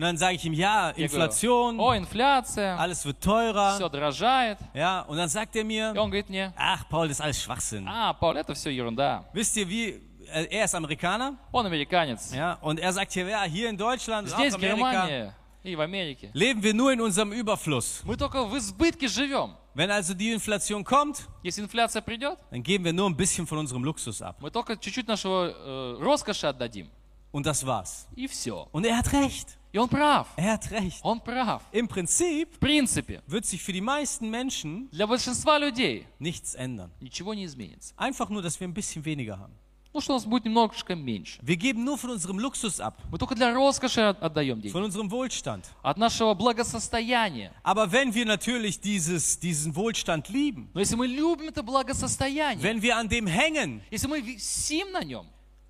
Und 0.00 0.02
dann 0.02 0.18
sage 0.18 0.34
ich 0.34 0.44
ihm, 0.44 0.52
ja, 0.52 0.92
Я 0.94 1.04
Inflation, 1.04 1.78
говорю, 1.78 1.90
о, 1.90 1.96
инфляция, 1.96 2.76
alles 2.78 3.04
wird 3.06 3.18
teurer. 3.22 3.76
все 3.76 3.88
дорожает. 3.88 4.58
Ja, 4.74 5.00
und 5.08 5.16
dann 5.16 5.28
sagt 5.30 5.56
er 5.56 5.62
И 5.62 5.64
mir, 5.64 5.90
он 5.98 6.10
говорит 6.10 6.28
мне, 6.28 6.52
ach 6.56 6.86
Paul, 6.90 7.08
das 7.08 7.18
ist 7.18 7.20
alles 7.22 7.42
Schwachsinn. 7.42 7.86
а, 7.88 8.12
Пауль, 8.12 8.36
это 8.38 8.52
все 8.54 8.68
ерунда. 8.70 9.24
Wisst 9.32 9.56
ihr, 9.56 9.66
wie, 9.66 9.88
äh, 10.30 10.46
er 10.50 10.64
ist 10.66 10.74
Amerikaner, 10.74 11.34
Он 11.50 11.64
американец. 11.64 12.34
ja, 12.34 12.58
und 12.60 12.78
er 12.78 12.92
sagt 12.92 13.12
hier, 13.12 13.26
ja, 13.26 13.42
hier 13.44 13.70
in 13.70 13.78
Deutschland, 13.78 14.28
und 14.28 14.34
auch 14.34 14.38
Здесь, 14.38 14.52
в 14.52 14.56
Amerika, 14.56 15.06
Германии 15.06 15.32
и 15.64 15.74
в 15.74 15.80
Америке. 15.80 16.30
leben 16.34 16.62
wir 16.62 16.74
nur 16.74 16.92
in 16.92 17.00
unserem 17.00 17.32
Überfluss. 17.32 18.02
Мы 18.04 18.18
только 18.18 18.44
в 18.44 18.54
избытке 18.58 19.08
живем. 19.08 19.54
Wenn 19.74 19.90
also 19.90 20.12
die 20.12 20.30
Inflation 20.32 20.84
kommt, 20.84 21.26
Если 21.42 21.62
инфляция 21.62 22.02
придет, 22.02 22.38
dann 22.50 22.62
geben 22.62 22.84
wir 22.84 22.92
nur 22.92 23.08
ein 23.08 23.16
bisschen 23.16 23.46
von 23.46 23.56
unserem 23.56 23.82
Luxus 23.82 24.20
ab. 24.20 24.36
мы 24.40 24.50
только 24.50 24.76
чуть-чуть 24.76 25.08
нашего 25.08 25.54
э, 25.56 25.96
роскоши 26.02 26.46
отдадим. 26.48 26.90
Und 27.32 27.46
das 27.46 27.64
war's. 27.66 28.06
И 28.14 28.26
все. 28.26 28.68
Und 28.72 28.84
er 28.86 28.96
hat 28.98 29.10
recht. 29.14 29.56
И 29.72 29.78
он 29.78 29.88
прав. 29.88 30.26
Er 30.36 30.52
hat 30.54 30.70
recht. 30.70 31.00
Он 31.02 31.20
прав. 31.20 31.62
Im 31.72 31.86
Prinzip 31.88 32.54
В 32.54 32.58
принципе, 32.58 33.22
wird 33.26 33.44
sich 33.44 33.62
für 33.62 33.72
die 33.72 33.80
meisten 33.82 34.30
Menschen 34.30 34.88
для 34.90 35.06
большинства 35.06 35.58
людей 35.58 36.06
nichts 36.18 36.54
ändern. 36.54 36.90
ничего 37.00 37.34
не 37.34 37.44
изменится. 37.44 37.92
Einfach 37.96 38.30
nur, 38.30 38.40
dass 38.42 38.58
wir 38.58 38.66
ein 38.66 38.74
bisschen 38.74 39.04
weniger 39.04 39.38
haben. 39.38 39.52
Ну, 39.92 40.00
что 40.02 40.12
у 40.12 40.16
нас 40.16 40.26
будет 40.26 40.44
немножечко 40.44 40.94
меньше. 40.94 41.40
Wir 41.42 41.56
geben 41.56 41.82
nur 41.84 41.96
von 41.96 42.10
unserem 42.10 42.38
Luxus 42.38 42.80
ab, 42.80 42.98
Мы 43.10 43.16
только 43.18 43.34
для 43.34 43.54
роскоши 43.54 44.00
от- 44.02 44.22
отдаем 44.22 44.60
деньги. 44.60 44.72
von 44.74 44.82
unserem 44.84 45.10
Wohlstand. 45.10 45.64
От 45.82 45.96
нашего 45.96 46.34
благосостояния. 46.34 47.52
Aber 47.62 47.90
wenn 47.92 48.14
wir 48.14 48.26
natürlich 48.26 48.80
dieses, 48.80 49.38
diesen 49.40 49.74
Wohlstand 49.74 50.28
lieben, 50.28 50.68
Но 50.74 50.80
если 50.80 50.96
мы 50.96 51.06
любим 51.06 51.48
это 51.48 51.62
благосостояние, 51.62 52.62
wenn 52.62 52.82
wir 52.82 52.96
an 52.96 53.08
dem 53.08 53.26
hängen, 53.26 53.80
если 53.90 54.06
мы 54.06 54.20
висим 54.20 54.90
на 54.92 55.02
нем, 55.02 55.26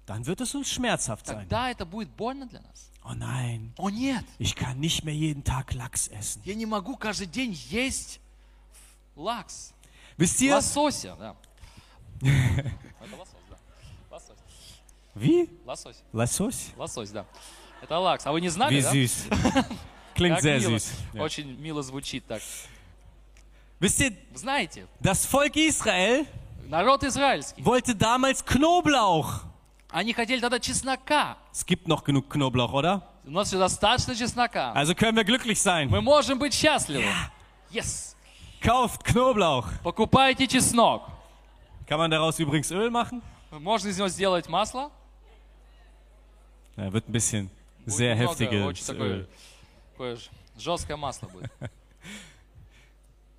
dann 0.07 0.25
wird 0.27 0.40
es 0.40 0.55
uns 0.55 0.68
schmerzhaft 0.70 1.27
sein. 1.27 1.37
тогда 1.49 1.70
это 1.70 1.85
будет 1.85 2.11
больно 2.11 2.46
для 2.46 2.61
нас. 2.62 2.89
Oh 3.05 3.14
nein, 3.14 3.72
О 3.79 3.88
нет, 3.90 4.25
ich 4.38 4.55
kann 4.57 4.81
nicht 4.81 5.05
mehr 5.05 5.14
jeden 5.14 5.44
Tag 5.44 5.72
Lachs 5.75 6.09
essen. 6.09 6.40
я 6.44 6.55
не 6.55 6.66
могу 6.66 6.96
каждый 6.96 7.27
день 7.29 7.53
есть 7.70 8.20
лакс. 9.14 9.72
Wisst 10.18 10.40
ihr? 10.40 10.55
Лосося, 10.55 11.14
да. 11.18 11.37
Это 12.20 13.16
лосось, 13.16 13.35
да. 13.51 13.57
Лосось. 14.11 14.37
Wie? 15.14 15.49
Лосось. 15.64 16.03
Лосось? 16.12 16.72
Лосось, 16.77 17.11
да. 17.11 17.27
Это 17.83 17.99
лакс. 17.99 18.27
А 18.27 18.33
вы 18.33 18.40
не 18.40 18.49
знали, 18.49 18.79
Wie 18.79 18.83
да? 18.83 18.90
süß. 18.92 19.12
Klingt 20.16 20.35
Как 20.37 20.42
sehr 20.42 20.59
мило. 20.61 20.77
süß. 20.79 20.90
Ja. 21.14 21.22
Очень 21.22 21.61
мило 21.61 21.83
звучит 21.83 22.27
так. 22.27 22.42
Wisst 23.79 24.01
ihr, 24.01 24.16
Вы 24.33 24.38
Знаете, 24.38 24.87
das 25.01 25.25
Volk 25.27 25.55
Israel 25.57 26.27
народ 26.66 27.05
израильский, 27.05 27.62
wollte 27.62 27.92
damals 27.94 28.42
Knoblauch. 28.44 29.44
Они 29.91 30.13
хотели 30.13 30.39
тогда 30.39 30.60
чеснока. 30.60 31.38
Es 31.51 31.65
gibt 31.65 31.88
noch 31.88 32.04
genug 32.04 32.30
Knoblauch, 32.30 32.73
oder? 32.73 33.01
У 33.25 33.30
нас 33.32 33.47
все 33.49 33.60
достаточно 33.60 34.15
чеснока. 34.15 34.71
Also 34.73 34.95
können 34.95 35.15
wir 35.15 35.23
glücklich 35.23 35.62
sein. 35.62 35.89
Мы 35.89 36.01
можем 36.01 36.39
быть 36.39 36.54
счастливы. 36.54 37.06
Yes. 37.71 38.15
Kauft 38.62 39.04
Knoblauch. 39.04 39.65
Покупайте 39.84 40.47
чеснок. 40.47 41.04
Kann 41.88 41.97
man 41.99 42.10
daraus 42.12 42.39
übrigens 42.39 42.71
Öl 42.71 42.89
machen? 42.89 43.21
Можно 43.51 43.89
из 43.89 43.97
него 43.97 44.08
сделать 44.08 44.47
масло. 44.47 44.91
Ja, 46.77 46.91
wird 46.91 47.08
ein 47.10 47.12
bisschen 47.12 47.49
Будет 47.86 47.95
sehr 47.95 48.15
heftiges 48.15 48.86
такое, 48.86 49.10
Öl. 49.10 49.27
такое 49.93 50.15
ж- 50.15 50.30
жесткое 50.58 50.95
масло 50.97 51.27
будет. 51.27 51.51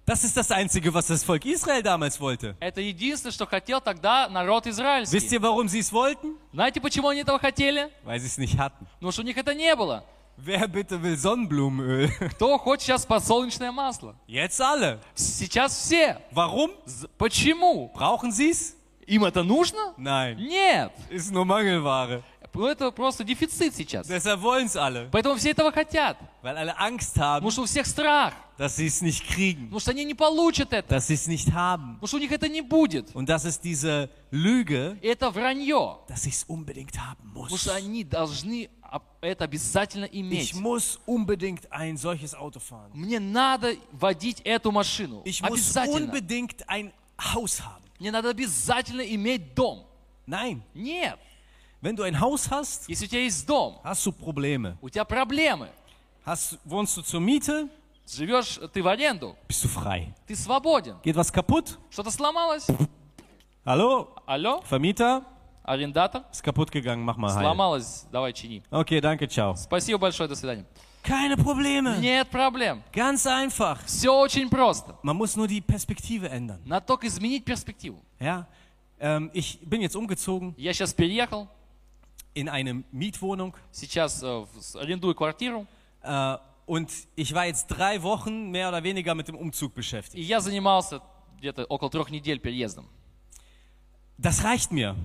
Das 0.06 0.24
ist 0.24 0.38
das 0.38 0.52
Einzige, 0.52 0.94
was 0.94 1.08
das 1.08 1.22
Volk 1.24 1.44
Israel 1.46 1.84
damals 1.84 2.18
wollte. 2.22 2.56
Это 2.62 2.80
единственное, 2.80 3.34
что 3.34 3.46
хотел 3.46 3.82
тогда 3.82 4.30
народ 4.30 4.66
Wisst 4.66 4.80
израильский. 4.80 5.36
ihr, 5.36 5.42
warum 5.42 5.68
sie 5.68 5.80
es 5.80 5.92
wollten? 5.92 6.38
Знаете, 6.54 6.80
почему 6.80 7.10
они 7.10 7.22
этого 7.22 7.40
хотели? 7.40 7.90
Weil 8.06 8.20
sie 8.22 8.28
es 8.28 8.38
nicht 8.38 8.58
hatten. 8.58 8.86
Потому 9.00 9.12
что 9.12 9.22
у 9.22 9.26
них 9.26 9.36
это 9.38 9.54
не 9.54 9.76
было. 9.76 10.04
Wer 10.38 10.68
bitte 10.68 11.02
will 11.02 11.18
Sonnenblumenöl? 11.18 12.10
Кто 12.36 12.58
хочет 12.58 12.84
сейчас 12.84 13.06
подсолнечное 13.06 13.72
масло? 13.74 14.16
Jetzt 14.28 14.62
alle. 14.62 15.00
Сейчас 15.16 15.76
все. 15.76 16.20
Warum? 16.32 16.72
З- 16.86 17.08
Почему? 17.18 17.92
Brauchen 17.94 18.32
sie 18.32 18.52
es? 18.52 18.76
Им 19.08 19.24
это 19.26 19.42
нужно? 19.44 19.94
Nein. 19.98 20.36
Нет. 20.38 20.92
Ist 21.10 21.32
nur 21.32 21.44
Mangelware. 21.46 22.22
Ну, 22.55 22.67
Это 22.67 22.91
просто 22.91 23.25
дефицит 23.25 23.75
сейчас. 23.75 24.09
Deshalb 24.09 24.43
alle. 24.77 25.09
Поэтому 25.11 25.37
все 25.37 25.51
этого 25.53 25.73
хотят. 25.73 26.19
Weil 26.43 26.57
alle 26.57 26.75
Angst 26.79 27.17
haben, 27.17 27.37
Потому 27.41 27.51
что 27.51 27.63
у 27.63 27.65
всех 27.67 27.87
страх. 27.87 28.35
dass 28.59 28.77
sie 28.77 28.87
es 28.87 29.01
nicht 29.03 29.27
kriegen. 29.27 29.65
Потому 29.67 29.81
что 29.81 29.91
они 29.93 30.05
не 30.05 30.15
получат 30.15 30.73
это. 30.73 30.89
Dass 30.89 31.09
sie 31.09 31.15
es 31.15 31.27
nicht 31.27 31.51
haben. 31.53 31.95
Потому 31.95 32.07
что 32.09 32.17
у 32.19 32.21
них 32.21 32.31
это 32.31 32.49
не 32.49 32.61
будет. 32.61 33.15
Und 33.15 33.27
das 33.29 33.45
ist 33.47 33.65
diese 33.65 34.11
Lüge, 34.31 34.99
И 35.01 35.07
это 35.09 35.31
вранье. 35.31 35.99
dass 36.09 36.27
ich 36.27 36.35
es 36.35 36.45
unbedingt 36.45 36.99
haben 36.99 37.33
Потому 37.33 37.49
muss. 37.49 37.61
что 37.63 37.75
они 37.75 38.05
должны 38.05 38.69
это 39.23 39.45
обязательно 39.45 40.05
Ich 40.05 40.21
иметь. 40.21 40.55
muss 40.55 41.01
unbedingt 41.07 41.67
ein 41.73 41.97
solches 41.97 42.35
Auto 42.35 42.61
fahren. 42.61 42.91
Мне 42.93 43.19
надо 43.19 43.75
водить 43.93 44.41
эту 44.45 44.71
машину. 44.73 45.23
Ich 45.25 45.41
muss 45.41 45.53
Обязательно. 45.53 46.13
unbedingt 46.13 46.63
ein 46.69 46.93
Haus 47.19 47.61
haben. 47.61 47.83
Мне 47.99 48.11
надо 48.11 48.29
обязательно 48.31 49.01
иметь 49.01 49.55
дом. 49.55 49.87
Nein, 50.27 50.61
Нет. 50.75 51.19
wenn 51.82 51.96
du 51.96 52.04
ein 52.04 52.20
Haus 52.20 52.50
hast, 52.50 52.88
Если 52.90 53.06
у 53.06 53.08
тебя 53.08 53.22
есть 53.22 53.46
дом, 53.48 53.80
hast 53.84 54.06
du 54.06 54.12
Probleme. 54.12 54.78
у 54.82 54.90
тебя 54.90 55.06
проблемы. 55.06 55.70
Hast, 56.26 56.58
wohnst 56.66 56.98
du 56.98 57.02
zur 57.02 57.20
Miete, 57.22 57.70
Живешь 58.10 58.60
ты 58.74 58.82
в 58.82 58.88
аренду, 58.88 59.36
bist 59.48 59.64
du 59.64 59.68
frei. 59.68 60.14
ты 60.28 60.36
свободен. 60.36 60.96
Geht 61.04 61.16
was 61.16 61.32
kaputt? 61.32 61.78
Что-то 61.90 62.10
сломалось? 62.12 62.68
Hallo, 63.66 64.08
Алло, 64.26 64.62
Vermieter? 64.70 65.26
арендатор? 65.64 66.24
Ist 66.32 66.42
kaputt 66.42 66.72
gegangen, 66.72 67.04
mach 67.04 67.18
mal 67.18 67.34
heil. 67.34 67.42
Сломалось, 67.44 68.06
давай 68.12 68.32
чини. 68.34 68.64
Okay, 68.72 69.02
danke, 69.02 69.28
ciao. 69.28 69.56
Спасибо 69.56 69.98
большое, 70.00 70.30
до 70.30 70.36
свидания. 70.36 70.66
Keine 71.04 71.36
Probleme. 71.38 72.00
Нет 72.00 72.30
проблем. 72.30 72.82
Ganz 72.94 73.26
einfach. 73.28 73.80
Все 73.86 74.10
очень 74.10 74.50
просто. 74.50 74.98
Man 75.04 75.16
muss 75.18 75.36
nur 75.36 75.48
die 75.48 75.62
Perspektive 75.62 76.30
ändern. 76.30 76.62
Надо 76.66 76.86
только 76.86 77.08
изменить 77.08 77.44
перспективу. 77.46 78.02
Ja, 78.20 78.48
ähm, 79.00 79.30
ich 79.34 79.60
bin 79.62 79.82
jetzt 79.82 79.96
umgezogen 79.98 80.54
Я 80.58 80.74
сейчас 80.74 80.94
переехал, 80.94 81.50
in 82.34 82.50
eine 82.50 82.84
Mietwohnung 82.92 83.56
сейчас 83.72 84.22
э, 84.24 84.26
в- 84.28 84.62
с- 84.62 84.76
арендую 84.76 85.16
квартиру, 85.16 85.66
äh, 86.04 86.38
und 86.66 86.92
ich 87.16 87.34
war 87.34 87.46
jetzt 87.46 87.68
drei 87.68 88.04
Wochen 88.04 88.52
mehr 88.52 88.68
oder 88.70 88.84
weniger 88.84 89.16
mit 89.16 89.28
dem 89.28 89.36
Umzug 89.36 89.74
beschäftigt. 89.74 90.16
и 90.18 90.22
я 90.22 90.40
занимался 90.42 91.02
где-то 91.40 91.66
около 91.66 91.90
трех 91.90 92.10
недель 92.10 92.40
переездом. 92.40 92.88
Das 94.20 94.44
reicht 94.44 94.72
mir. 94.72 94.96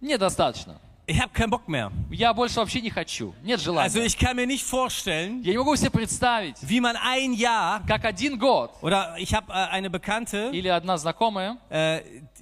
Недостаточно. 0.00 0.80
Ich 1.06 1.20
habe 1.20 1.32
keinen 1.32 1.50
Bock 1.50 1.66
mehr. 1.68 1.90
Я 2.10 2.32
больше 2.32 2.60
вообще 2.60 2.80
не 2.80 2.90
хочу. 2.90 3.34
Нет 3.42 3.58
Also 3.58 3.64
желания. 3.72 4.06
ich 4.06 4.16
kann 4.16 4.36
mir 4.36 4.46
nicht 4.46 4.64
vorstellen, 4.64 5.42
Я 5.42 5.52
не 5.52 5.58
могу 5.58 5.74
себе 5.74 5.90
представить, 5.90 6.56
wie 6.62 6.80
man 6.80 6.94
ein 6.96 7.32
Jahr 7.32 7.82
как 7.86 8.04
один 8.04 8.38
год 8.38 8.70
oder 8.80 9.16
ich 9.18 9.34
habe 9.34 9.52
äh, 9.52 9.56
eine 9.72 9.90
Bekannte 9.90 10.50
или 10.52 10.68
одна 10.68 10.96
знакомая, 10.98 11.56
äh, 11.68 12.00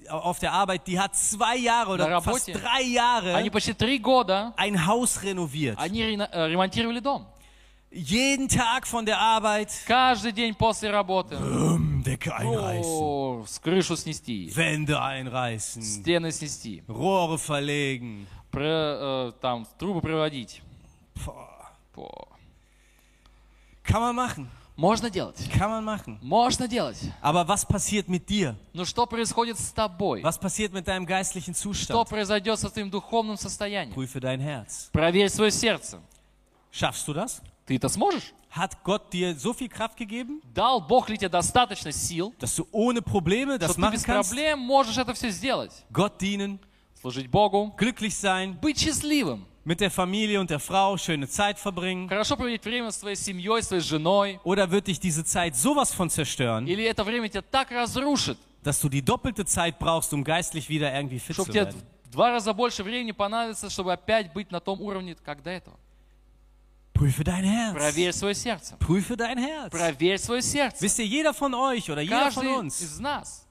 auf 0.09 0.37
der 0.39 0.51
Arbeit, 0.53 0.85
die 0.85 0.99
hat 0.99 1.15
zwei 1.15 1.55
Jahre 1.57 1.93
oder 1.93 2.07
Na 2.09 2.21
fast 2.21 2.47
работе. 2.47 2.53
drei 2.63 2.81
Jahre 2.83 3.33
они 3.35 3.49
почти 3.49 3.73
три 3.73 3.97
года, 3.97 4.53
ein 4.55 4.85
Haus 4.85 5.23
renoviert. 5.23 5.75
они 5.79 6.03
рено- 6.03 6.29
э, 6.31 6.47
ремонтировали 6.49 6.99
дом. 6.99 7.25
Jeden 7.91 8.47
Tag 8.47 8.85
von 8.85 9.03
der 9.03 9.17
Arbeit 9.19 9.69
Каждый 9.87 10.31
день 10.31 10.53
после 10.53 10.91
работы. 10.91 11.33
um, 11.37 12.03
Decke 12.03 12.35
einreißen, 12.35 12.85
О, 12.85 13.43
с 13.47 13.57
крышу 13.59 13.95
снести, 13.97 14.51
Wände 14.55 15.01
einreißen, 15.01 15.81
стены 15.81 16.31
снести, 16.31 16.83
Rohre 16.87 17.39
verlegen. 17.39 18.27
Про- 18.54 19.28
э, 19.28 19.32
там 19.40 19.66
трубы 19.78 20.00
проводить. 20.00 20.62
Boah. 21.14 21.66
По- 21.92 22.28
Kann 23.84 24.00
man 24.00 24.14
machen, 24.16 24.48
Можно 24.76 25.10
делать. 25.10 25.36
kann 25.52 25.70
man 25.70 25.84
machen. 25.84 26.18
Можно 26.22 26.66
делать. 26.66 26.98
Aber 27.20 27.46
was 27.46 27.64
passiert 27.66 28.08
mit 28.08 28.28
dir? 28.28 28.56
Но 28.72 28.84
что 28.84 29.06
происходит 29.06 29.58
с 29.58 29.70
тобой? 29.72 30.22
Was 30.22 30.38
passiert 30.40 30.72
mit 30.72 30.88
deinem 30.88 31.06
geistlichen 31.06 31.54
Что 31.54 31.70
Zustand? 31.72 32.08
произойдет 32.08 32.58
со 32.58 32.70
твоим 32.70 32.90
духовным 32.90 33.36
состоянием? 33.36 33.94
Prüfe 33.94 34.20
dein 34.20 34.40
Herz. 34.40 34.88
Проверь 34.92 35.28
свое 35.28 35.50
сердце. 35.50 36.00
Schaffst 36.72 37.06
du 37.06 37.12
das? 37.14 37.40
Ты 37.66 37.76
это 37.76 37.88
сможешь? 37.88 38.32
Hat 38.56 38.82
Gott 38.84 39.12
dir 39.12 39.34
so 39.36 39.52
viel 39.52 39.68
Kraft 39.68 39.96
gegeben, 39.96 40.40
Дал 40.54 40.80
Бог 40.80 41.08
ли 41.08 41.16
тебе 41.18 41.28
достаточно 41.28 41.90
сил, 41.92 42.32
dass 42.40 42.54
du 42.56 42.66
ohne 42.72 43.02
Probleme 43.02 43.58
das 43.58 43.72
что 43.72 43.82
ты 43.82 43.92
без 43.92 44.04
проблем 44.04 44.60
можешь 44.60 44.96
это 44.96 45.12
все 45.12 45.30
сделать? 45.30 45.72
Gott 45.92 46.18
dienen, 46.20 46.58
Служить 47.03 47.29
Богу, 47.29 47.73
glücklich 47.77 48.15
sein, 48.15 48.57
быть 48.59 48.77
счастливым, 48.79 49.45
mit 49.63 49.79
der 49.79 49.89
Familie 49.91 50.39
und 50.39 50.49
der 50.49 50.59
Frau 50.59 50.97
schöne 50.97 51.27
Zeit 51.27 51.57
verbringen? 51.59 52.09
хорошо 52.09 52.35
проводить 52.35 52.63
время 52.65 52.91
с 52.91 52.97
твоей 52.97 53.15
семьей, 53.15 53.61
своей 53.63 53.81
женой, 53.81 54.39
Oder 54.43 54.69
wird 54.69 54.87
dich 54.87 54.99
diese 54.99 55.23
Zeit 55.23 55.55
sowas 55.55 55.93
von 55.93 56.09
zerstören, 56.09 56.67
или 56.67 56.83
это 56.83 57.03
время 57.03 57.29
тебя 57.29 57.41
так 57.41 57.71
разрушит, 57.71 58.37
dass 58.63 58.79
du 58.81 58.89
die 58.89 59.01
doppelte 59.01 59.45
Zeit 59.45 59.79
brauchst, 59.79 60.13
um 60.13 60.23
geistlich 60.23 60.67
wieder 60.69 60.93
irgendwie 60.93 61.19
fit 61.19 61.35
чтобы 61.35 61.51
zu 61.51 61.53
тебе 61.53 61.65
werden? 61.65 61.81
в 62.03 62.11
два 62.11 62.31
раза 62.31 62.53
больше 62.53 62.83
времени 62.83 63.11
понадобится, 63.11 63.69
чтобы 63.69 63.93
опять 63.93 64.33
быть 64.33 64.51
на 64.51 64.59
том 64.59 64.81
уровне, 64.81 65.15
как 65.23 65.41
до 65.43 65.51
этого. 65.51 65.77
Prüfe 66.93 67.23
dein 67.23 67.45
Herz. 67.45 67.75
Проверь 67.75 68.11
свое 68.11 68.35
сердце. 68.35 68.75
Prüfe 68.77 69.15
dein 69.15 69.37
Herz. 69.37 69.69
Проверь 69.69 70.17
свое 70.17 70.41
сердце. 70.41 70.81
Wisst 70.81 70.99
ihr, 70.99 71.05
jeder 71.05 71.33
von 71.33 71.53
euch 71.53 71.89
oder 71.89 72.01
jeder 72.01 72.29
von 72.31 72.43
Каждый 72.43 72.57
uns 72.57 72.81
из 72.81 72.99
нас, 72.99 73.45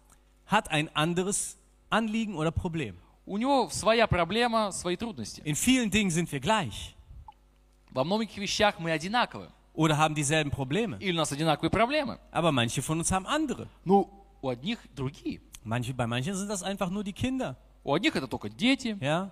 hat 0.46 0.68
ein 0.70 0.94
anderes 0.94 1.56
Anliegen 1.88 2.34
oder 2.36 2.50
Problem. 2.50 2.96
у 3.26 3.36
него 3.38 3.68
своя 3.70 4.06
проблема, 4.06 4.70
свои 4.72 4.96
трудности. 4.96 5.40
In 5.42 5.54
vielen 5.54 5.90
Dingen 5.90 6.10
sind 6.10 6.30
wir 6.32 6.40
gleich 6.40 6.94
Во 7.90 8.04
многих 8.04 8.36
вещах 8.36 8.78
мы 8.78 8.90
одинаковы. 8.90 9.50
oder 9.74 9.96
haben 9.96 10.14
dieselben 10.14 10.50
Probleme. 10.50 10.98
Или 11.00 11.12
у 11.12 11.16
нас 11.20 11.30
одинаковые 11.32 11.70
проблемы. 11.70 12.18
Aber 12.32 12.52
manche 12.52 12.82
von 12.82 12.98
uns 12.98 13.10
haben 13.12 13.26
andere. 13.26 13.68
Ну, 13.84 14.08
у 14.42 14.48
одних 14.48 14.78
другие. 14.94 15.40
Manche, 15.64 15.92
bei 15.94 16.06
manchen 16.06 16.34
sind 16.34 16.48
das 16.48 16.62
einfach 16.62 16.90
nur 16.90 17.04
die 17.04 17.12
Kinder. 17.12 17.56
У 17.84 17.92
одних 17.94 18.16
это 18.16 18.26
только 18.26 18.48
дети. 18.48 18.96
Ja? 19.00 19.30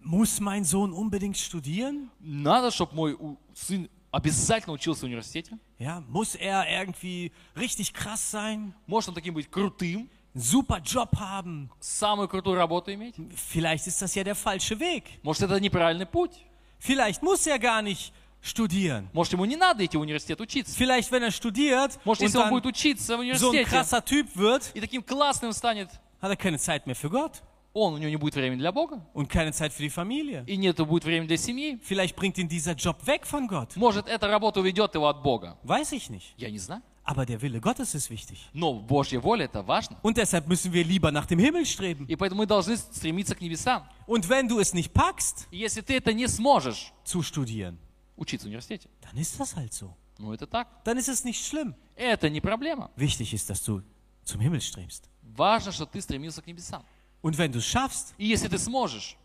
Muss 0.00 0.40
mein 0.40 0.64
Sohn 0.64 0.92
unbedingt 0.92 1.36
studieren? 1.36 2.10
Надо, 2.20 2.70
чтобы 2.72 2.94
мой 2.94 3.12
у- 3.14 3.38
сын 3.54 3.88
обязательно 4.10 4.72
учился 4.72 5.02
в 5.02 5.04
университете. 5.04 5.58
Ja? 5.78 6.00
Muss 6.08 6.34
er 6.34 6.64
irgendwie 6.68 7.30
richtig 7.56 7.92
krass 7.94 8.30
sein? 8.30 8.74
Может 8.86 9.10
он 9.10 9.14
таким 9.14 9.34
быть 9.34 9.48
крутым, 9.50 10.00
Einen 10.00 10.08
Super 10.37 10.81
Job 10.81 11.09
haben? 11.19 11.69
самую 11.79 12.27
крутую 12.27 12.55
работу 12.55 12.93
иметь. 12.93 13.15
Vielleicht 13.51 13.87
ist 13.87 14.01
das 14.01 14.15
ja 14.15 14.23
der 14.23 14.35
falsche 14.35 14.79
Weg. 14.79 15.03
Может 15.23 15.43
это 15.43 15.59
неправильный 15.59 16.05
путь. 16.05 16.31
Vielleicht 16.79 17.21
muss 17.21 17.45
er 17.47 17.59
gar 17.59 17.81
nicht 17.81 18.13
studieren. 18.41 19.09
Может 19.13 19.33
ему 19.33 19.45
не 19.45 19.55
надо 19.55 19.85
идти 19.85 19.97
в 19.97 20.01
университет 20.01 20.39
учиться. 20.39 20.75
Vielleicht, 20.77 21.11
wenn 21.11 21.23
er 21.23 21.31
studiert 21.31 21.99
Может, 22.05 22.23
если 22.23 22.37
он 22.37 22.49
будет 22.49 22.65
учиться 22.65 23.15
в 23.15 23.19
so 23.19 23.19
ein 23.19 23.19
университете 23.19 23.63
krasser 23.63 24.03
Typ 24.03 24.27
wird, 24.35 24.71
и 24.73 24.81
таким 24.81 25.03
классным 25.03 25.51
станет, 25.53 25.89
hat 26.21 26.29
er 26.29 26.35
keine 26.37 26.57
Zeit 26.57 26.87
mehr 26.87 26.95
für 26.95 27.09
Gott 27.09 27.41
он, 27.77 27.93
у 27.93 27.97
него 27.97 28.09
не 28.09 28.15
будет 28.15 28.35
времени 28.35 28.59
для 28.59 28.71
Бога. 28.71 29.01
und 29.13 29.27
keine 29.27 29.51
Zeit 29.51 29.71
für 29.71 29.83
die 29.83 29.89
Familie. 29.89 30.43
И 30.47 30.57
нет 30.57 30.77
будет 30.77 31.03
времени 31.03 31.27
для 31.27 31.37
семьи. 31.37 31.79
Vielleicht 31.87 32.15
bringt 32.15 32.37
ihn 32.37 32.47
dieser 32.47 32.73
Job 32.73 33.05
weg 33.05 33.25
von 33.25 33.47
Gott. 33.47 33.75
Может, 33.75 34.07
эта 34.07 34.27
работа 34.27 34.59
уведет 34.59 34.95
его 34.95 35.07
от 35.07 35.21
Бога. 35.21 35.57
Weiß 35.63 35.91
ich 35.91 36.09
nicht. 36.09 36.33
Я 36.37 36.49
не 36.49 36.57
знаю. 36.57 36.81
Aber 37.06 37.26
der 37.26 37.42
Wille 37.42 37.60
Gottes 37.60 37.94
ist 37.96 38.10
wichtig. 38.10 38.48
Но 38.54 38.74
Божья 38.74 39.18
воля 39.18 39.44
это 39.46 39.62
важно. 39.62 39.98
Und 40.02 40.16
deshalb 40.16 40.46
müssen 40.46 40.72
wir 40.72 40.84
lieber 40.84 41.10
nach 41.10 41.26
dem 41.26 41.38
Himmel 41.40 41.66
streben. 41.66 42.06
И 42.06 42.14
поэтому 42.14 42.42
мы 42.42 42.46
должны 42.46 42.76
стремиться 42.76 43.34
к 43.34 43.40
небесам. 43.40 43.84
Und 44.06 44.28
wenn 44.28 44.46
du 44.48 44.60
es 44.60 44.72
nicht 44.72 44.92
packst, 44.92 45.48
И 45.50 45.58
если 45.58 45.80
ты 45.80 45.96
это 45.96 46.12
не 46.12 46.28
сможешь 46.28 46.92
zu 47.04 47.22
studieren, 47.22 47.76
учиться 48.16 48.46
в 48.46 48.50
университете, 48.50 48.88
dann 49.00 49.16
ist 49.16 49.38
das 49.40 49.56
halt 49.56 49.72
so. 49.72 49.92
ну 50.18 50.32
это 50.32 50.46
так. 50.46 50.68
Dann 50.84 50.96
ist 50.96 51.08
es 51.08 51.24
nicht 51.24 51.44
schlimm. 51.44 51.74
Это 51.96 52.30
не 52.30 52.40
проблема. 52.40 52.90
Wichtig 52.96 53.34
ist, 53.34 53.50
dass 53.50 53.62
du 53.64 53.82
zum 54.24 54.40
Himmel 54.40 54.60
strebst. 54.60 55.08
Важно, 55.22 55.72
что 55.72 55.86
ты 55.86 56.00
стремился 56.00 56.40
к 56.40 56.46
небесам. 56.46 56.84
Und 57.20 57.36
wenn 57.36 57.50
du 57.50 57.58
es 57.58 57.66
schaffst, 57.66 58.14
И 58.16 58.26
если 58.26 58.46
ты 58.46 58.58
сможешь, 58.58 59.16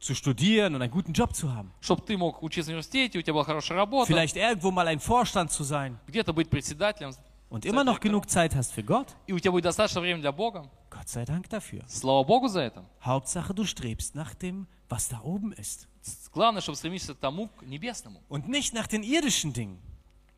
zu 0.00 0.14
studieren 0.14 0.74
und 0.74 0.82
einen 0.82 0.90
guten 0.92 1.12
Job 1.12 1.34
zu 1.34 1.52
haben, 1.54 1.72
чтобы 1.80 2.02
ты 2.02 2.16
мог 2.16 2.42
учиться 2.42 2.70
в 2.70 2.74
университете, 2.74 3.18
у 3.18 3.22
тебя 3.22 3.32
была 3.32 3.44
хорошая 3.44 3.76
работа, 3.78 4.06
vielleicht 4.12 4.36
irgendwo 4.36 4.70
mal 4.70 4.86
ein 4.88 5.00
Vorstand 5.00 5.50
zu 5.50 5.64
sein 5.64 5.98
где-то 6.06 6.32
быть 6.32 6.50
председателем, 6.50 7.14
und 7.48 7.64
immer 7.64 7.84
noch 7.84 8.00
genug 8.00 8.28
Zeit 8.28 8.54
hast 8.54 8.72
für 8.72 8.82
Gott, 8.82 9.08
и 9.26 9.32
у 9.32 9.38
тебя 9.38 9.52
будет 9.52 9.64
достаточно 9.64 10.00
времени 10.00 10.20
для 10.22 10.32
Бога, 10.32 10.70
Gott 10.90 11.08
sei 11.08 11.24
Dank 11.24 11.48
dafür. 11.48 11.84
слава 11.88 12.22
Богу 12.24 12.48
за 12.48 12.60
это. 12.60 12.84
Hauptsache, 13.02 13.54
du 13.54 13.64
strebst 13.64 14.14
nach 14.14 14.34
dem, 14.34 14.66
was 14.88 15.08
da 15.08 15.20
oben 15.22 15.52
ist. 15.52 15.88
Главное, 16.32 16.60
чтобы 16.60 16.76
стремиться 16.76 17.14
к 17.14 17.18
тому, 17.18 17.48
к 17.48 17.62
небесному, 17.62 18.20
Und 18.28 18.46
nicht 18.48 18.74
nach 18.74 18.86
den 18.86 19.02
irdischen 19.02 19.52
Dingen. 19.54 19.78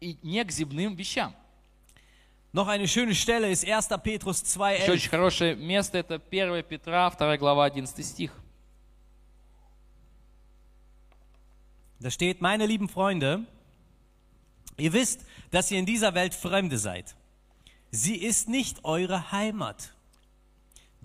и 0.01 0.17
не 0.23 0.45
к 0.45 0.53
земным 0.53 0.95
вещам. 0.95 1.35
Noch 2.53 2.69
eine 2.69 2.87
schöne 2.87 3.15
Stelle 3.15 3.51
ist 3.51 3.65
1. 3.65 3.89
Petrus 4.03 4.43
Еще 4.43 4.59
2,11. 4.61 4.91
очень 4.93 5.11
хорошее 5.11 5.57
место, 5.57 5.99
это 5.99 6.21
1 6.31 6.63
Петра, 6.63 7.11
2 7.11 7.37
глава, 7.39 7.67
11 7.67 8.05
стих. 8.07 8.33
Da 12.01 12.11
steht, 12.11 12.41
meine 12.43 12.67
lieben 12.67 12.89
Freunde, 12.89 13.45
ihr 14.77 14.93
wisst, 14.93 15.25
dass 15.51 15.71
ihr 15.71 15.79
in 15.79 15.87
dieser 15.87 16.15
Welt 16.15 16.35
Fremde 16.35 16.79
seid. 16.79 17.17
Sie 17.91 18.17
ist 18.17 18.49
nicht 18.49 18.85
eure 18.85 19.33
Heimat. 19.33 19.95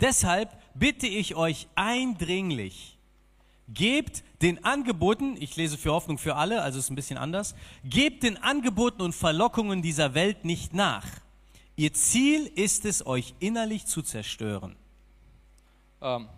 Deshalb 0.00 0.50
bitte 0.74 1.06
ich 1.06 1.36
euch 1.36 1.68
eindringlich, 1.74 2.98
gebt 3.68 4.24
den 4.42 4.64
Angeboten, 4.64 5.36
ich 5.38 5.56
lese 5.56 5.78
für 5.78 5.92
Hoffnung 5.92 6.18
für 6.18 6.36
alle, 6.36 6.62
also 6.62 6.78
ist 6.78 6.90
ein 6.90 6.96
bisschen 6.96 7.18
anders, 7.18 7.54
gebt 7.84 8.22
den 8.24 8.36
Angeboten 8.36 9.02
und 9.02 9.14
Verlockungen 9.14 9.80
dieser 9.80 10.14
Welt 10.14 10.44
nicht 10.44 10.74
nach. 10.74 11.06
Ihr 11.76 11.92
Ziel 11.94 12.46
ist 12.54 12.84
es, 12.84 13.06
euch 13.06 13.34
innerlich 13.38 13.86
zu 13.86 14.02
zerstören. 14.02 14.76
Эм, 16.00 16.28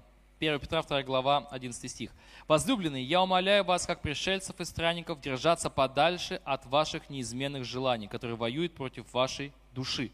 1 0.41 0.61
Петра, 0.61 0.87
2 0.87 1.03
глава, 1.03 1.49
11 1.51 1.89
стих. 1.89 2.11
«Возлюбленные, 2.50 3.04
я 3.04 3.22
умоляю 3.22 3.64
вас, 3.64 3.86
как 3.86 4.02
пришельцев 4.02 4.60
и 4.60 4.66
странников, 4.66 5.22
держаться 5.22 5.70
подальше 5.70 6.41
от 6.43 6.66
ваших 6.66 7.08
неизменных 7.12 7.64
желаний, 7.64 8.08
которые 8.08 8.38
воюют 8.38 8.74
против 8.74 9.14
вашей 9.14 9.54
души». 9.76 10.12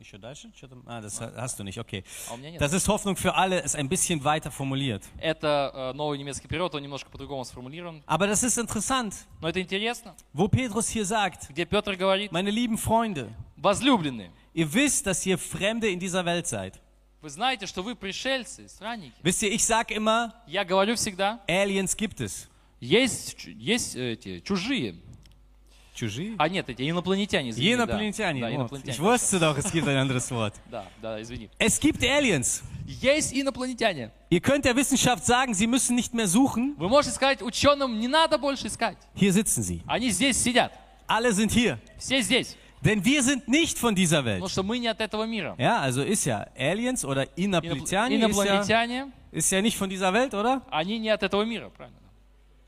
Еще 0.00 0.18
дальше? 0.18 0.50
Что 0.56 0.66
там? 0.68 0.82
Ah, 0.86 1.00
das 1.00 1.20
hast 1.20 1.58
du 1.60 1.62
nicht, 1.62 1.78
okay. 1.78 2.04
А 2.28 2.34
у 2.34 2.36
меня 2.38 2.50
нет. 2.50 2.60
Das 2.60 2.72
ist 2.72 2.88
Hoffnung 2.88 3.14
für 3.14 3.34
alle, 3.34 3.60
ist 3.60 3.76
ein 3.76 3.88
bisschen 3.88 4.24
weiter 4.24 4.50
formuliert. 4.50 5.04
Это 5.18 5.70
э, 5.72 5.92
новый 5.92 6.18
немецкий 6.18 6.48
перевод, 6.48 6.74
он 6.74 6.82
немножко 6.82 7.08
по-другому 7.08 7.44
сформулирован. 7.44 8.02
Aber 8.06 8.26
das 8.26 8.42
ist 8.42 8.58
interessant, 8.58 9.14
Но 9.40 9.48
это 9.48 9.60
интересно, 9.60 10.16
wo 10.32 10.48
Petrus 10.48 10.88
hier 10.88 11.04
sagt, 11.04 11.50
где 11.50 11.64
Петр 11.66 11.94
говорит, 11.94 12.32
meine 12.32 12.50
lieben 12.50 12.78
Freunde, 12.78 13.32
возлюбленные, 13.56 14.32
ihr 14.54 14.72
wisst, 14.74 15.06
dass 15.06 15.24
ihr 15.24 15.38
Fremde 15.38 15.88
in 15.88 16.00
dieser 16.00 16.24
Welt 16.24 16.48
seid. 16.48 16.80
Вы 17.22 17.30
знаете, 17.30 17.66
что 17.66 17.82
вы 17.82 17.94
пришельцы, 17.94 18.68
странники. 18.68 19.14
Wisst 19.22 19.42
ihr, 19.42 19.50
ich 19.50 19.64
sag 19.64 19.90
immer, 19.90 20.32
Я 20.46 20.64
говорю 20.64 20.94
всегда, 20.96 21.40
Aliens 21.48 21.96
gibt 21.96 22.20
es. 22.20 22.48
есть, 22.80 23.36
есть 23.44 23.96
э, 23.96 24.12
эти 24.12 24.40
чужие. 24.40 24.96
Чужие? 25.94 26.34
А 26.38 26.46
нет, 26.50 26.68
эти 26.68 26.88
инопланетяне. 26.88 27.50
извини, 27.50 27.74
да. 27.74 27.84
Инопланетяне. 27.84 28.40
Да, 28.42 28.48
вот. 28.48 28.54
инопланетяне. 28.56 28.92
Ich 28.92 29.00
wusste 29.00 29.38
doch, 29.40 29.56
es 29.56 29.72
gibt 29.72 29.88
ein 29.88 29.96
anderes 29.96 30.30
Wort. 30.30 30.52
Да, 30.70 30.84
да, 31.00 31.20
извини. 31.22 31.48
Es 31.58 31.80
gibt 31.80 32.02
Aliens. 32.04 32.62
Есть 32.86 33.32
инопланетяне. 33.32 34.10
Ihr 34.28 34.40
könnt 34.40 34.66
der 34.66 34.76
Wissenschaft 34.76 35.24
sagen, 35.24 35.54
sie 35.54 35.66
müssen 35.66 35.96
nicht 35.96 36.12
mehr 36.12 36.28
suchen. 36.28 36.74
Вы 36.76 36.88
можете 36.90 37.14
сказать 37.14 37.40
ученым, 37.40 37.98
не 37.98 38.08
надо 38.08 38.36
больше 38.36 38.66
искать. 38.66 38.98
Hier 39.14 39.32
sitzen 39.32 39.62
sie. 39.62 39.80
Они 39.86 40.10
здесь 40.10 40.36
сидят. 40.36 40.70
Alle 41.08 41.32
sind 41.32 41.50
hier. 41.50 41.78
Все 41.98 42.20
здесь. 42.20 42.56
Denn 42.83 43.05
wir 43.05 43.21
sind 43.21 43.47
nicht 43.47 43.77
von 43.77 43.93
dieser 43.93 44.23
Потому 44.23 44.41
Welt. 44.45 44.51
что 44.51 44.63
мы 44.63 44.79
не 44.79 44.87
от 44.87 44.99
этого 45.01 45.25
мира. 45.25 45.55
Ja, 45.59 45.79
also 45.81 46.01
ist 46.01 46.25
ja 46.25 46.47
Aliens 46.57 47.05
oder 47.05 47.23
Инопл- 47.37 47.65
Inaplitiani 47.65 48.15
ist 48.15 48.21
ja, 48.21 48.27
Инопланетяне, 48.27 49.11
ist 49.31 49.51
ja 49.51 49.61
nicht 49.61 49.77
von 49.77 49.89
dieser 49.89 50.11
Welt, 50.13 50.33
oder? 50.33 50.61
они 50.71 50.97
не 50.99 51.09
от 51.09 51.21
этого 51.23 51.43
мира, 51.45 51.69
правильно? 51.69 51.97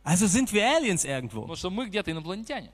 Also 0.04 0.28
sind 0.28 0.52
wir 0.54 0.64
Aliens 0.70 1.04
irgendwo. 1.06 1.42
Потому 1.42 1.56
что 1.56 1.70
мы 1.72 1.86
где-то 1.88 2.12
инопланетяне. 2.12 2.70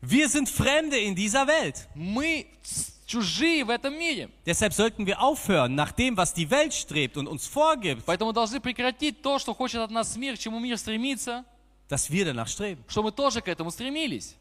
Wir 0.00 0.28
sind 0.28 0.48
Fremde 0.48 0.96
in 0.98 1.16
dieser 1.16 1.46
Welt. 1.48 1.88
Мы 1.96 2.46
с- 2.62 2.92
чужие 3.06 3.64
в 3.64 3.70
этом 3.70 3.98
мире. 3.98 4.28
Deshalb 4.46 4.72
sollten 4.72 5.06
wir 5.06 5.20
aufhören, 5.20 5.74
nach 5.74 5.90
dem, 5.92 6.16
was 6.16 6.34
die 6.34 6.48
Welt 6.50 6.72
strebt 6.72 7.16
und 7.16 7.26
uns 7.26 7.48
vorgibt, 7.48 8.04
Поэтому 8.06 8.30
мы 8.30 8.34
должны 8.34 8.60
прекратить 8.60 9.22
то, 9.22 9.38
что 9.40 9.54
хочет 9.54 9.80
от 9.80 9.90
нас 9.90 10.14
мир, 10.16 10.36
к 10.36 10.38
чему 10.38 10.60
мир 10.60 10.76
стремится, 10.78 11.44
dass 11.88 12.08
wir 12.10 12.26
danach 12.26 12.46
streben. 12.46 12.78
что 12.86 13.02
мы 13.02 13.10
тоже 13.10 13.40
к 13.40 13.48
этому 13.48 13.70
стремились. 13.72 14.36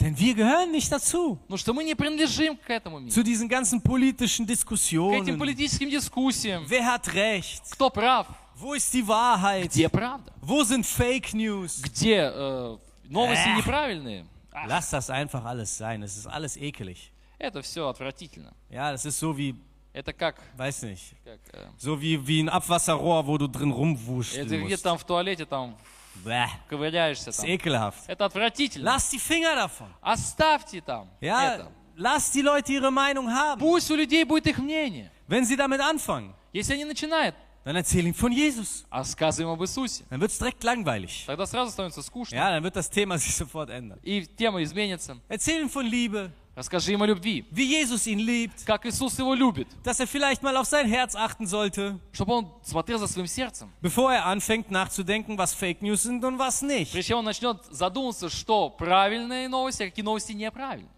Denn 0.00 0.18
wir 0.18 0.34
gehören 0.34 0.72
nicht 0.72 0.90
dazu. 0.90 1.38
Но 1.48 1.56
что 1.56 1.72
мы 1.72 1.84
не 1.84 1.94
принадлежим 1.94 2.56
к 2.56 2.68
этому 2.68 2.98
миру. 2.98 3.10
Zu 3.10 3.22
diesen 3.22 3.48
ganzen 3.48 3.80
politischen 3.80 4.44
К 4.44 4.50
этим 4.50 4.54
Diskussionen. 4.56 5.38
политическим 5.38 5.88
дискуссиям. 5.88 6.64
Wer 6.68 6.84
hat 6.84 7.06
Recht? 7.14 7.62
Кто 7.70 7.90
прав? 7.90 8.26
Wo 8.56 8.74
ist 8.74 8.92
die 8.92 9.06
Wahrheit? 9.06 9.70
Где 9.70 9.88
правда? 9.88 10.32
Wo 10.40 10.62
sind 10.64 10.84
Fake 10.84 11.32
News? 11.32 11.80
Где 11.82 12.30
э, 12.32 12.76
новости 13.08 13.48
Эх. 13.48 13.56
неправильные? 13.58 14.26
Ах, 14.52 14.68
Lass 14.68 14.90
das 14.90 15.10
einfach 15.10 15.44
alles 15.44 15.76
sein. 15.76 16.02
Es 16.02 16.16
ist 16.16 16.26
alles 16.26 16.56
ekelig. 16.56 17.10
это 17.38 17.62
все 17.62 17.88
отвратительно. 17.88 18.52
Ja, 18.70 18.92
das 18.92 19.04
ist 19.04 19.18
so 19.18 19.36
wie, 19.36 19.54
Это 19.92 20.12
как, 20.12 20.36
weiß 20.56 20.82
nicht, 20.82 21.14
как 21.24 21.40
э, 21.52 21.66
so 21.78 22.00
wie, 22.00 22.26
wie 22.26 22.40
ein 22.42 22.48
Abwasserrohr, 22.48 23.26
wo 23.26 23.38
du 23.38 23.46
drin 23.46 23.70
это 23.70 23.76
rumwuscheln 23.78 24.46
где 24.46 24.58
musst. 24.58 24.82
там 24.82 24.98
в 24.98 25.04
туалете 25.04 25.46
там 25.46 25.76
Bäh, 26.24 26.46
ковыряешься 26.70 27.26
das 27.26 27.36
ist 27.38 27.42
там. 27.42 27.50
ekelhaft. 27.50 28.04
Это 28.08 28.24
отвратительно. 28.26 28.84
Lass 28.84 29.10
die 29.10 29.18
Finger 29.18 29.54
davon. 29.56 29.88
Оставьте 30.00 30.80
там 30.80 31.08
Ja, 31.20 31.54
это. 31.56 31.68
lass 31.96 32.30
die 32.30 32.42
Leute 32.42 32.72
ihre 32.72 32.90
Meinung 32.90 33.28
haben. 33.28 33.58
Пусть 33.58 33.90
у 33.90 33.96
людей 33.96 34.24
будет 34.24 34.46
их 34.46 34.58
мнение. 34.58 35.10
Wenn 35.26 35.44
sie 35.44 35.56
damit 35.56 35.80
anfangen, 35.80 36.32
Если 36.52 36.74
они 36.74 36.84
начинают, 36.84 37.34
dann 37.64 37.74
erzähl 37.76 38.04
ihnen 38.06 38.14
von 38.14 38.30
Jesus. 38.30 38.84
а 38.90 39.02
сказываем 39.04 39.50
об 39.54 39.62
Иисусе, 39.62 40.04
Dann 40.10 40.20
wird 40.20 40.30
es 40.30 40.38
direkt 40.38 40.62
langweilig. 40.62 41.24
тогда 41.26 41.46
сразу 41.46 41.72
становится 41.72 42.02
скучно. 42.02 42.36
Ja, 42.36 42.50
dann 42.50 42.62
wird 42.62 42.76
das 42.76 42.88
Thema 42.90 43.18
sich 43.18 43.34
sofort 43.34 43.70
ändern. 43.70 43.98
И 44.04 44.24
тема 44.26 44.62
изменится. 44.62 45.16
Erzähl 45.28 45.60
ihnen 45.60 45.70
von 45.70 45.84
Liebe, 45.84 46.30
Расскажи 46.58 46.92
им 46.92 47.02
о 47.02 47.06
любви, 47.06 47.44
wie 47.50 47.64
Jesus 47.66 48.06
ihn 48.06 48.20
liebt, 48.20 48.64
как 48.64 48.86
Иисус 48.86 49.18
его 49.18 49.34
любит, 49.34 49.66
dass 49.82 49.98
er 49.98 50.06
vielleicht 50.06 50.40
mal 50.42 50.56
auf 50.56 50.66
sein 50.66 50.86
Herz 50.86 51.16
achten 51.16 51.48
sollte, 51.48 51.98
чтобы 52.12 52.32
он 52.34 52.52
смотрел 52.62 52.98
за 53.00 53.08
своим 53.08 53.26
сердцем. 53.26 53.70
bevor 53.82 54.12
er 54.12 54.24
anfängt 54.26 54.70
nachzudenken, 54.70 55.36
was 55.36 55.52
Fake 55.52 55.82
News 55.82 56.04
sind 56.04 56.24
und 56.24 56.38
was 56.38 56.62
nicht. 56.62 56.92
Прежде 56.92 57.08
чем 57.08 57.18
он 57.18 57.24
начнет 57.24 57.58
задуматься, 57.70 58.30
что 58.30 58.70
правильные 58.70 59.48
новости, 59.48 59.82
а 59.82 59.86
какие 59.86 60.04
новости 60.04 60.30
неправильные. 60.32 60.88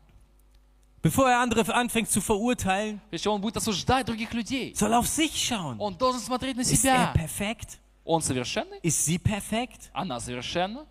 Bevor 1.03 1.29
er 1.31 1.39
andere 1.41 1.73
anfängt 1.75 2.11
zu 2.11 2.21
verurteilen, 2.21 3.01
Прежде 3.11 3.25
чем 3.25 3.33
он 3.35 3.41
будет 3.41 3.57
осуждать 3.57 4.07
других 4.07 4.35
людей. 4.35 4.75
soll 4.75 4.93
er 4.93 4.99
auf 4.99 5.07
sich 5.07 5.33
schauen. 5.37 5.79
Он 5.79 5.97
должен 5.97 6.21
смотреть 6.21 6.57
на 6.57 6.63
Ist 6.63 6.73
er 6.73 6.77
себя. 6.77 7.13
perfekt? 7.15 7.79
Он 8.05 8.21
совершенный, 8.21 8.79
Ist 8.83 9.05
sie 9.07 9.19
perfekt? 9.19 9.91
она 9.95 10.21
совершенна. 10.21 10.85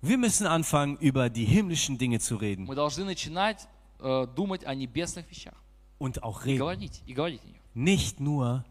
Wir 0.00 0.18
müssen 0.18 0.46
anfangen, 0.46 0.96
über 0.98 1.28
die 1.30 1.44
himmlischen 1.44 1.96
Dinge 1.96 2.18
zu 2.18 2.36
reden 2.36 2.64
Мы 2.66 2.74
должны 2.74 3.04
начинать 3.04 3.68
э, 4.00 4.26
думать 4.34 4.64
о 4.64 4.74
небесных 4.74 5.28
вещах. 5.30 5.54
und 5.98 6.22
auch 6.22 6.44
И 6.44 6.50
reden. 6.50 6.58
говорить, 6.58 7.02
и 7.06 7.12
говорить 7.14 7.40
о 7.44 7.46
них. 7.46 7.56
Nicht 7.74 8.18
nur 8.20 8.64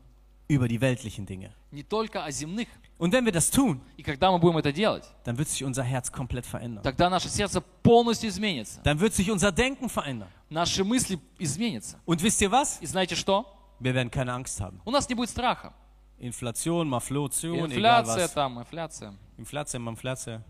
über 0.49 0.67
die 0.67 0.81
weltlichen 0.81 1.25
Dinge. 1.25 1.53
Не 1.71 1.83
только 1.83 2.23
о 2.25 2.31
земных. 2.31 2.67
Und 2.97 3.13
wenn 3.13 3.23
wir 3.25 3.31
das 3.31 3.49
tun, 3.49 3.79
И 3.97 4.03
когда 4.03 4.29
мы 4.31 4.37
будем 4.39 4.57
это 4.57 4.73
делать, 4.73 5.05
dann 5.23 5.37
wird 5.37 5.47
sich 5.47 5.63
unser 5.63 5.83
Herz 5.83 6.11
komplett 6.11 6.45
verändern. 6.45 6.83
тогда 6.83 7.09
наше 7.09 7.29
сердце 7.29 7.61
полностью 7.61 8.29
изменится. 8.29 8.81
Dann 8.83 8.99
wird 8.99 9.13
sich 9.13 9.31
unser 9.31 9.51
Denken 9.53 9.87
verändern. 9.89 10.27
Наши 10.49 10.83
мысли 10.83 11.17
изменятся. 11.39 11.97
Und 12.05 12.21
wisst 12.21 12.41
ihr 12.41 12.51
was? 12.51 12.79
И 12.81 12.85
знаете 12.85 13.15
что? 13.15 13.45
Wir 13.79 13.93
werden 13.95 14.11
keine 14.11 14.33
Angst 14.33 14.59
haben. 14.59 14.81
У 14.83 14.91
нас 14.91 15.07
не 15.07 15.15
будет 15.15 15.29
страха. 15.29 15.73
Inflation, 16.19 16.87
Maflation, 16.89 17.55
egal 17.55 17.65
Инфляция 17.71 18.25
was. 18.27 18.33
там, 18.33 18.59
инфляция. 18.59 19.13
Inflation, 19.37 19.81
Mamflation. 19.81 20.43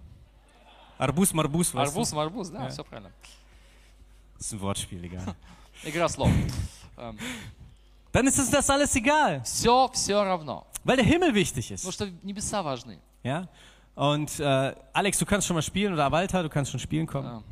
Arbus, 0.98 1.34
Marbus, 1.34 1.74
weißt 1.74 1.92
Арбуз, 1.94 2.10
du? 2.12 2.16
марбуз, 2.16 2.50
да, 2.50 2.64
Ja. 2.64 2.70
все 2.70 2.84
правильно. 2.84 3.12
Das 4.38 4.46
ist 4.48 4.54
ein 4.54 4.62
Wortspiel, 4.62 5.04
egal. 5.04 5.36
Игра 5.84 6.08
слов. 6.10 6.30
Dann 8.12 8.28
ist 8.28 8.38
uns 8.39 8.50
das 8.50 8.70
alles 8.70 8.96
egal, 8.96 9.42
Все, 9.44 9.89
все 9.94 10.22
равно. 10.22 10.66
weil 10.84 10.98
der 10.98 11.06
Himmel 11.06 11.34
wichtig 11.34 11.70
Потому 11.70 11.89
ist. 11.89 11.94
что 11.96 12.10
небеса 12.24 12.62
важны. 12.62 13.00
Ja? 13.24 13.48
Und 13.96 14.39
äh, 14.39 14.76
Alex, 14.94 15.18
du 15.20 15.26
kannst 15.26 15.48
schon 15.48 15.56
mal 15.56 15.62
spielen 15.62 15.94
oder 15.94 16.12
Walter, 16.12 16.44
du 16.44 16.50
kannst 16.50 16.72
schon 16.72 16.80
spielen 16.80 17.06
kommen. 17.08 17.26
А, 17.28 17.44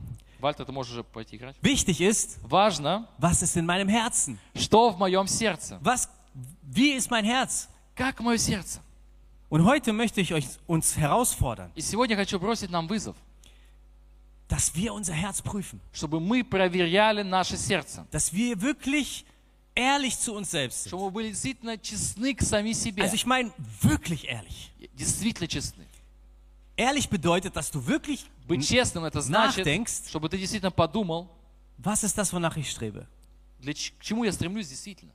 Вальтер, 0.42 0.66
ты 0.66 0.72
можешь 0.72 0.94
уже 0.94 1.04
пойти 1.04 1.36
играть. 1.38 1.56
Wichtig 1.62 2.02
ist, 2.02 2.40
Важно, 2.44 3.08
was 3.18 3.42
ist 3.42 3.56
in 3.58 3.66
meinem 3.66 3.88
Herzen? 3.90 4.38
что 4.56 4.90
в 4.92 4.98
моем 4.98 5.28
сердце. 5.28 5.80
Was, 5.82 6.10
wie 6.64 6.92
ist 6.94 7.10
mein 7.12 7.26
Herz? 7.26 7.68
Как 7.96 8.20
мое 8.22 8.38
сердце? 8.38 8.80
Und 9.50 9.66
heute 9.66 9.92
möchte 9.94 10.22
ich 10.22 10.34
euch, 10.34 10.46
uns 10.68 10.96
herausfordern, 10.98 11.72
И 11.76 11.82
сегодня 11.82 12.16
хочу 12.16 12.40
бросить 12.40 12.70
нам 12.70 12.88
вызов, 12.88 13.16
dass 14.54 14.74
wir 14.76 14.94
unser 14.94 15.14
Herz 15.14 15.42
prüfen. 15.42 15.80
чтобы 15.94 16.20
мы 16.20 16.44
проверяли 16.44 17.24
наше 17.24 17.56
сердце. 17.58 18.06
Dass 18.12 18.34
wir 18.34 18.60
wirklich 18.62 19.26
ehrlich 19.76 20.18
zu 20.18 20.34
uns 20.34 20.52
selbst 20.52 20.84
sind. 20.84 20.90
Чтобы 20.90 21.06
мы 21.06 21.12
были 21.12 21.30
действительно 21.30 21.78
честны 21.78 22.34
к 22.34 22.42
сами 22.42 22.74
себе. 22.74 23.04
Also 23.04 23.16
ich 23.16 23.26
meine 23.26 23.52
wirklich 23.82 24.26
ehrlich. 24.28 24.72
Действительно 24.96 25.48
честны. 25.48 25.86
Ehrlich 26.78 27.10
bedeutet, 27.10 27.56
dass 27.56 27.70
du 27.72 27.86
wirklich, 27.86 28.26
Быть 28.48 28.68
честным 28.68 29.04
это 29.04 29.22
значит, 29.22 29.58
Nachdenkst. 29.66 30.08
чтобы 30.10 30.30
ты 30.30 30.38
действительно 30.38 30.72
подумал, 30.72 31.30
was 31.78 32.04
ist 32.04 32.18
das, 32.18 32.32
wonach 32.34 32.56
ich 32.58 32.70
strebe? 32.72 33.06
для 33.60 33.74
ч- 33.74 33.92
к 34.00 34.04
чему 34.04 34.24
я 34.24 34.32
стремлюсь 34.32 34.70
действительно. 34.70 35.12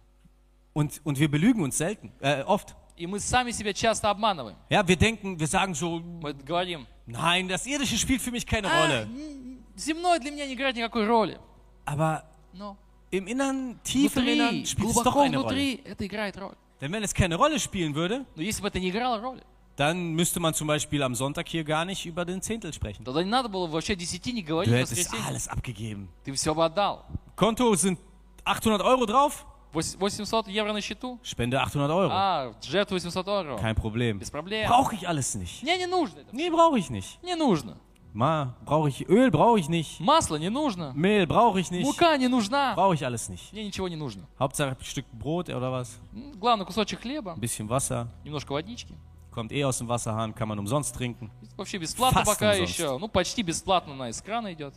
Und, 0.75 1.01
und 1.05 1.19
wir 1.19 1.31
belügen 1.31 1.63
uns 1.63 1.79
selten, 1.79 2.13
äh, 2.21 2.43
oft. 2.43 2.75
И 2.99 3.07
мы 3.07 3.19
сами 3.19 3.51
себя 3.51 3.73
часто 3.73 4.09
обманываем. 4.11 4.57
Ja, 4.71 4.87
wir 4.87 4.97
denken, 4.97 5.39
wir 5.39 5.47
sagen 5.49 5.75
so, 5.75 6.01
Мы 6.23 6.33
говорим, 6.35 6.87
nein, 7.07 7.49
das 7.49 7.67
Irdische 7.67 7.99
spielt 7.99 8.23
für 8.23 8.31
mich 8.31 8.47
keine 8.47 8.69
«А, 8.71 8.83
Rolle. 8.87 9.03
м, 9.03 9.65
земное 9.77 10.19
для 10.21 10.31
меня 10.31 10.47
не 10.47 10.55
играет 10.55 10.77
никакой 10.77 11.05
роли. 11.07 11.39
Aber 11.85 12.23
Но 12.53 12.77
im 13.11 13.27
Innern, 13.27 13.81
tief 13.83 14.17
im 14.17 14.23
внутри, 14.23 14.33
Innern 14.35 14.67
spielt 14.67 14.89
es 14.91 14.95
doch 14.95 15.03
глубоко 15.13 15.21
eine 15.23 15.37
Rolle. 15.39 15.43
внутри 15.49 15.83
это 15.85 16.07
играет 16.07 16.37
роль. 16.37 16.55
Denn 16.81 16.93
wenn 16.93 17.03
es 17.03 17.13
keine 17.15 17.37
Rolle 17.37 17.59
spielen 17.59 17.95
würde, 17.95 18.25
Но 18.37 18.43
если 18.43 18.63
бы 18.63 18.69
это 18.69 18.79
не 18.79 18.91
играло 18.91 19.21
роли, 19.21 19.43
dann 19.77 20.15
müsste 20.15 20.39
man 20.39 20.55
zum 20.55 20.69
Beispiel 20.69 21.03
am 21.03 21.17
Sonntag 21.17 21.49
hier 21.49 21.65
gar 21.65 21.85
nicht 21.85 22.07
über 22.07 22.25
den 22.25 22.41
Zehntel 22.43 22.73
sprechen. 22.73 23.05
тогда 23.05 23.25
не 23.25 23.29
надо 23.31 23.49
было 23.49 23.67
вообще 23.67 23.97
десяти 23.97 24.33
не 24.33 24.43
говорить 24.43 24.71
Du 24.73 24.77
в 24.77 24.81
hättest 24.81 25.11
воскресенье. 25.11 25.27
alles 25.27 25.49
abgegeben. 25.49 26.09
Ты 26.25 26.33
все 26.35 26.55
бы 26.55 26.65
отдал. 26.65 27.05
Konto 27.37 27.75
sind 27.75 27.99
800 28.45 28.81
Euro 28.83 29.05
drauf, 29.05 29.45
Вось- 29.45 29.45
800 29.73 30.49
евро 30.49 30.73
на 30.73 30.81
счету? 30.81 31.19
spende 31.25 31.57
800 31.59 31.91
Euro. 31.91 32.09
А, 32.13 32.53
жертву 32.63 32.95
800 32.95 33.27
евро. 33.27 33.57
Kein 33.57 33.75
Problem. 33.75 34.19
Без 34.19 34.31
проблем. 34.31 34.69
Brauche 34.69 34.95
ich 34.95 35.09
alles 35.09 35.35
nicht. 35.35 35.63
Мне 35.63 35.77
не 35.79 35.87
нужно 35.87 36.21
это. 36.21 36.29
Nee, 36.33 36.49
brauche 36.51 36.79
ich 36.79 36.91
nicht. 36.91 37.19
Не 37.23 37.35
нужно. 37.35 37.77
Ma, 38.13 38.55
brauche 38.65 38.89
ich 38.91 39.09
Öl, 39.09 39.33
brauche 39.33 39.59
ich 39.59 39.69
nicht. 39.69 39.99
Масло 39.99 40.37
не 40.37 40.49
нужно. 40.49 40.93
Mehl 40.95 41.27
brauche 41.27 41.59
ich 41.59 41.73
nicht. 41.73 41.83
Мука 41.83 42.17
не 42.17 42.29
нужна. 42.29 42.73
Brauche 42.77 42.95
ich 42.95 43.05
alles 43.05 43.29
nicht. 43.29 43.53
Мне 43.53 43.65
ничего 43.65 43.89
не 43.89 43.97
нужно. 43.97 44.29
Hauptsache 44.39 44.77
ein 44.79 44.85
Stück 44.85 45.07
Brot 45.13 45.49
oder 45.49 45.73
was? 45.73 45.89
М, 46.13 46.31
Главное, 46.39 46.65
кусочек 46.65 47.01
хлеба, 47.01 47.33
Ein 47.33 47.41
bisschen 47.41 47.69
Wasser. 47.69 48.07
немножко 48.25 48.53
водички. 48.53 48.95
Kommt 49.33 49.51
eh 49.51 49.65
aus 49.65 49.79
dem 49.79 49.89
Wasserhahn, 49.89 50.33
kann 50.33 50.47
man 50.47 50.61
umsonst 50.61 50.95
trinken. 50.97 51.29
Вообще 51.57 51.79
бесплатно 51.79 52.21
Fast 52.21 52.27
пока 52.27 52.53
умсонst. 52.53 52.69
еще. 52.79 52.99
Ну, 52.99 53.09
почти 53.09 53.43
бесплатно 53.43 53.95
она 53.95 54.09
из 54.11 54.23
крана 54.23 54.53
идет. 54.53 54.75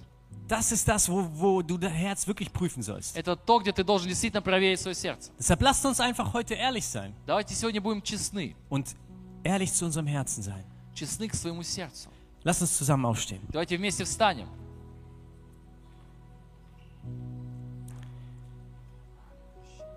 Das 0.52 0.72
ist 0.72 0.88
das, 0.88 1.10
wo, 1.10 1.28
wo 1.34 1.62
du 1.62 1.78
dein 1.78 1.92
Herz 1.92 2.26
wirklich 2.26 2.52
prüfen 2.54 2.82
sollst. 2.82 3.18
Это 3.18 3.36
то, 3.36 3.60
где 3.60 3.74
ты 3.74 3.84
должен 3.84 4.08
действительно 4.08 4.42
проверить 4.42 4.80
свое 4.80 4.96
сердце. 4.96 5.32
Deshalb 5.38 5.62
lasst 5.62 5.86
uns 5.86 6.00
einfach 6.00 6.34
heute 6.34 6.54
ehrlich 6.54 6.86
sein 6.86 7.14
Давайте 7.26 7.54
сегодня 7.54 7.82
будем 7.82 8.02
честны. 8.02 8.56
und 8.70 8.96
ehrlich 9.44 9.74
zu 9.74 9.86
unserem 9.86 10.08
Herzen 10.08 10.42
sein. 10.44 10.64
Честны 10.94 11.28
к 11.28 11.36
своему 11.36 11.64
сердцу. 11.64 12.10
Lass 12.44 12.62
uns 12.62 12.78
zusammen 12.78 13.06
aufstehen. 13.06 13.42
Давайте 13.52 13.76
вместе 13.78 14.06
встанем. 14.06 14.48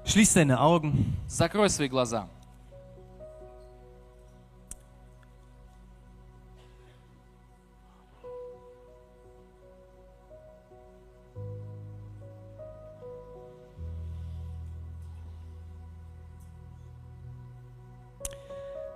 Schließ 0.05 0.35
deine 0.35 0.61
Augen. 0.61 1.17
Закрой 1.29 1.71
свои 1.71 1.89
глаза. 1.89 2.29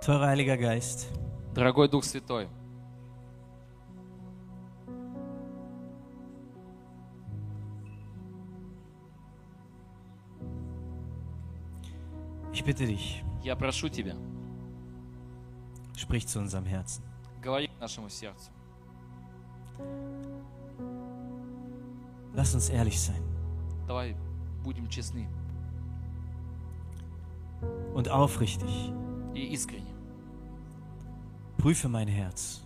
Teurer 0.09 0.27
Heiliger 0.27 0.57
Geist, 0.57 1.11
Дорогой 1.53 1.87
Дух 1.89 2.03
Святой, 2.03 2.47
ich 12.53 12.63
bitte 12.63 12.85
dich, 12.85 13.23
я 13.43 13.55
прошу 13.55 13.89
Тебя, 13.89 14.15
sprich 15.97 16.27
zu 16.27 16.39
unserem 16.39 16.65
Herzen. 16.65 17.03
говори 17.41 17.67
к 17.67 17.79
нашему 17.79 18.09
сердцу. 18.09 18.49
Lass 22.33 22.53
uns 22.55 22.69
ehrlich 22.69 22.99
sein 22.99 23.21
Давай 23.87 24.15
будем 24.63 24.89
честны 24.89 25.27
und 27.93 28.09
aufrichtig. 28.09 28.91
и 29.35 29.53
искренни. 29.53 29.93
Prüfe 31.59 31.87
mein 31.89 32.07
Herz. 32.07 32.61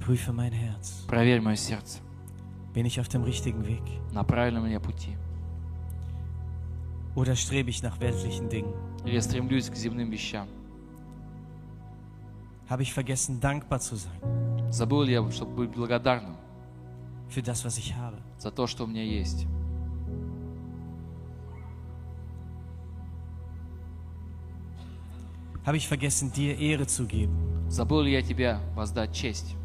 Prüfe 0.00 0.32
mein 0.32 0.52
Herz. 0.52 1.04
Проверь 1.06 1.40
мое 1.40 1.56
сердце, 1.56 2.00
Bin 2.74 2.86
ich 2.86 2.98
auf 2.98 3.08
dem 3.08 3.22
richtigen 3.22 3.64
Weg? 3.66 3.82
на 4.12 4.24
правильном 4.24 4.66
ли 4.66 4.72
я 4.72 4.80
пути. 4.80 5.16
Oder 7.14 7.36
strebe 7.36 7.70
ich 7.70 7.82
nach 7.82 8.00
weltlichen 8.00 8.48
Dingen? 8.48 8.72
Или 9.04 9.14
я 9.14 9.20
стремлюсь 9.22 9.68
к 9.68 9.74
земным 9.76 10.10
вещам. 10.10 10.48
Habe 12.68 12.82
ich 12.82 12.92
vergessen, 12.92 13.38
dankbar 13.40 13.80
zu 13.80 13.96
sein 13.96 14.18
Забыл 14.70 15.02
ли 15.02 15.12
я, 15.12 15.30
чтобы 15.30 15.66
быть 15.66 15.70
благодарным 15.76 16.36
für 17.28 17.42
das, 17.42 17.64
was 17.64 17.76
ich 17.78 17.94
habe? 17.94 18.16
за 18.38 18.50
то, 18.50 18.66
что 18.66 18.84
у 18.84 18.86
меня 18.86 19.02
есть? 19.02 19.46
Habe 25.67 25.75
ich 25.75 25.89
vergessen, 25.89 26.31
dir 26.31 26.57
Ehre 26.57 26.87
zu 26.87 27.05
geben, 27.05 27.35
Забыл 27.67 28.03
ли 28.03 28.13
я 28.13 28.21
тебя 28.21 28.61
воздать 28.73 29.11
честь, 29.11 29.57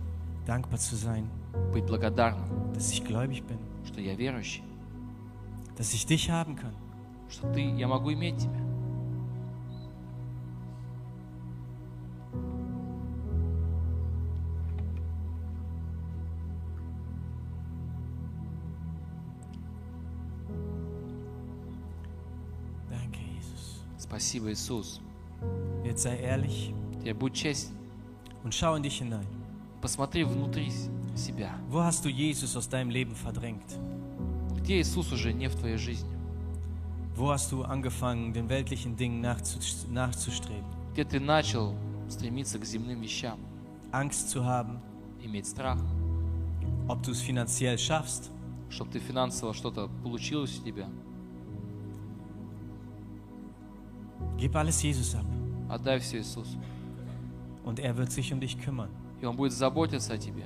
dankbar 0.45 0.81
zu 0.81 0.97
sein, 0.97 1.31
быть 1.73 1.87
благодарным, 1.87 2.73
dass 2.75 2.91
ich 2.91 3.05
gläubig 3.05 3.45
bin, 3.45 3.57
что 3.87 4.01
я 4.01 4.17
верующий, 4.17 4.65
dass 5.79 5.95
ich 5.95 6.05
dich 6.05 6.29
haben 6.29 6.57
kann? 6.57 6.75
что 7.31 7.53
ты, 7.53 7.61
я 7.61 7.87
могу 7.87 8.13
иметь 8.13 8.37
тебя? 8.37 8.51
Danke, 22.91 23.21
Jesus. 23.21 23.85
Спасибо, 23.99 24.51
Иисус. 24.51 25.01
Jetzt 25.92 26.04
sei 26.04 26.18
ehrlich 26.18 26.74
Теперь 27.00 27.14
будь 27.14 27.34
честен. 27.34 27.76
und 28.44 28.54
schau 28.54 28.76
in 28.76 28.84
dich 28.84 28.98
hinein. 29.00 29.26
Посмотри 29.82 30.24
внутри 30.24 30.70
с- 30.70 30.90
себя. 31.16 31.52
Wo 31.70 31.82
hast 31.82 32.04
du 32.06 32.10
Jesus 32.10 32.56
aus 32.56 32.68
deinem 32.68 32.90
Leben 32.90 33.16
verdrängt? 33.16 33.78
Где 34.58 34.82
Иисус 34.82 35.12
уже 35.12 35.32
не 35.34 35.48
в 35.48 35.56
твоей 35.56 35.78
жизни? 35.78 36.10
Wo 37.16 37.32
hast 37.32 37.52
du 37.52 37.64
angefangen, 37.64 38.34
den 38.34 38.48
weltlichen 38.50 38.96
Dingen 38.96 39.24
nachzu- 39.26 39.90
nachzustreben? 39.90 40.66
Где 40.94 41.04
ты 41.06 41.20
начал 41.20 41.76
стремиться 42.10 42.60
к 42.60 42.66
земным 42.66 43.02
вещам, 43.02 43.40
Angst 43.92 44.30
zu 44.30 44.44
haben, 44.44 44.80
иметь 45.24 45.48
страх, 45.48 45.80
ob 46.88 47.02
du 47.04 47.12
es 47.12 47.22
finanziell 47.22 47.78
schaffst, 47.78 48.30
чтобы 48.70 48.92
ты 48.92 49.00
финансово 49.00 49.54
что-то 49.54 49.90
получилось 50.04 50.60
у 50.60 50.64
тебя? 50.66 50.88
gib 54.38 54.56
alles 54.56 54.82
Jesus 54.82 55.16
ab 55.16 55.26
Отдай 55.72 56.00
все 56.00 56.18
Иисусу. 56.18 56.58
und 57.68 57.80
er 57.80 57.98
wird 57.98 58.12
sich 58.12 58.32
um 58.32 58.40
dich 58.40 58.58
kümmern. 58.58 58.90
И 59.22 59.26
Он 59.26 59.36
будет 59.36 59.52
заботиться 59.52 60.14
о 60.14 60.18
тебе. 60.18 60.46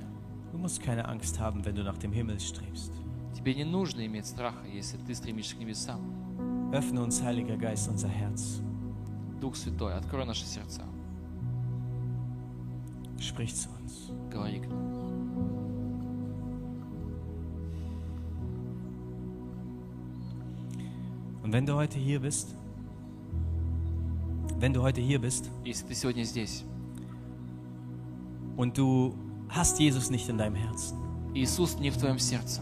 Du 0.50 0.58
musst 0.58 0.82
keine 0.82 1.08
Angst 1.08 1.38
haben, 1.38 1.64
wenn 1.64 1.76
du 1.76 1.84
nach 1.84 1.96
dem 1.98 2.12
Himmel 2.12 2.40
strebst. 2.40 2.92
Тебе 3.32 3.54
не 3.54 3.64
нужно 3.64 4.04
иметь 4.04 4.26
страха, 4.26 4.66
если 4.66 4.98
ты 4.98 5.14
стремишься 5.14 5.56
к 5.56 5.60
небесам. 5.60 6.00
Öffne 6.72 7.00
uns, 7.00 7.22
Heiliger 7.22 7.56
Geist, 7.56 7.88
unser 7.88 8.08
Herz. 8.08 8.60
Дух 9.40 9.54
Святой, 9.54 9.94
открой 9.94 10.26
наши 10.26 10.44
сердца. 10.44 10.82
Sprich 13.20 13.54
zu 13.54 13.68
uns. 13.80 14.10
Говори 14.30 14.58
к 14.58 14.66
нам. 14.66 14.92
Und 21.42 21.52
wenn 21.52 21.66
du 21.66 21.74
heute 21.74 21.98
hier 21.98 22.20
bist, 22.20 22.56
wenn 24.58 24.72
du 24.72 24.82
heute 24.82 25.00
hier 25.00 25.18
bist 25.20 25.50
Если 25.64 25.86
ты 25.86 25.94
сегодня 25.94 26.24
здесь, 26.24 26.64
und 28.56 28.76
du 28.76 29.14
hast 29.48 29.78
Jesus 29.80 30.10
nicht 30.10 30.28
in 30.28 30.38
deinem 30.38 30.54
Herzen, 30.56 30.96
и 31.34 31.42
Иисус 31.42 31.78
не 31.78 31.90
в 31.90 31.96
твоем 31.96 32.18
сердце, 32.18 32.60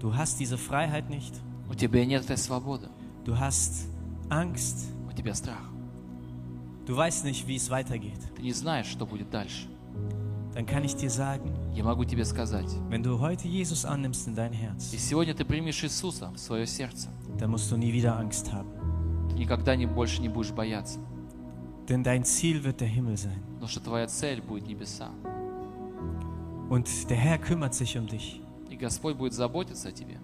du 0.00 0.14
hast 0.16 0.38
diese 0.40 0.56
Freiheit 0.58 1.10
nicht, 1.10 1.34
у 1.70 1.74
тебя 1.74 2.04
нет 2.04 2.24
этой 2.24 2.36
свободы, 2.38 2.88
du 3.24 3.38
hast 3.38 3.88
Angst, 4.30 4.86
у 5.08 5.12
тебя 5.12 5.34
страх. 5.34 5.70
du 6.86 6.96
weißt 6.96 7.24
nicht, 7.24 7.46
wie 7.46 7.56
es 7.56 7.68
weitergeht, 7.70 8.18
Ты 8.36 8.42
не 8.42 8.52
знаешь, 8.52 8.86
что 8.86 9.04
будет 9.06 9.30
дальше. 9.30 9.68
dann 10.54 10.64
kann 10.66 10.82
ich 10.84 10.96
dir 10.96 11.10
sagen, 11.10 11.52
Я 11.74 11.84
могу 11.84 12.04
тебе 12.04 12.24
сказать, 12.24 12.68
wenn 12.88 13.02
du 13.02 13.20
heute 13.20 13.46
Jesus 13.46 13.84
annimmst 13.84 14.26
in 14.26 14.34
dein 14.34 14.52
Herz, 14.52 14.92
и 14.94 14.98
сегодня 14.98 15.34
ты 15.34 15.44
примешь 15.44 15.84
Иисуса 15.84 16.30
в 16.34 16.38
свое 16.38 16.66
сердце, 16.66 17.08
dann 17.38 17.50
musst 17.50 17.70
du 17.70 17.76
nie 17.76 17.92
wieder 17.92 18.16
Angst 18.18 18.50
haben. 18.52 18.68
Никогда 19.33 19.75
не, 19.75 19.85
больше 19.85 20.21
не 20.21 20.29
будешь 20.29 20.51
бояться, 20.51 20.99
Denn 21.87 22.01
dein 22.03 22.23
Ziel 22.23 22.63
wird 22.63 22.79
der 22.79 22.87
Himmel 22.87 23.17
sein. 23.17 23.39
потому 23.55 23.67
что 23.67 23.79
твоя 23.81 24.07
цель 24.07 24.41
будет 24.41 24.67
небеса. 24.67 25.09
Und 26.69 26.87
der 27.09 27.17
Herr 27.17 27.37
kümmert 27.37 27.73
sich 27.73 27.97
um 27.97 28.07
dich. 28.07 28.41
И 28.69 28.75
Господь 28.75 29.15
будет 29.15 29.33
заботиться 29.33 29.89
о 29.89 29.91
тебе. 29.91 30.17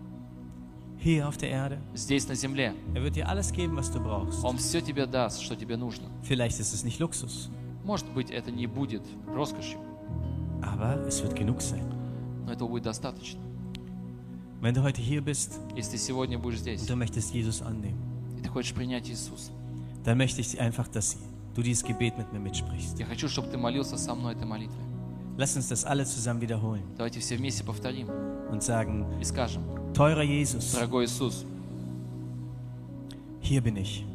Hier 0.97 1.27
auf 1.27 1.37
der 1.37 1.49
Erde. 1.49 1.79
Здесь, 1.93 2.27
на 2.27 2.35
земле, 2.35 2.73
Er 2.93 3.03
wird 3.03 3.15
dir 3.15 3.27
alles 3.29 3.51
geben, 3.53 3.75
was 3.77 3.91
du 3.91 3.99
brauchst. 3.99 4.43
Он 4.43 4.57
все 4.57 4.81
тебе 4.81 5.05
даст, 5.05 5.41
что 5.41 5.55
тебе 5.55 5.77
нужно. 5.77 6.07
Vielleicht 6.23 6.59
ist 6.59 6.73
es 6.73 6.83
nicht 6.83 6.99
Luxus, 6.99 7.49
Может 7.85 8.09
быть, 8.13 8.29
это 8.31 8.51
не 8.51 8.67
будет 8.67 9.03
роскошью, 9.33 9.79
aber 10.61 11.05
es 11.07 11.21
wird 11.23 11.35
genug 11.35 11.61
sein. 11.61 11.83
но 12.45 12.51
этого 12.53 12.67
будет 12.69 12.83
достаточно. 12.83 13.39
Wenn 14.61 14.73
du 14.73 14.81
heute 14.83 15.01
hier 15.01 15.21
bist 15.21 15.57
Если 15.75 15.91
ты 15.91 15.97
сегодня 15.97 16.37
будешь 16.37 16.59
здесь, 16.59 16.81
und 16.81 16.89
du 16.89 16.95
möchtest 16.97 17.33
Jesus 17.33 17.61
annehmen, 17.61 17.97
dann 20.03 20.17
möchte 20.17 20.41
ich 20.41 20.59
einfach, 20.59 20.87
dass 20.87 21.17
du 21.53 21.61
dieses 21.61 21.83
Gebet 21.83 22.17
mit 22.17 22.31
mir 22.33 22.39
mitsprichst. 22.39 22.97
Lass 25.37 25.55
uns 25.55 25.67
das 25.69 25.85
alle 25.85 26.05
zusammen 26.05 26.41
wiederholen. 26.41 26.83
Und 28.51 28.61
sagen, 28.63 29.05
teurer 29.93 30.23
Jesus, 30.23 30.73
hier 33.41 33.61
bin 33.61 33.75
ich. 33.77 34.05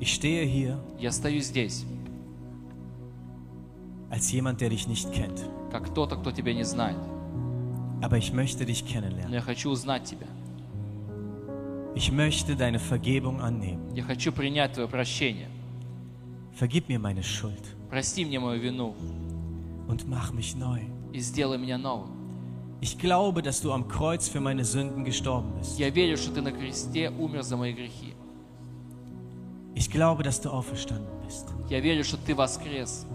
Ich 0.00 0.14
stehe 0.14 0.44
hier. 0.44 0.78
Als 4.10 4.30
jemand, 4.32 4.60
der 4.60 4.68
dich 4.70 4.88
nicht 4.88 5.12
kennt. 5.12 5.48
Aber 8.00 8.18
ich 8.18 8.32
möchte 8.32 8.66
dich 8.66 8.84
kennenlernen. 8.84 9.30
Ich 11.95 12.11
möchte 12.11 12.55
deine 12.55 12.79
Vergebung 12.79 13.41
annehmen. 13.41 13.81
Я 13.95 14.03
хочу 14.03 14.31
принять 14.31 14.73
твое 14.73 14.87
прощение. 14.87 15.47
Vergib 16.53 16.87
mir 16.89 16.99
meine 16.99 17.23
Schuld 17.23 17.75
Прости 17.89 18.25
мне 18.25 18.39
мою 18.39 18.59
вину 18.61 18.95
und 19.87 20.07
mach 20.07 20.31
mich 20.33 20.55
neu. 20.55 20.79
и 21.13 21.19
сделай 21.19 21.57
меня 21.57 21.77
новым. 21.77 22.11
Ich 22.81 22.99
glaube, 22.99 23.41
dass 23.41 23.61
du 23.61 23.71
am 23.71 23.87
Kreuz 23.87 24.27
für 24.27 24.39
meine 24.39 24.63
Sünden 24.63 25.03
gestorben 25.03 25.53
bist. 25.59 25.79
Я 25.79 25.89
верю, 25.89 26.15
что 26.17 26.31
ты 26.31 26.41
на 26.41 26.51
кресте 26.51 27.09
умер 27.09 27.41
за 27.43 27.57
мои 27.57 27.73
грехи. 27.73 28.13
Ich 29.75 29.89
glaube, 29.89 30.21
dass 30.23 30.39
du 30.41 30.49
auferstanden 30.51 31.07
bist. 31.25 31.47
Я 31.69 31.79
верю, 31.79 32.03
что 32.03 32.17
ты 32.17 32.35
воскрес. 32.35 33.05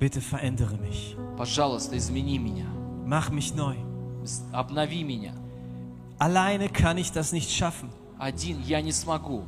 Bitte 0.00 0.20
verändere 0.20 0.76
mich. 0.78 1.16
Пожалуйста, 1.36 1.96
измени 1.96 2.38
меня. 2.38 2.66
Mach 3.06 3.30
mich 3.30 3.54
neu. 3.54 3.74
С- 4.24 4.42
Обнови 4.52 5.02
меня. 5.02 5.32
Alleine 6.18 6.68
kann 6.68 6.98
ich 6.98 7.12
das 7.12 7.32
nicht 7.32 7.50
schaffen. 7.50 7.90
Один 8.18 8.60
я 8.64 8.80
не 8.80 8.92
смогу. 8.92 9.44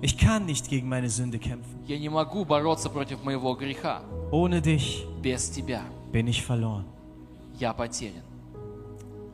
Ich 0.00 0.18
kann 0.18 0.44
nicht 0.46 0.68
gegen 0.68 0.88
meine 0.88 1.08
Sünde 1.08 1.38
kämpfen. 1.38 1.78
Я 1.86 1.98
не 1.98 2.08
могу 2.08 2.44
бороться 2.44 2.88
против 2.90 3.22
моего 3.24 3.54
греха. 3.54 4.02
Ohne 4.30 4.60
dich 4.60 5.06
Без 5.22 5.48
тебя 5.50 5.82
bin 6.12 6.26
ich 6.28 6.42
verloren. 6.42 6.84
я 7.58 7.72
потерян. 7.72 8.22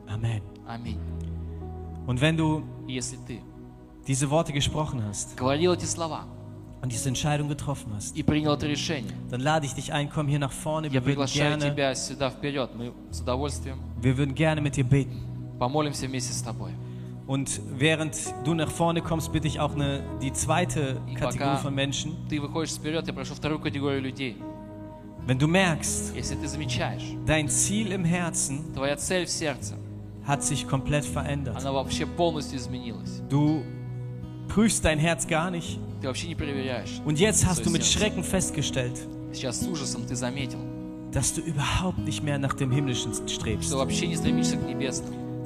Amen. 0.07 0.41
Аминь. 0.67 0.99
Und 2.07 2.19
wenn 2.21 2.35
du 2.37 2.63
И 2.87 2.93
если 2.93 3.17
ты 3.27 3.39
diese 4.07 4.29
Worte 4.29 4.51
gesprochen 4.53 5.03
hast 5.07 5.35
говорил 5.37 5.73
эти 5.73 5.85
слова 5.85 6.25
und 6.81 6.91
diese 6.91 7.09
Entscheidung 7.09 7.47
getroffen 7.47 7.93
hast, 7.95 8.15
и 8.17 8.23
принял 8.23 8.53
это 8.53 8.65
решение, 8.67 9.13
dann 9.29 9.41
lade 9.41 9.65
ich 9.67 9.73
dich 9.75 9.93
ein, 9.93 10.09
komm 10.09 10.27
hier 10.27 10.39
nach 10.39 10.51
vorne. 10.51 10.87
я 10.87 10.93
Wir 10.93 11.01
würden 11.05 11.15
приглашаю 11.15 11.57
gerne, 11.59 11.71
тебя 11.71 11.93
сюда 11.95 12.29
вперед. 12.31 12.71
Мы 12.75 12.91
с 13.11 13.21
удовольствием 13.21 13.77
wir 14.01 14.17
würden 14.17 14.33
gerne 14.33 14.61
mit 14.61 14.75
dir 14.75 14.83
beten. 14.83 15.19
помолимся 15.59 16.07
вместе 16.07 16.33
с 16.33 16.41
тобой. 16.41 16.71
Und 17.27 17.61
während 17.77 18.15
du 18.43 18.53
nach 18.53 18.69
vorne 18.71 19.01
kommst, 19.01 19.31
bitte 19.31 19.47
ich 19.47 19.59
auch 19.59 19.73
eine, 19.75 20.03
die 20.21 20.33
zweite 20.33 20.99
И 21.09 21.15
Kategorie 21.15 21.37
пока 21.37 21.57
von 21.57 21.73
Menschen. 21.75 22.15
ты 22.29 22.39
выходишь 22.41 22.71
вперед, 22.73 23.07
я 23.07 23.13
прошу 23.13 23.35
вторую 23.35 23.59
категорию 23.59 24.01
людей. 24.01 24.37
Wenn 25.27 25.37
du 25.37 25.47
merkst, 25.47 26.13
Если 26.15 26.35
ты 26.35 26.47
замечаешь, 26.47 27.03
dein 27.25 27.47
Ziel 27.47 27.91
im 27.91 28.03
Herzen 28.03 28.73
твоя 28.73 28.97
цель 28.97 29.25
в 29.25 29.29
сердце, 29.29 29.75
hat 30.27 30.43
sich 30.43 30.67
komplett 30.67 31.05
verändert. 31.05 31.55
она 31.57 31.71
вообще 31.71 32.05
полностью 32.07 32.57
изменилась. 32.57 33.21
Du 33.29 33.61
prüfst 34.49 34.83
dein 34.83 34.97
Herz 34.99 35.27
gar 35.27 35.51
nicht. 35.51 35.79
Ты 36.01 36.07
вообще 36.07 36.27
не 36.27 36.35
проверяешь. 36.35 36.99
Und 37.05 37.19
jetzt 37.19 37.45
hast 37.45 37.59
du 37.59 37.69
свое 37.69 37.73
mit 37.77 37.83
сердце. 37.83 37.99
Schrecken 37.99 38.23
festgestellt, 38.23 38.97
Сейчас 39.31 39.61
с 39.61 39.67
ужасом 39.67 40.05
ты 40.07 40.15
заметил, 40.15 40.59
dass 41.13 41.33
du 41.33 41.41
überhaupt 41.41 41.99
nicht 41.99 42.23
mehr 42.23 42.37
nach 42.39 42.53
dem 42.55 42.71
Himmlischen 42.71 43.13
strebst. 43.29 43.71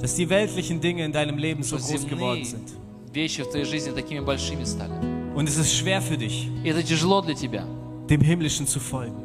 Dass 0.00 0.14
die 0.14 0.28
weltlichen 0.28 0.80
Dinge 0.80 1.04
in 1.04 1.12
deinem 1.12 1.38
Leben 1.38 1.62
so 1.62 1.78
Что 1.78 1.86
groß 1.94 2.06
geworden 2.08 2.44
земные 2.44 2.44
sind. 2.44 2.72
вещи 3.14 3.42
в 3.42 3.50
твоей 3.50 3.64
жизни 3.64 3.92
такими 3.92 4.20
большими 4.20 4.64
стали. 4.64 4.92
Und 5.34 5.48
es 5.48 5.56
ist 5.58 5.72
schwer 5.74 6.00
für 6.00 6.16
dich, 6.16 6.48
И 6.64 6.68
это 6.68 6.82
тяжело 6.82 7.20
для 7.22 7.34
тебя, 7.34 7.64
dem 8.08 8.20
Himmlischen 8.20 8.66
zu 8.66 8.78
folgen. 8.80 9.22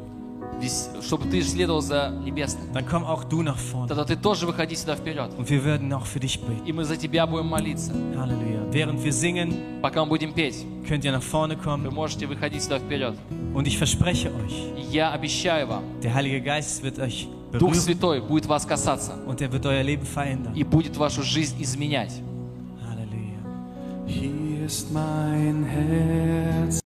Весь- 0.60 0.90
чтобы 1.02 1.24
ты 1.28 1.42
следовал 1.42 1.80
за 1.82 2.10
небесным. 2.24 2.70
Dann 2.72 2.84
komm 2.88 3.04
auch 3.04 3.24
du 3.24 3.42
nach 3.42 3.56
vorne. 3.58 3.88
Тогда 3.88 4.04
ты 4.04 4.14
тоже 4.16 4.46
выходи 4.46 4.76
сюда 4.76 4.94
вперед. 4.96 5.30
Und 5.36 5.48
wir 5.50 5.64
würden 5.64 5.92
auch 5.92 6.06
für 6.06 6.20
dich 6.20 6.38
beten. 6.40 6.64
И 6.66 6.72
мы 6.72 6.84
за 6.84 6.96
тебя 6.96 7.26
будем 7.26 7.46
молиться. 7.48 7.92
Halleluja. 8.16 8.70
Während 8.70 9.02
wir 9.02 9.12
singen, 9.12 9.80
Пока 9.82 10.04
мы 10.04 10.10
будем 10.10 10.32
петь, 10.32 10.64
könnt 10.88 11.04
ihr 11.04 11.10
nach 11.12 11.22
vorne 11.22 11.56
вы 11.56 11.62
kommen. 11.64 11.90
можете 11.92 12.26
выходить 12.26 12.62
сюда 12.62 12.78
вперед. 12.78 13.14
Und 13.54 13.66
ich 13.66 13.76
verspreche 13.76 14.30
euch, 14.44 14.54
И 14.78 14.82
я 14.92 15.10
обещаю 15.12 15.66
вам, 15.66 15.82
der 16.02 16.14
Heilige 16.14 16.40
Geist 16.40 16.82
wird 16.84 16.98
euch 17.00 17.26
Дух 17.53 17.75
Святой 17.75 18.21
будет 18.21 18.45
вас 18.45 18.65
касаться 18.65 19.13
und 19.25 19.41
er 19.41 19.51
wird 19.51 19.65
euer 19.65 19.83
Leben 19.83 20.05
verändern. 20.05 20.53
и 20.53 20.63
будет 20.63 20.97
вашу 20.97 21.23
жизнь 21.23 21.55
изменять. 21.61 22.13
Halleluja. 22.85 23.39
Hier 24.05 24.65
ist 24.65 24.91
mein 24.91 25.63
Herz, 25.63 26.75